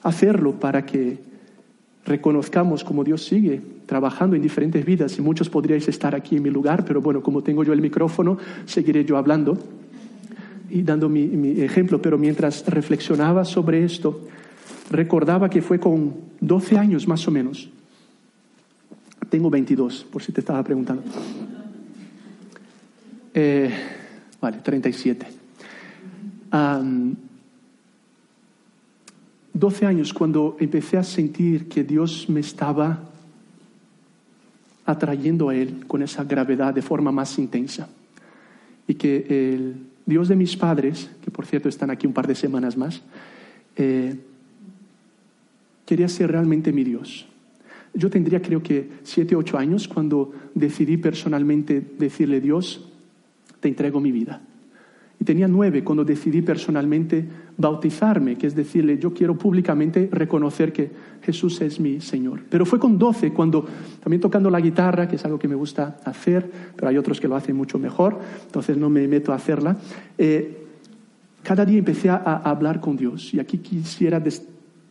hacerlo 0.03 0.53
para 0.59 0.85
que 0.85 1.17
reconozcamos 2.05 2.83
cómo 2.83 3.03
Dios 3.03 3.25
sigue 3.25 3.63
trabajando 3.87 4.35
en 4.35 4.43
diferentes 4.43 4.85
vidas 4.85 5.17
y 5.17 5.23
muchos 5.23 5.49
podríais 5.49 5.87
estar 5.87 6.13
aquí 6.13 6.35
en 6.35 6.43
mi 6.43 6.51
lugar, 6.51 6.85
pero 6.85 7.01
bueno, 7.01 7.23
como 7.23 7.41
tengo 7.41 7.63
yo 7.63 7.73
el 7.73 7.81
micrófono, 7.81 8.37
seguiré 8.65 9.03
yo 9.05 9.17
hablando 9.17 9.57
y 10.69 10.83
dando 10.83 11.09
mi 11.09 11.61
ejemplo, 11.61 11.99
pero 11.99 12.19
mientras 12.19 12.63
reflexionaba 12.67 13.43
sobre 13.43 13.83
esto, 13.83 14.27
recordaba 14.91 15.49
que 15.49 15.63
fue 15.63 15.79
con 15.79 16.13
12 16.41 16.77
años 16.77 17.07
más 17.07 17.27
o 17.27 17.31
menos 17.31 17.71
tengo 19.30 19.49
22, 19.49 20.05
por 20.11 20.22
si 20.22 20.32
te 20.32 20.39
estaba 20.39 20.63
preguntando. 20.63 21.03
Eh, 23.34 23.72
vale, 24.39 24.59
37. 24.63 25.28
Um, 26.51 27.15
12 29.53 29.86
años 29.86 30.13
cuando 30.13 30.55
empecé 30.59 30.97
a 30.97 31.03
sentir 31.03 31.67
que 31.67 31.84
Dios 31.84 32.30
me 32.30 32.39
estaba 32.39 32.99
atrayendo 34.86 35.49
a 35.49 35.55
Él 35.55 35.86
con 35.86 36.01
esa 36.01 36.24
gravedad 36.24 36.74
de 36.74 36.82
forma 36.82 37.11
más 37.11 37.38
intensa. 37.38 37.89
Y 38.88 38.95
que 38.95 39.26
el 39.53 39.76
Dios 40.05 40.28
de 40.28 40.36
mis 40.36 40.55
padres, 40.55 41.09
que 41.22 41.30
por 41.30 41.45
cierto 41.45 41.70
están 41.70 41.91
aquí 41.91 42.07
un 42.07 42.13
par 42.13 42.26
de 42.26 42.36
semanas 42.36 42.78
más, 42.78 43.01
eh, 43.76 44.15
quería 45.86 46.07
ser 46.07 46.32
realmente 46.32 46.72
mi 46.72 46.84
Dios. 46.84 47.28
Yo 47.99 48.09
tendría 48.09 48.41
creo 48.41 48.63
que 48.63 48.89
siete, 49.03 49.35
ocho 49.35 49.57
años 49.57 49.89
cuando 49.89 50.31
decidí 50.55 50.95
personalmente 50.95 51.83
decirle, 51.99 52.39
Dios, 52.39 52.89
te 53.59 53.67
entrego 53.67 53.99
mi 53.99 54.13
vida. 54.13 54.41
Y 55.19 55.25
tenía 55.25 55.49
nueve 55.49 55.83
cuando 55.83 56.05
decidí 56.05 56.41
personalmente 56.41 57.27
bautizarme, 57.57 58.37
que 58.37 58.47
es 58.47 58.55
decirle, 58.55 58.97
yo 58.97 59.13
quiero 59.13 59.37
públicamente 59.37 60.07
reconocer 60.13 60.71
que 60.71 60.89
Jesús 61.21 61.59
es 61.59 61.77
mi 61.81 61.99
Señor. 61.99 62.39
Pero 62.49 62.65
fue 62.65 62.79
con 62.79 62.97
doce 62.97 63.33
cuando, 63.33 63.65
también 64.01 64.21
tocando 64.21 64.49
la 64.49 64.61
guitarra, 64.61 65.09
que 65.09 65.17
es 65.17 65.25
algo 65.25 65.37
que 65.37 65.49
me 65.49 65.55
gusta 65.55 65.97
hacer, 66.05 66.49
pero 66.77 66.87
hay 66.87 66.97
otros 66.97 67.19
que 67.19 67.27
lo 67.27 67.35
hacen 67.35 67.57
mucho 67.57 67.77
mejor, 67.77 68.17
entonces 68.45 68.77
no 68.77 68.89
me 68.89 69.05
meto 69.09 69.33
a 69.33 69.35
hacerla, 69.35 69.75
eh, 70.17 70.55
cada 71.43 71.65
día 71.65 71.79
empecé 71.79 72.07
a, 72.09 72.15
hablar 72.17 72.79
con 72.79 72.95
Dios. 72.95 73.33
Y 73.33 73.41
aquí 73.41 73.57
quisiera 73.57 74.23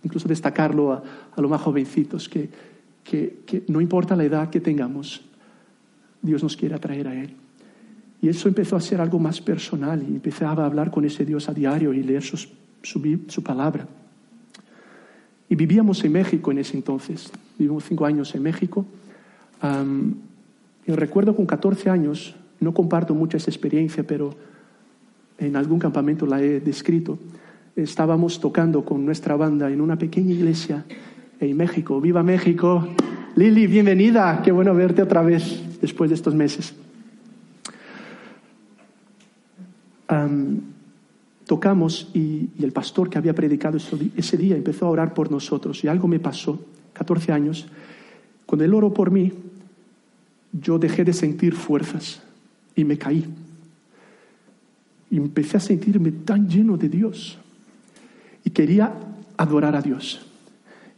incluso 0.04 0.28
destacarlo 0.28 0.92
a, 0.92 1.02
a 1.34 1.40
los 1.40 1.50
más 1.50 1.62
jovencitos, 1.62 2.28
que 2.28 2.50
que, 3.09 3.64
no 3.68 3.80
importa 3.80 4.14
la 4.14 4.24
edad 4.24 4.50
que 4.50 4.61
tengamos, 4.61 5.22
Dios 6.20 6.42
nos 6.42 6.56
quiere 6.56 6.74
atraer 6.74 7.09
a 7.09 7.14
Él. 7.14 7.34
Y 8.20 8.28
eso 8.28 8.48
empezó 8.48 8.76
a 8.76 8.80
ser 8.80 9.00
algo 9.00 9.18
más 9.18 9.40
personal 9.40 10.02
y 10.02 10.16
empecé 10.16 10.44
a 10.44 10.50
hablar 10.50 10.90
con 10.90 11.04
ese 11.04 11.24
Dios 11.24 11.48
a 11.48 11.54
diario 11.54 11.94
y 11.94 12.02
leer 12.02 12.22
su, 12.22 13.42
palabra. 13.42 13.86
Y 15.48 15.54
vivíamos 15.54 16.04
en 16.04 16.12
México 16.12 16.50
en 16.50 16.59
ese 16.59 16.76
entonces, 16.76 17.32
vivimos 17.59 17.84
cinco 17.84 18.04
años 18.04 18.34
en 18.34 18.42
México. 18.42 18.84
y 20.86 20.92
recuerdo 20.92 21.34
con 21.34 21.46
14 21.46 21.88
años, 21.88 22.34
no 22.61 22.74
comparto 22.74 23.14
mucha 23.14 23.36
esa 23.36 23.50
experiencia, 23.50 24.04
pero 24.06 24.34
en 25.38 25.56
algún 25.56 25.78
campamento 25.78 26.26
la 26.26 26.42
he 26.42 26.61
descrito. 26.61 27.18
Estábamos 27.76 28.40
tocando 28.40 28.84
con 28.84 29.06
nuestra 29.06 29.36
banda 29.36 29.70
en 29.70 29.80
una 29.80 29.96
pequeña 29.96 30.32
iglesia 30.32 30.84
en 31.41 31.57
México. 31.57 32.01
¡Viva 32.01 32.22
México! 32.22 32.89
Lili, 33.36 33.66
bienvenida. 33.66 34.43
Qué 34.43 34.53
bueno 34.53 34.74
verte 34.74 35.03
otra 35.03 35.22
vez 35.22 35.80
después 35.80 36.11
de 36.11 36.14
estos 36.14 36.34
meses. 36.34 36.74
tocamos 41.47 42.11
y, 42.14 42.51
el 42.61 42.72
pastor 42.72 43.09
que 43.09 43.18
había 43.18 43.34
predicado 43.34 43.78
ese 43.78 44.36
día 44.36 44.57
empezó 44.57 44.86
a 44.86 44.91
orar 44.91 45.14
por 45.14 45.30
nosotros 45.30 45.82
y 45.82 45.89
algo 45.89 46.07
me 46.07 46.20
pasó, 46.20 46.61
14 46.93 47.32
años. 47.32 47.66
Cuando 48.47 48.64
él 48.64 48.74
oró 48.74 48.93
por 48.93 49.11
mí, 49.11 49.32
yo 50.53 50.78
dejé 50.78 51.05
de 51.05 51.12
sentir 51.12 51.55
fuerzas 51.55 52.22
y 52.76 52.84
me 52.84 52.99
caí. 52.99 53.24
Y 55.11 55.16
empecé 55.16 55.57
a 55.57 55.61
sentirme 55.61 56.12
tan 56.12 56.49
lleno 56.49 56.76
de 56.76 56.89
Dios 56.89 57.39
y 58.45 58.51
quería 58.51 58.93
adorar 59.36 59.74
a 59.74 59.82
Dios. 59.82 60.28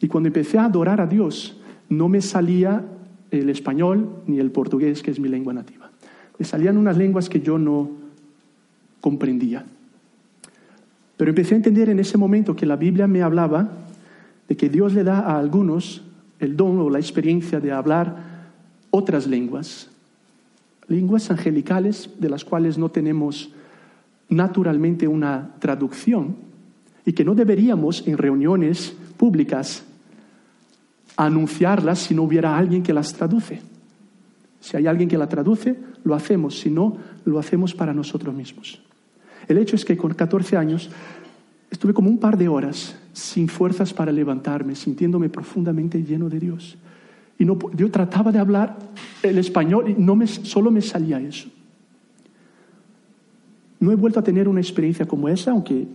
Y 0.01 0.09
cuando 0.09 0.29
empecé 0.29 0.59
a 0.59 0.65
adorar 0.65 1.01
a 1.01 1.07
Dios, 1.07 1.57
no 1.89 2.09
me 2.09 2.23
salía 2.23 2.85
el 3.31 3.51
español 3.51 4.23
ni 4.27 4.39
el 4.39 4.51
portugués, 4.51 5.03
que 5.03 5.11
es 5.11 5.21
mi 5.21 5.29
lengua 5.29 5.53
nativa. 5.53 5.91
Me 6.39 6.45
salían 6.47 6.77
unas 6.77 6.97
lenguas 6.97 7.29
que 7.29 7.41
yo 7.41 7.59
no 7.59 7.91
comprendía. 9.01 9.65
Pero 11.17 11.31
empecé 11.31 11.55
a 11.55 11.59
entender 11.59 11.91
en 11.91 11.99
ese 11.99 12.17
momento 12.17 12.57
que 12.57 12.67
la 12.67 12.77
Biblia 12.77 13.07
me 13.07 13.23
hablaba 13.23 13.69
de 14.49 14.57
que 14.57 14.69
Dios 14.71 14.95
le 14.95 15.05
da 15.05 15.21
a 15.21 15.39
algunos 15.39 16.03
el 16.39 16.57
don 16.57 16.79
o 16.79 16.89
la 16.89 16.99
experiencia 16.99 17.61
de 17.61 17.73
hablar 17.73 18.17
otras 18.91 19.27
lenguas, 19.27 19.91
lenguas 20.89 21.31
angelicales 21.31 22.11
de 22.19 22.31
las 22.31 22.45
cuales 22.45 22.79
no 22.79 22.89
tenemos 22.89 23.51
naturalmente 24.31 25.07
una 25.07 25.51
traducción 25.59 26.37
y 27.05 27.13
que 27.13 27.25
no 27.25 27.35
deberíamos 27.35 28.07
en 28.07 28.17
reuniones 28.17 28.97
públicas 29.17 29.85
anunciarlas 31.27 31.99
si 31.99 32.15
no 32.15 32.23
hubiera 32.23 32.57
alguien 32.57 32.83
que 32.83 32.93
las 32.93 33.13
traduce. 33.13 33.61
Si 34.61 34.77
hay 34.77 34.87
alguien 34.87 35.09
que 35.09 35.19
la 35.19 35.29
traduce, 35.29 35.77
lo 36.05 36.15
hacemos, 36.15 36.59
si 36.59 36.71
no, 36.71 36.97
lo 37.25 37.39
hacemos 37.39 37.75
para 37.75 37.95
nosotros 37.95 38.35
mismos. 38.35 38.81
El 39.49 39.59
hecho 39.59 39.77
es 39.77 39.85
que 39.85 39.97
con 39.97 40.15
14 40.15 40.57
años 40.57 40.91
estuve 41.71 41.95
como 41.95 42.09
un 42.09 42.19
par 42.19 42.37
de 42.37 42.49
horas 42.49 42.97
sin 43.13 43.49
fuerzas 43.49 43.93
para 43.93 44.13
levantarme, 44.13 44.75
sintiéndome 44.75 45.29
profundamente 45.29 46.03
lleno 46.03 46.29
de 46.29 46.41
Dios. 46.41 46.77
Y 47.39 47.45
no, 47.45 47.59
yo 47.75 47.91
trataba 47.91 48.31
de 48.33 48.39
hablar 48.39 48.79
el 49.23 49.39
español 49.39 49.91
y 49.91 49.95
no 49.95 50.15
me, 50.15 50.27
solo 50.27 50.71
me 50.71 50.83
salía 50.83 51.21
eso. 51.21 51.49
No 53.79 53.93
he 53.93 53.97
vuelto 53.97 54.21
a 54.21 54.23
tener 54.23 54.47
una 54.47 54.61
experiencia 54.61 55.07
como 55.07 55.29
esa, 55.29 55.53
aunque 55.53 55.87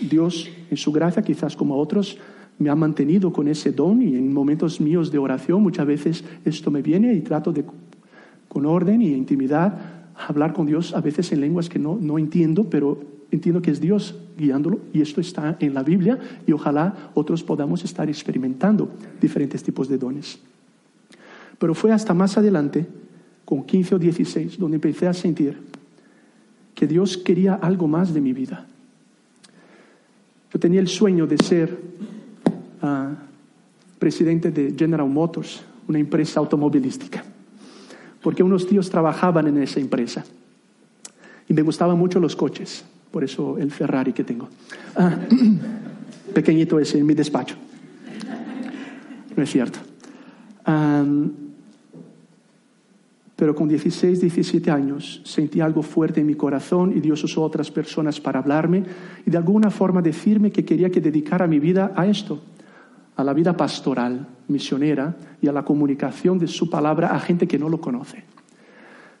Dios, 0.00 0.48
en 0.70 0.76
su 0.76 0.90
gracia, 0.90 1.22
quizás 1.22 1.54
como 1.54 1.74
a 1.74 1.76
otros, 1.76 2.18
me 2.60 2.68
ha 2.68 2.76
mantenido 2.76 3.32
con 3.32 3.48
ese 3.48 3.72
don 3.72 4.02
y 4.02 4.14
en 4.14 4.32
momentos 4.32 4.80
míos 4.80 5.10
de 5.10 5.18
oración 5.18 5.62
muchas 5.62 5.86
veces 5.86 6.24
esto 6.44 6.70
me 6.70 6.82
viene 6.82 7.12
y 7.14 7.22
trato 7.22 7.52
de, 7.52 7.64
con 8.48 8.66
orden 8.66 9.00
y 9.00 9.12
intimidad, 9.14 9.78
hablar 10.28 10.52
con 10.52 10.66
Dios 10.66 10.94
a 10.94 11.00
veces 11.00 11.32
en 11.32 11.40
lenguas 11.40 11.70
que 11.70 11.78
no, 11.78 11.98
no 11.98 12.18
entiendo, 12.18 12.64
pero 12.68 13.00
entiendo 13.30 13.62
que 13.62 13.70
es 13.70 13.80
Dios 13.80 14.14
guiándolo 14.36 14.80
y 14.92 15.00
esto 15.00 15.22
está 15.22 15.56
en 15.58 15.72
la 15.72 15.82
Biblia 15.82 16.18
y 16.46 16.52
ojalá 16.52 17.10
otros 17.14 17.42
podamos 17.42 17.82
estar 17.82 18.08
experimentando 18.10 18.90
diferentes 19.20 19.62
tipos 19.62 19.88
de 19.88 19.96
dones. 19.96 20.38
Pero 21.58 21.74
fue 21.74 21.92
hasta 21.92 22.12
más 22.12 22.36
adelante, 22.36 22.86
con 23.46 23.64
15 23.64 23.94
o 23.94 23.98
16, 23.98 24.58
donde 24.58 24.76
empecé 24.76 25.06
a 25.06 25.14
sentir 25.14 25.58
que 26.74 26.86
Dios 26.86 27.16
quería 27.16 27.54
algo 27.54 27.88
más 27.88 28.12
de 28.12 28.20
mi 28.20 28.34
vida. 28.34 28.66
Yo 30.52 30.60
tenía 30.60 30.80
el 30.80 30.88
sueño 30.88 31.26
de 31.26 31.38
ser 31.38 31.78
presidente 33.98 34.50
de 34.50 34.74
General 34.76 35.08
Motors, 35.08 35.62
una 35.88 35.98
empresa 35.98 36.40
automovilística, 36.40 37.22
porque 38.22 38.42
unos 38.42 38.66
tíos 38.66 38.88
trabajaban 38.90 39.46
en 39.46 39.58
esa 39.58 39.80
empresa 39.80 40.24
y 41.48 41.52
me 41.52 41.62
gustaban 41.62 41.98
mucho 41.98 42.20
los 42.20 42.36
coches, 42.36 42.84
por 43.10 43.24
eso 43.24 43.58
el 43.58 43.70
Ferrari 43.70 44.12
que 44.12 44.24
tengo. 44.24 44.48
Ah, 44.96 45.16
pequeñito 46.34 46.78
ese 46.78 46.98
en 46.98 47.06
mi 47.06 47.14
despacho. 47.14 47.56
No 49.36 49.42
es 49.42 49.50
cierto. 49.50 49.78
pero 53.36 53.54
con 53.54 53.68
16, 53.68 54.20
17 54.20 54.70
años 54.70 55.22
sentí 55.24 55.60
algo 55.60 55.82
fuerte 55.82 56.20
en 56.20 56.26
mi 56.26 56.34
corazón 56.34 56.92
y 56.94 57.00
Dios 57.00 57.24
usó 57.24 57.42
otras 57.42 57.70
personas 57.70 58.20
para 58.20 58.38
hablarme 58.38 58.84
y 59.26 59.30
de 59.30 59.38
alguna 59.38 59.70
forma 59.70 60.02
decirme 60.02 60.50
que 60.50 60.64
quería 60.64 60.90
que 60.90 61.00
dedicara 61.00 61.46
mi 61.46 61.58
vida 61.58 61.92
a 61.96 62.06
esto, 62.06 62.42
a 63.20 63.24
la 63.24 63.34
vida 63.34 63.56
pastoral, 63.56 64.26
misionera 64.48 65.16
y 65.40 65.48
a 65.48 65.52
la 65.52 65.64
comunicación 65.64 66.38
de 66.38 66.46
su 66.46 66.70
palabra 66.70 67.08
a 67.08 67.20
gente 67.20 67.46
que 67.46 67.58
no 67.58 67.68
lo 67.68 67.80
conoce. 67.80 68.24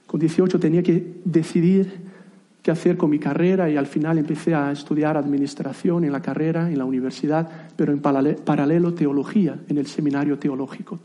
Con 0.06 0.18
18 0.18 0.58
tenía 0.58 0.82
que 0.82 1.20
decidir 1.24 2.10
qué 2.62 2.70
hacer 2.70 2.96
con 2.96 3.10
mi 3.10 3.18
carrera 3.18 3.70
y 3.70 3.76
al 3.76 3.86
final 3.86 4.18
empecé 4.18 4.54
a 4.54 4.72
estudiar 4.72 5.16
administración 5.16 6.04
en 6.04 6.12
la 6.12 6.20
carrera, 6.20 6.70
en 6.70 6.78
la 6.78 6.84
universidad, 6.84 7.48
pero 7.76 7.92
en 7.92 8.00
paralelo 8.00 8.94
teología, 8.94 9.56
en 9.68 9.78
el 9.78 9.86
seminario 9.86 10.38
teológico. 10.38 10.98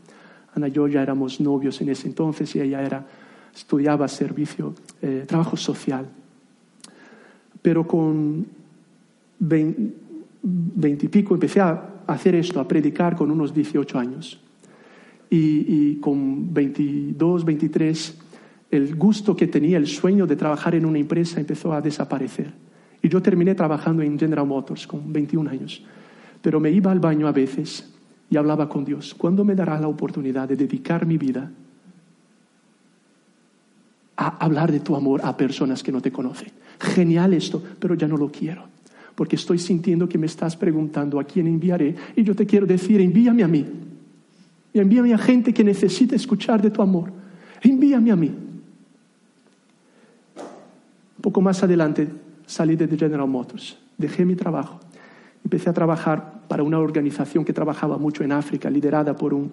Ana 0.54 0.68
y 0.68 0.72
yo 0.72 0.88
ya 0.88 1.02
éramos 1.02 1.40
novios 1.40 1.80
en 1.80 1.90
ese 1.90 2.08
entonces 2.08 2.54
y 2.56 2.60
ella 2.60 2.82
era, 2.82 3.06
estudiaba 3.54 4.08
servicio, 4.08 4.74
eh, 5.02 5.24
trabajo 5.26 5.56
social. 5.56 6.06
Pero 7.62 7.86
con 7.86 8.46
veintipico 9.38 11.34
empecé 11.34 11.60
a 11.60 11.95
hacer 12.06 12.34
esto, 12.34 12.60
a 12.60 12.68
predicar 12.68 13.16
con 13.16 13.30
unos 13.30 13.54
18 13.54 13.98
años. 13.98 14.40
Y, 15.28 15.38
y 15.38 15.96
con 16.00 16.52
22, 16.54 17.44
23, 17.44 18.18
el 18.70 18.96
gusto 18.96 19.36
que 19.36 19.46
tenía, 19.46 19.76
el 19.76 19.86
sueño 19.86 20.26
de 20.26 20.36
trabajar 20.36 20.74
en 20.74 20.86
una 20.86 20.98
empresa 20.98 21.40
empezó 21.40 21.72
a 21.72 21.80
desaparecer. 21.80 22.52
Y 23.02 23.08
yo 23.08 23.22
terminé 23.22 23.54
trabajando 23.54 24.02
en 24.02 24.18
General 24.18 24.46
Motors 24.46 24.86
con 24.86 25.12
21 25.12 25.50
años. 25.50 25.82
Pero 26.42 26.60
me 26.60 26.70
iba 26.70 26.90
al 26.90 27.00
baño 27.00 27.28
a 27.28 27.32
veces 27.32 27.92
y 28.30 28.36
hablaba 28.36 28.68
con 28.68 28.84
Dios. 28.84 29.14
¿Cuándo 29.14 29.44
me 29.44 29.54
dará 29.54 29.80
la 29.80 29.88
oportunidad 29.88 30.48
de 30.48 30.56
dedicar 30.56 31.06
mi 31.06 31.18
vida 31.18 31.50
a 34.16 34.44
hablar 34.44 34.72
de 34.72 34.80
tu 34.80 34.96
amor 34.96 35.20
a 35.24 35.36
personas 35.36 35.82
que 35.82 35.92
no 35.92 36.00
te 36.00 36.10
conocen? 36.10 36.50
Genial 36.80 37.32
esto, 37.32 37.62
pero 37.78 37.94
ya 37.94 38.08
no 38.08 38.16
lo 38.16 38.30
quiero. 38.30 38.75
Porque 39.16 39.34
estoy 39.34 39.58
sintiendo 39.58 40.08
que 40.08 40.18
me 40.18 40.26
estás 40.26 40.56
preguntando 40.56 41.18
a 41.18 41.24
quién 41.24 41.48
enviaré 41.48 41.96
y 42.14 42.22
yo 42.22 42.36
te 42.36 42.46
quiero 42.46 42.66
decir, 42.66 43.00
envíame 43.00 43.42
a 43.42 43.48
mí. 43.48 43.66
Y 44.72 44.78
envíame 44.78 45.12
a 45.12 45.18
gente 45.18 45.52
que 45.52 45.64
necesite 45.64 46.14
escuchar 46.14 46.62
de 46.62 46.70
tu 46.70 46.82
amor. 46.82 47.12
Envíame 47.62 48.12
a 48.12 48.16
mí. 48.16 48.28
Un 51.16 51.22
poco 51.22 51.40
más 51.40 51.60
adelante 51.64 52.08
salí 52.46 52.76
de 52.76 52.86
General 52.96 53.26
Motors. 53.26 53.76
Dejé 53.98 54.24
mi 54.24 54.36
trabajo 54.36 54.78
Empecé 55.46 55.70
a 55.70 55.72
trabajar 55.72 56.42
para 56.48 56.64
una 56.64 56.80
organización 56.80 57.44
que 57.44 57.52
trabajaba 57.52 57.98
mucho 57.98 58.24
en 58.24 58.32
África, 58.32 58.68
liderada 58.68 59.14
por 59.14 59.32
un 59.32 59.52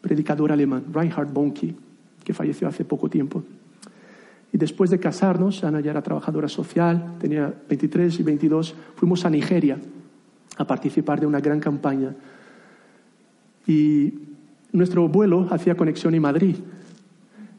predicador 0.00 0.52
alemán, 0.52 0.84
Reinhard 0.92 1.32
Bonnke, 1.32 1.74
que 2.22 2.32
falleció 2.32 2.68
hace 2.68 2.84
poco 2.84 3.10
tiempo. 3.10 3.42
Y 4.52 4.58
después 4.58 4.90
de 4.90 4.98
casarnos, 4.98 5.62
Ana 5.64 5.80
ya 5.80 5.90
era 5.90 6.02
trabajadora 6.02 6.48
social, 6.48 7.16
tenía 7.18 7.54
23 7.68 8.20
y 8.20 8.22
22, 8.22 8.74
fuimos 8.96 9.24
a 9.24 9.30
Nigeria 9.30 9.78
a 10.56 10.66
participar 10.66 11.20
de 11.20 11.26
una 11.26 11.40
gran 11.40 11.60
campaña. 11.60 12.14
Y 13.66 14.14
nuestro 14.72 15.08
vuelo 15.08 15.46
hacía 15.50 15.76
conexión 15.76 16.14
en 16.14 16.22
Madrid. 16.22 16.56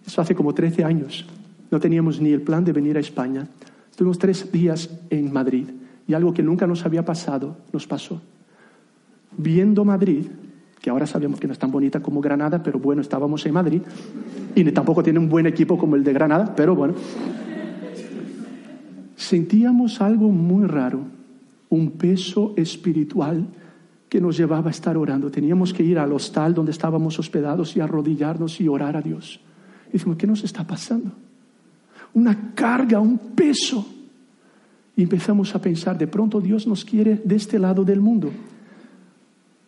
Eso 0.05 0.21
hace 0.21 0.35
como 0.35 0.53
13 0.53 0.83
años. 0.83 1.25
No 1.71 1.79
teníamos 1.79 2.19
ni 2.19 2.31
el 2.31 2.41
plan 2.41 2.65
de 2.65 2.73
venir 2.73 2.97
a 2.97 2.99
España. 2.99 3.47
Estuvimos 3.91 4.17
tres 4.17 4.51
días 4.51 4.89
en 5.09 5.31
Madrid. 5.31 5.67
Y 6.07 6.13
algo 6.15 6.33
que 6.33 6.41
nunca 6.41 6.65
nos 6.65 6.85
había 6.85 7.05
pasado, 7.05 7.57
nos 7.71 7.85
pasó. 7.85 8.21
Viendo 9.37 9.85
Madrid, 9.85 10.25
que 10.81 10.89
ahora 10.89 11.05
sabemos 11.05 11.39
que 11.39 11.47
no 11.47 11.53
es 11.53 11.59
tan 11.59 11.71
bonita 11.71 12.01
como 12.01 12.21
Granada, 12.21 12.63
pero 12.63 12.79
bueno, 12.79 13.01
estábamos 13.01 13.45
en 13.45 13.53
Madrid, 13.53 13.81
y 14.55 14.63
tampoco 14.71 15.03
tiene 15.03 15.19
un 15.19 15.29
buen 15.29 15.45
equipo 15.45 15.77
como 15.77 15.95
el 15.95 16.03
de 16.03 16.13
Granada, 16.13 16.53
pero 16.55 16.75
bueno, 16.75 16.95
sentíamos 19.15 20.01
algo 20.01 20.29
muy 20.29 20.65
raro, 20.65 21.01
un 21.69 21.91
peso 21.91 22.53
espiritual 22.55 23.45
que 24.07 24.19
nos 24.19 24.37
llevaba 24.37 24.69
a 24.69 24.71
estar 24.71 24.97
orando. 24.97 25.29
Teníamos 25.29 25.71
que 25.71 25.83
ir 25.83 25.99
al 25.99 26.11
hostal 26.13 26.53
donde 26.53 26.71
estábamos 26.71 27.19
hospedados 27.19 27.75
y 27.75 27.79
arrodillarnos 27.79 28.59
y 28.59 28.67
orar 28.67 28.97
a 28.97 29.01
Dios. 29.01 29.39
Y 29.89 29.93
decimos, 29.93 30.17
¿qué 30.17 30.25
nos 30.25 30.43
está 30.43 30.65
pasando? 30.65 31.11
Una 32.15 32.53
carga, 32.55 32.99
un 32.99 33.19
peso 33.19 33.85
y 34.95 35.03
empezamos 35.03 35.53
a 35.55 35.61
pensar, 35.61 35.97
de 35.97 36.07
pronto 36.07 36.41
Dios 36.41 36.67
nos 36.67 36.83
quiere 36.83 37.21
de 37.23 37.35
este 37.35 37.59
lado 37.59 37.85
del 37.85 38.01
mundo. 38.01 38.31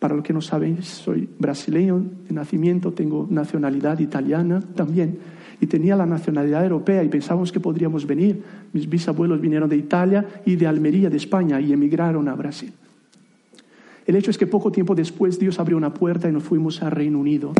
Para 0.02 0.16
los 0.16 0.24
que 0.24 0.32
no 0.32 0.40
saben, 0.40 0.82
soy 0.82 1.28
brasileño 1.38 2.04
de 2.26 2.34
nacimiento, 2.34 2.90
tengo 2.90 3.28
nacionalidad 3.30 4.00
italiana 4.00 4.60
también, 4.74 5.16
y 5.60 5.68
tenía 5.68 5.94
la 5.94 6.06
nacionalidad 6.06 6.64
europea 6.64 7.04
y 7.04 7.08
pensábamos 7.08 7.52
que 7.52 7.60
podríamos 7.60 8.04
venir. 8.04 8.42
Mis 8.72 8.88
bisabuelos 8.88 9.40
vinieron 9.40 9.68
de 9.68 9.76
Italia 9.76 10.26
y 10.44 10.56
de 10.56 10.66
Almería, 10.66 11.08
de 11.08 11.18
España, 11.18 11.60
y 11.60 11.72
emigraron 11.72 12.26
a 12.26 12.34
Brasil. 12.34 12.72
El 14.04 14.16
hecho 14.16 14.32
es 14.32 14.38
que 14.38 14.48
poco 14.48 14.72
tiempo 14.72 14.96
después 14.96 15.38
Dios 15.38 15.60
abrió 15.60 15.76
una 15.76 15.94
puerta 15.94 16.28
y 16.28 16.32
nos 16.32 16.42
fuimos 16.42 16.82
a 16.82 16.90
Reino 16.90 17.20
Unido 17.20 17.52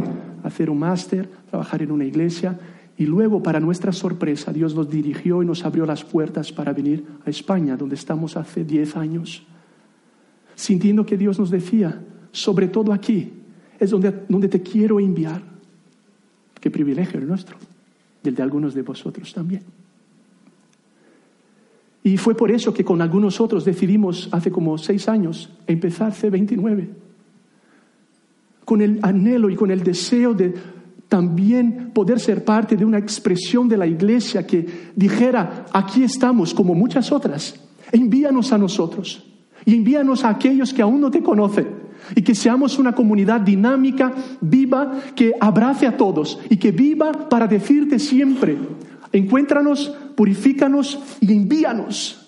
a 0.43 0.49
hacer 0.49 0.69
un 0.69 0.81
máster, 0.81 1.29
trabajar 1.49 1.81
en 1.83 1.93
una 1.93 2.05
iglesia 2.05 2.59
y 2.99 3.07
luego, 3.07 3.41
para 3.41 3.61
nuestra 3.61 3.93
sorpresa, 3.93 4.53
Dios 4.53 4.75
nos 4.75 4.91
dirigió 4.91 5.45
y 5.45 5.47
nos 5.47 5.65
abrió 5.65 5.87
las 5.87 6.03
puertas 6.03 6.51
para 6.51 6.73
venir 6.73 7.05
a 7.25 7.31
España, 7.31 7.77
donde 7.77 7.95
estamos 7.95 8.37
hace 8.37 8.65
diez 8.65 8.97
años, 8.97 9.47
sintiendo 10.57 11.07
que 11.07 11.17
Dios 11.17 11.39
nos 11.39 11.49
decía, 11.53 12.01
sobre 12.33 12.69
todo 12.69 12.93
aquí, 12.93 13.31
es 13.79 13.91
donde, 13.91 14.25
donde 14.29 14.49
te 14.49 14.63
quiero 14.63 14.99
enviar. 14.99 15.43
Qué 16.59 16.71
privilegio 16.71 17.21
el 17.21 17.29
nuestro, 17.29 17.57
el 18.25 18.35
de 18.35 18.43
algunos 18.43 18.75
de 18.75 18.83
vosotros 18.83 19.33
también. 19.33 19.63
Y 22.05 22.17
fue 22.17 22.35
por 22.35 22.51
eso 22.51 22.75
que 22.75 22.85
con 22.85 23.01
algunos 23.01 23.41
otros 23.41 23.65
decidimos 23.65 24.29
hace 24.33 24.51
como 24.51 24.77
seis 24.79 25.09
años 25.09 25.51
empezar 25.67 26.13
C29, 26.13 26.89
con 28.65 28.81
el 28.81 28.99
anhelo 29.03 29.51
y 29.51 29.57
con 29.57 29.71
el 29.71 29.85
deseo 29.85 30.35
de 30.35 30.55
también 31.09 31.91
poder 31.93 32.19
ser 32.19 32.45
parte 32.45 32.77
de 32.77 32.85
una 32.85 32.99
expresión 32.99 33.69
de 33.69 33.77
la 33.77 33.87
iglesia 33.87 34.47
que 34.47 34.67
dijera, 34.97 35.67
aquí 35.73 36.03
estamos 36.03 36.55
como 36.55 36.75
muchas 36.75 37.13
otras, 37.13 37.55
envíanos 37.93 38.53
a 38.53 38.59
nosotros 38.59 39.23
y 39.65 39.75
envíanos 39.75 40.25
a 40.25 40.31
aquellos 40.31 40.73
que 40.73 40.83
aún 40.83 41.01
no 41.01 41.11
te 41.11 41.23
conocen 41.23 41.82
y 42.15 42.23
que 42.23 42.35
seamos 42.35 42.79
una 42.79 42.95
comunidad 42.95 43.41
dinámica, 43.41 44.13
viva, 44.41 45.01
que 45.15 45.33
abrace 45.41 45.87
a 45.87 45.97
todos 45.97 46.39
y 46.49 46.57
que 46.57 46.73
viva 46.73 47.29
para 47.29 47.47
decirte 47.47 47.99
siempre, 47.99 48.57
encuéntranos, 49.13 49.95
purifícanos 50.17 50.99
y 51.21 51.33
envíanos. 51.33 52.19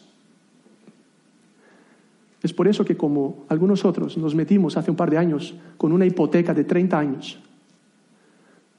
Es 2.43 2.53
por 2.53 2.69
eso 2.69 2.85
que 2.85 2.97
como 2.97 3.45
algunos 3.49 3.85
otros 3.85 4.19
nos 4.19 4.35
metimos 4.35 4.77
hace 4.77 4.91
un 4.91 4.97
par 4.97 5.11
de 5.11 5.17
años 5.17 5.55
con 5.79 5.93
una 5.93 6.05
hipoteca 6.05 6.53
de 6.53 6.65
30 6.65 6.99
años 6.99 7.39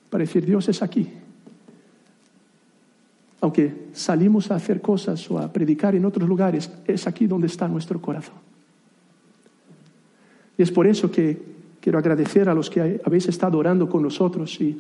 para 0.10 0.24
decir, 0.24 0.45
Dios 0.45 0.70
es 0.70 0.82
aquí. 0.82 1.10
Aunque 3.41 3.89
salimos 3.91 4.49
a 4.49 4.56
hacer 4.56 4.82
cosas 4.82 5.30
o 5.30 5.39
a 5.39 5.51
predicar 5.51 5.93
en 5.95 6.06
otros 6.06 6.30
lugares, 6.30 6.72
es 6.86 7.06
aquí 7.06 7.28
donde 7.28 7.47
está 7.47 7.68
nuestro 7.68 8.01
corazón. 8.01 8.36
Y 10.58 10.64
es 10.64 10.72
por 10.72 10.88
eso 10.88 11.12
que 11.12 11.38
quiero 11.82 11.99
agradecer 11.99 12.49
a 12.49 12.53
los 12.53 12.70
que 12.70 13.01
habéis 13.03 13.28
estado 13.28 13.58
orando 13.58 13.88
con 13.88 14.01
nosotros 14.01 14.60
y 14.62 14.80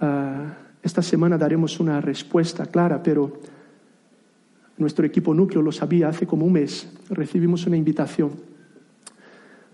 ah, 0.00 0.54
esta 0.82 1.00
semana 1.00 1.38
daremos 1.38 1.80
una 1.80 2.00
respuesta 2.00 2.66
clara, 2.66 3.02
pero 3.02 3.40
nuestro 4.76 5.06
equipo 5.06 5.32
núcleo 5.32 5.62
lo 5.62 5.72
sabía 5.72 6.08
hace 6.08 6.26
como 6.26 6.44
un 6.44 6.52
mes. 6.52 6.92
Recibimos 7.08 7.66
una 7.66 7.76
invitación 7.76 8.32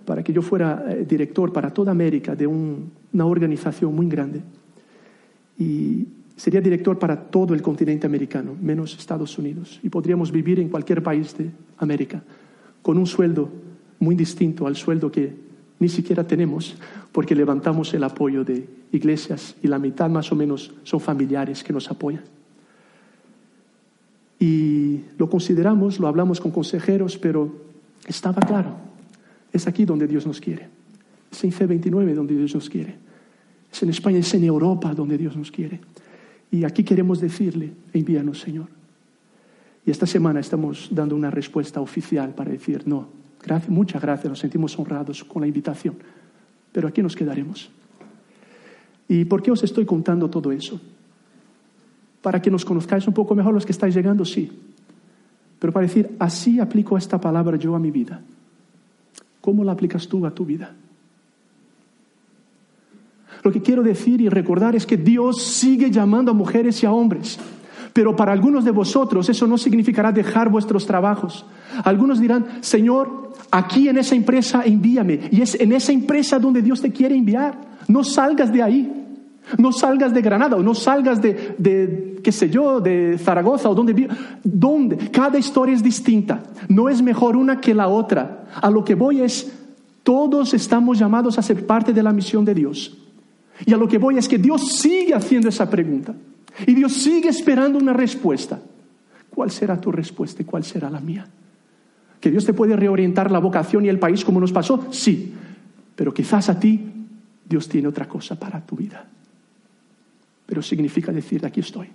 para 0.04 0.22
que 0.22 0.32
yo 0.32 0.42
fuera 0.42 0.84
eh, 0.88 1.04
director 1.08 1.52
para 1.52 1.70
toda 1.70 1.90
América 1.90 2.36
de 2.36 2.46
una 2.46 3.26
organización 3.26 3.94
muy 3.94 4.06
grande. 4.08 4.42
Y 5.58 6.06
sería 6.36 6.61
director 6.61 6.98
para 6.98 7.16
todo 7.16 7.54
el 7.54 7.62
continente 7.62 8.06
americano, 8.06 8.54
menos 8.61 8.96
Estados 8.96 9.36
Unidos. 9.38 9.80
Y 9.82 9.88
podríamos 9.88 10.30
vivir 10.30 10.61
en 10.61 10.68
cualquier 10.68 11.02
país 11.02 11.36
de 11.36 11.50
América 11.78 12.22
con 12.82 12.96
un 12.96 13.06
sueldo 13.06 13.50
muy 14.01 14.16
distinto 14.16 14.66
al 14.66 14.74
sueldo 14.74 15.12
que 15.12 15.32
ni 15.78 15.88
siquiera 15.88 16.26
tenemos 16.26 16.76
porque 17.12 17.34
levantamos 17.34 17.94
el 17.94 18.05
apoyo 18.05 18.44
de 18.44 18.68
iglesias 18.92 19.55
y 19.62 19.68
la 19.68 19.78
mitad 19.78 20.11
más 20.11 20.32
o 20.32 20.36
menos 20.36 20.72
son 20.82 21.01
familiares 21.01 21.62
que 21.62 21.72
nos 21.72 21.90
apoyan. 21.90 22.24
Y 24.38 25.01
lo 25.18 25.30
consideramos, 25.30 26.01
lo 26.01 26.09
hablamos 26.09 26.40
con 26.40 26.51
consejeros, 26.51 27.16
pero 27.18 27.55
estaba 28.07 28.40
claro 28.40 28.90
es 29.53 29.66
aquí 29.66 29.84
donde 29.84 30.07
Dios 30.07 30.26
nos 30.26 30.40
quiere. 30.40 30.68
Es 31.30 31.44
en 31.44 31.53
C29 31.53 32.14
donde 32.14 32.36
Dios 32.36 32.55
nos 32.55 32.68
quiere. 32.68 32.94
Es 33.72 33.82
en 33.82 33.90
España, 33.90 34.18
es 34.18 34.34
en 34.34 34.44
Europa 34.44 34.94
donde 34.94 35.16
Dios 35.18 35.36
nos 35.36 35.51
quiere. 35.51 35.80
Y 36.51 36.64
aquí 36.64 36.82
queremos 36.84 37.20
decirle, 37.20 37.72
envíanos 37.92 38.40
Señor. 38.40 38.66
Y 39.86 39.90
esta 39.90 40.07
semana 40.07 40.40
estamos 40.40 40.88
dando 40.90 41.16
una 41.16 41.30
respuesta 41.30 41.80
oficial 41.80 42.34
para 42.34 42.51
decir, 42.51 42.82
no, 42.86 43.09
muchas 43.68 44.03
gracias, 44.03 44.28
nos 44.28 44.38
sentimos 44.38 44.78
honrados 44.78 45.24
con 45.24 45.43
la 45.43 45.49
invitación, 45.49 45.97
pero 46.72 46.88
aquí 46.88 47.03
nos 47.03 47.16
quedaremos. 47.16 47.70
¿Y 49.09 49.24
por 49.24 49.43
qué 49.43 49.51
os 49.51 49.62
estoy 49.64 49.84
contando 49.84 50.30
todo 50.30 50.53
eso? 50.53 50.80
Para 52.22 52.41
que 52.41 52.51
nos 52.51 52.64
conozcáis 52.64 53.07
un 53.09 53.14
poco 53.14 53.34
mejor 53.34 53.55
los 53.55 53.66
que 53.66 53.72
estáis 53.72 53.95
llegando, 53.95 54.24
sí. 54.24 54.51
Pero 55.59 55.72
para 55.72 55.86
decir, 55.86 56.14
así 56.18 56.61
aplico 56.61 56.97
esta 56.97 57.20
palabra 57.20 57.57
yo 57.57 57.74
a 57.74 57.78
mi 57.78 57.91
vida. 57.91 58.22
¿Cómo 59.41 59.64
la 59.64 59.72
aplicas 59.72 60.07
tú 60.07 60.24
a 60.26 60.30
tu 60.30 60.45
vida? 60.45 60.74
Lo 63.43 63.51
que 63.51 63.62
quiero 63.62 63.82
decir 63.82 64.20
y 64.20 64.28
recordar 64.28 64.76
es 64.76 64.86
que 64.86 64.97
Dios 64.97 65.43
sigue 65.43 65.91
llamando 65.91 66.30
a 66.30 66.34
mujeres 66.34 66.82
y 66.82 66.86
a 66.86 66.93
hombres. 66.93 67.38
Pero 67.93 68.14
para 68.14 68.32
algunos 68.32 68.64
de 68.64 68.70
vosotros 68.70 69.28
eso 69.28 69.47
no 69.47 69.59
significará 69.59 70.12
dejar 70.12 70.49
vuestros 70.49 70.86
trabajos. 70.86 71.45
Algunos 71.84 72.20
dirán, 72.20 72.47
Señor, 72.61 73.32
aquí 73.51 73.88
en 73.88 73.99
esa 73.99 74.14
empresa 74.14 74.62
envíame. 74.64 75.28
Y 75.30 75.43
es 75.43 75.59
en 75.59 75.72
esa 75.72 75.93
empresa 75.93 76.38
donde 76.38 76.62
Dios 76.62 76.80
te 76.80 76.93
quiere 76.93 77.16
enviar. 77.16 77.55
No 77.88 78.05
salgas 78.05 78.53
de 78.53 78.62
ahí. 78.62 79.01
No 79.59 79.72
salgas 79.72 80.14
de 80.14 80.22
Granada 80.22 80.57
o 80.57 80.62
no 80.62 80.74
salgas 80.74 81.20
de, 81.20 82.20
qué 82.22 82.30
sé 82.30 82.49
yo, 82.51 82.80
de 82.80 83.18
Zaragoza 83.18 83.68
o 83.68 83.74
donde 83.74 84.09
donde 84.45 84.97
cada 85.11 85.38
historia 85.38 85.74
es 85.74 85.82
distinta. 85.82 86.43
No 86.68 86.88
es 86.88 87.03
mejor 87.03 87.36
una 87.36 87.61
que 87.61 87.74
la 87.74 87.88
otra. 87.88 88.45
A 88.61 88.70
lo 88.70 88.84
que 88.84 88.95
voy 88.95 89.22
es 89.22 89.53
todos 90.03 90.55
estamos 90.55 90.99
llamados 90.99 91.38
a 91.38 91.43
ser 91.43 91.66
parte 91.66 91.93
de 91.93 92.03
la 92.03 92.12
misión 92.12 92.45
de 92.45 92.55
Dios. 92.55 92.97
Y 93.66 93.72
a 93.72 93.76
lo 93.76 93.88
que 93.88 93.99
voy 93.99 94.18
es 94.18 94.28
que 94.28 94.38
Dios 94.38 94.78
sigue 94.78 95.14
haciendo 95.14 95.49
esa 95.49 95.68
pregunta. 95.68 96.14
Y 96.66 96.74
Dios 96.74 96.92
sigue 96.92 97.28
esperando 97.28 97.78
una 97.78 97.92
respuesta. 97.92 98.61
¿Cuál 99.30 99.50
será 99.50 99.80
tu 99.80 99.92
respuesta 99.92 100.42
y 100.42 100.44
cuál 100.44 100.64
será 100.64 100.90
la 100.90 101.00
mía? 101.00 101.26
¿Que 102.20 102.30
Dios 102.30 102.44
te 102.44 102.52
puede 102.52 102.76
reorientar 102.76 103.30
la 103.30 103.38
vocación 103.38 103.84
y 103.84 103.88
el 103.88 103.98
país 103.98 104.24
como 104.24 104.40
nos 104.40 104.52
pasó? 104.52 104.88
Sí. 104.90 105.32
Pero 105.96 106.12
quizás 106.12 106.48
a 106.48 106.58
ti 106.58 106.80
Dios 107.48 107.68
tiene 107.68 107.88
otra 107.88 108.06
cosa 108.06 108.38
para 108.38 108.64
tu 108.64 108.76
vida. 108.76 109.06
Pero 110.46 110.62
significa 110.62 111.12
decir, 111.12 111.44
aquí 111.46 111.61
estoy. 111.61 111.88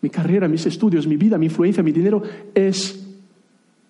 Mi 0.00 0.10
carrera, 0.10 0.48
mis 0.48 0.66
estudios, 0.66 1.06
mi 1.06 1.16
vida, 1.16 1.38
mi 1.38 1.46
influencia, 1.46 1.82
mi 1.82 1.92
dinero 1.92 2.22
es 2.54 3.06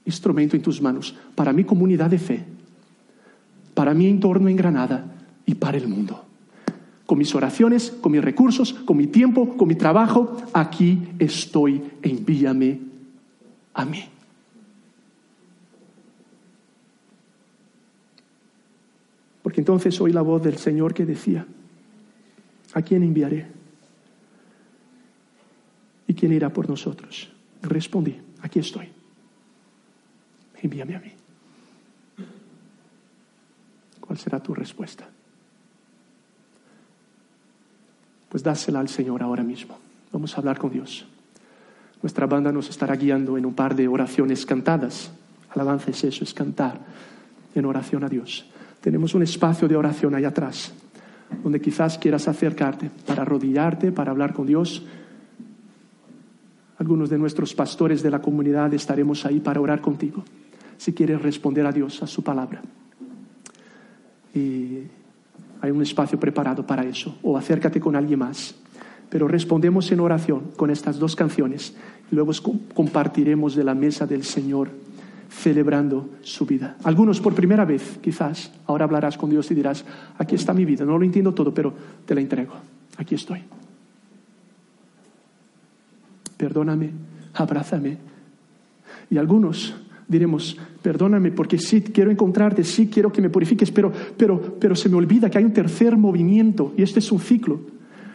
instrumento 0.05 0.57
en 0.57 0.63
tus 0.63 0.81
manos 0.81 1.17
para 1.35 1.53
mi 1.53 1.65
comunidad 1.65 2.11
de 2.11 2.19
fe, 2.19 2.45
para 3.75 3.93
mi 3.95 4.09
entorno 4.09 4.49
en 4.49 4.57
Granada 4.57 5.05
y 5.45 5.55
para 5.55 5.77
el 5.77 5.89
mundo. 5.89 6.26
Con 7.07 7.19
mis 7.19 7.35
oraciones, 7.35 7.91
con 8.01 8.13
mis 8.13 8.23
recursos, 8.23 8.73
con 8.73 8.97
mi 8.97 9.07
tiempo, 9.07 9.57
con 9.57 9.69
mi 9.69 9.77
trabajo, 9.77 10.37
aquí 10.53 11.09
estoy, 11.19 11.83
envíame 12.03 12.81
a 13.75 13.85
mí. 13.85 14.05
Porque 19.43 19.61
entonces 19.61 20.01
oí 20.01 20.13
la 20.13 20.23
voz 20.23 20.43
del 20.43 20.59
Señor 20.59 20.93
que 20.93 21.07
decía, 21.07 21.47
¿a 22.75 22.83
quién 22.83 23.05
enviaré? 23.05 23.47
¿Y 26.09 26.15
quién 26.15 26.33
irá 26.33 26.53
por 26.53 26.69
nosotros? 26.69 27.33
Respondí, 27.63 28.17
aquí 28.43 28.59
estoy. 28.59 28.89
Envíame 30.61 30.97
a 30.97 31.01
mí. 31.01 31.13
¿Cuál 34.01 34.19
será 34.19 34.43
tu 34.43 34.53
respuesta? 34.53 35.09
Pues 38.29 38.43
dásela 38.43 38.81
al 38.81 38.89
Señor 38.89 39.23
ahora 39.23 39.43
mismo. 39.43 39.79
Vamos 40.13 40.35
a 40.35 40.41
hablar 40.41 40.59
con 40.59 40.71
Dios. 40.71 41.07
Nuestra 42.03 42.27
banda 42.27 42.53
nos 42.53 42.69
estará 42.69 42.95
guiando 42.97 43.39
en 43.39 43.47
un 43.47 43.55
par 43.55 43.75
de 43.75 43.89
oraciones 43.89 44.45
cantadas. 44.47 45.11
Alabanza 45.51 45.91
es 45.91 46.05
eso, 46.05 46.25
es 46.25 46.35
cantar 46.35 46.81
en 47.55 47.65
oración 47.65 48.05
a 48.05 48.09
Dios. 48.09 48.47
Tenemos 48.81 49.15
un 49.15 49.23
espacio 49.23 49.67
de 49.67 49.77
oración 49.77 50.15
ahí 50.15 50.25
atrás, 50.25 50.73
donde 51.43 51.61
quizás 51.61 51.99
quieras 51.99 52.29
acercarte 52.29 52.91
para 53.07 53.23
arrodillarte, 53.23 53.93
para 53.93 54.11
hablar 54.11 54.33
con 54.33 54.47
Dios. 54.47 54.85
Algunos 56.79 57.09
de 57.09 57.19
nuestros 57.19 57.55
pastores 57.55 58.03
de 58.03 58.11
la 58.11 58.21
comunidad 58.21 58.73
estaremos 58.75 59.25
ahí 59.25 59.41
para 59.41 59.61
orar 59.61 59.81
contigo, 59.81 60.23
si 60.77 60.93
quieres 60.93 61.23
responder 61.23 61.67
a 61.67 61.73
Dios, 61.73 62.03
a 62.03 62.07
su 62.07 62.23
palabra. 62.23 62.61
Y 64.35 64.83
hay 65.61 65.71
un 65.71 65.83
espacio 65.83 66.19
preparado 66.19 66.67
para 66.67 66.85
eso. 66.85 67.17
O 67.23 67.37
acércate 67.37 67.81
con 67.81 67.97
alguien 67.97 68.19
más. 68.19 68.55
Pero 69.09 69.29
respondemos 69.29 69.91
en 69.93 70.01
oración 70.01 70.53
con 70.57 70.71
estas 70.71 70.99
dos 70.99 71.15
canciones 71.15 71.75
y 72.11 72.15
luego 72.15 72.33
compartiremos 72.75 73.55
de 73.55 73.65
la 73.65 73.75
mesa 73.75 74.07
del 74.07 74.25
Señor 74.25 74.69
celebrando 75.31 76.09
su 76.23 76.47
vida. 76.47 76.77
Algunos 76.85 77.21
por 77.21 77.35
primera 77.35 77.65
vez, 77.65 77.99
quizás, 78.01 78.53
ahora 78.67 78.85
hablarás 78.85 79.17
con 79.19 79.31
Dios 79.31 79.51
y 79.51 79.55
dirás, 79.55 79.85
aquí 80.19 80.35
está 80.35 80.53
mi 80.55 80.65
vida, 80.65 80.85
no 80.85 80.99
lo 80.99 81.05
entiendo 81.05 81.35
todo, 81.35 81.53
pero 81.53 81.75
te 82.05 82.15
la 82.15 82.21
entrego, 82.21 82.55
aquí 82.97 83.15
estoy. 83.15 83.43
Perdóname, 86.37 86.91
abrázame. 87.35 87.99
Y 89.11 89.19
algunos 89.19 89.75
diremos, 90.09 90.57
perdóname 90.83 91.33
porque 91.33 91.59
sí 91.59 91.83
quiero 91.83 92.11
encontrarte, 92.11 92.65
sí 92.65 92.89
quiero 92.89 93.11
que 93.11 93.21
me 93.21 93.31
purifiques, 93.31 93.71
pero, 93.71 93.93
pero, 94.17 94.57
pero 94.59 94.75
se 94.75 94.89
me 94.89 94.97
olvida 94.97 95.29
que 95.29 95.39
hay 95.39 95.45
un 95.45 95.53
tercer 95.53 95.97
movimiento 95.97 96.73
y 96.77 96.83
este 96.83 97.01
es 97.01 97.11
un 97.11 97.21
ciclo. 97.21 97.61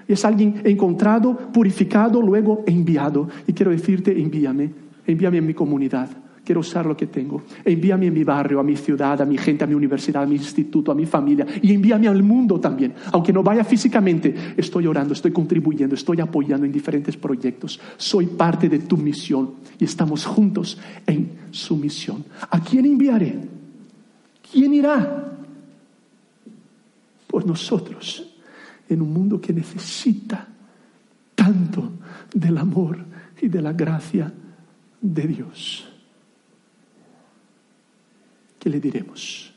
Es 0.07 0.25
alguien 0.25 0.61
encontrado, 0.65 1.37
purificado, 1.53 2.21
luego 2.21 2.63
enviado. 2.67 3.29
Y 3.47 3.53
quiero 3.53 3.71
decirte, 3.71 4.11
envíame, 4.19 4.71
envíame 5.05 5.37
en 5.37 5.45
mi 5.45 5.53
comunidad. 5.53 6.09
Quiero 6.43 6.61
usar 6.61 6.87
lo 6.87 6.97
que 6.97 7.05
tengo. 7.05 7.43
Envíame 7.63 8.07
a 8.07 8.11
mi 8.11 8.23
barrio, 8.23 8.59
a 8.59 8.63
mi 8.63 8.75
ciudad, 8.75 9.21
a 9.21 9.25
mi 9.25 9.37
gente, 9.37 9.63
a 9.63 9.67
mi 9.67 9.75
universidad, 9.75 10.23
a 10.23 10.25
mi 10.25 10.35
instituto, 10.35 10.91
a 10.91 10.95
mi 10.95 11.05
familia. 11.05 11.45
Y 11.61 11.71
envíame 11.71 12.07
al 12.07 12.23
mundo 12.23 12.59
también. 12.59 12.95
Aunque 13.11 13.31
no 13.31 13.43
vaya 13.43 13.63
físicamente, 13.63 14.33
estoy 14.57 14.87
orando, 14.87 15.13
estoy 15.13 15.31
contribuyendo, 15.31 15.93
estoy 15.93 16.19
apoyando 16.19 16.65
en 16.65 16.71
diferentes 16.71 17.15
proyectos. 17.15 17.79
Soy 17.95 18.25
parte 18.25 18.69
de 18.69 18.79
tu 18.79 18.97
misión 18.97 19.51
y 19.77 19.83
estamos 19.83 20.25
juntos 20.25 20.79
en 21.05 21.31
su 21.51 21.77
misión. 21.77 22.25
¿A 22.49 22.59
quién 22.59 22.85
enviaré? 22.85 23.35
¿Quién 24.51 24.73
irá? 24.73 25.37
Por 27.27 27.45
nosotros, 27.45 28.35
en 28.89 29.01
un 29.01 29.13
mundo 29.13 29.39
que 29.39 29.53
necesita 29.53 30.47
tanto 31.35 31.91
del 32.33 32.57
amor 32.57 32.97
y 33.39 33.47
de 33.47 33.61
la 33.61 33.73
gracia 33.73 34.33
de 34.99 35.27
Dios. 35.27 35.90
¿Qué 38.61 38.69
le 38.69 38.79
diremos? 38.79 39.51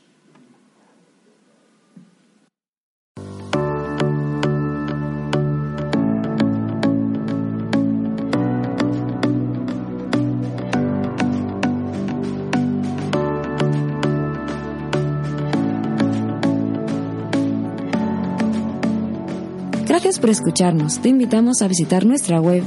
Gracias 19.87 20.19
por 20.19 20.29
escucharnos. 20.31 20.99
Te 20.99 21.09
invitamos 21.09 21.61
a 21.61 21.67
visitar 21.67 22.05
nuestra 22.05 22.41
web 22.41 22.63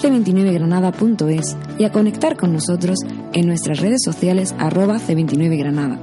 c29granada.es 0.00 1.56
y 1.78 1.84
a 1.84 1.92
conectar 1.92 2.36
con 2.36 2.52
nosotros 2.52 2.98
en 3.32 3.46
nuestras 3.46 3.80
redes 3.80 4.02
sociales 4.04 4.54
arroba 4.58 4.98
C29Granada. 4.98 5.98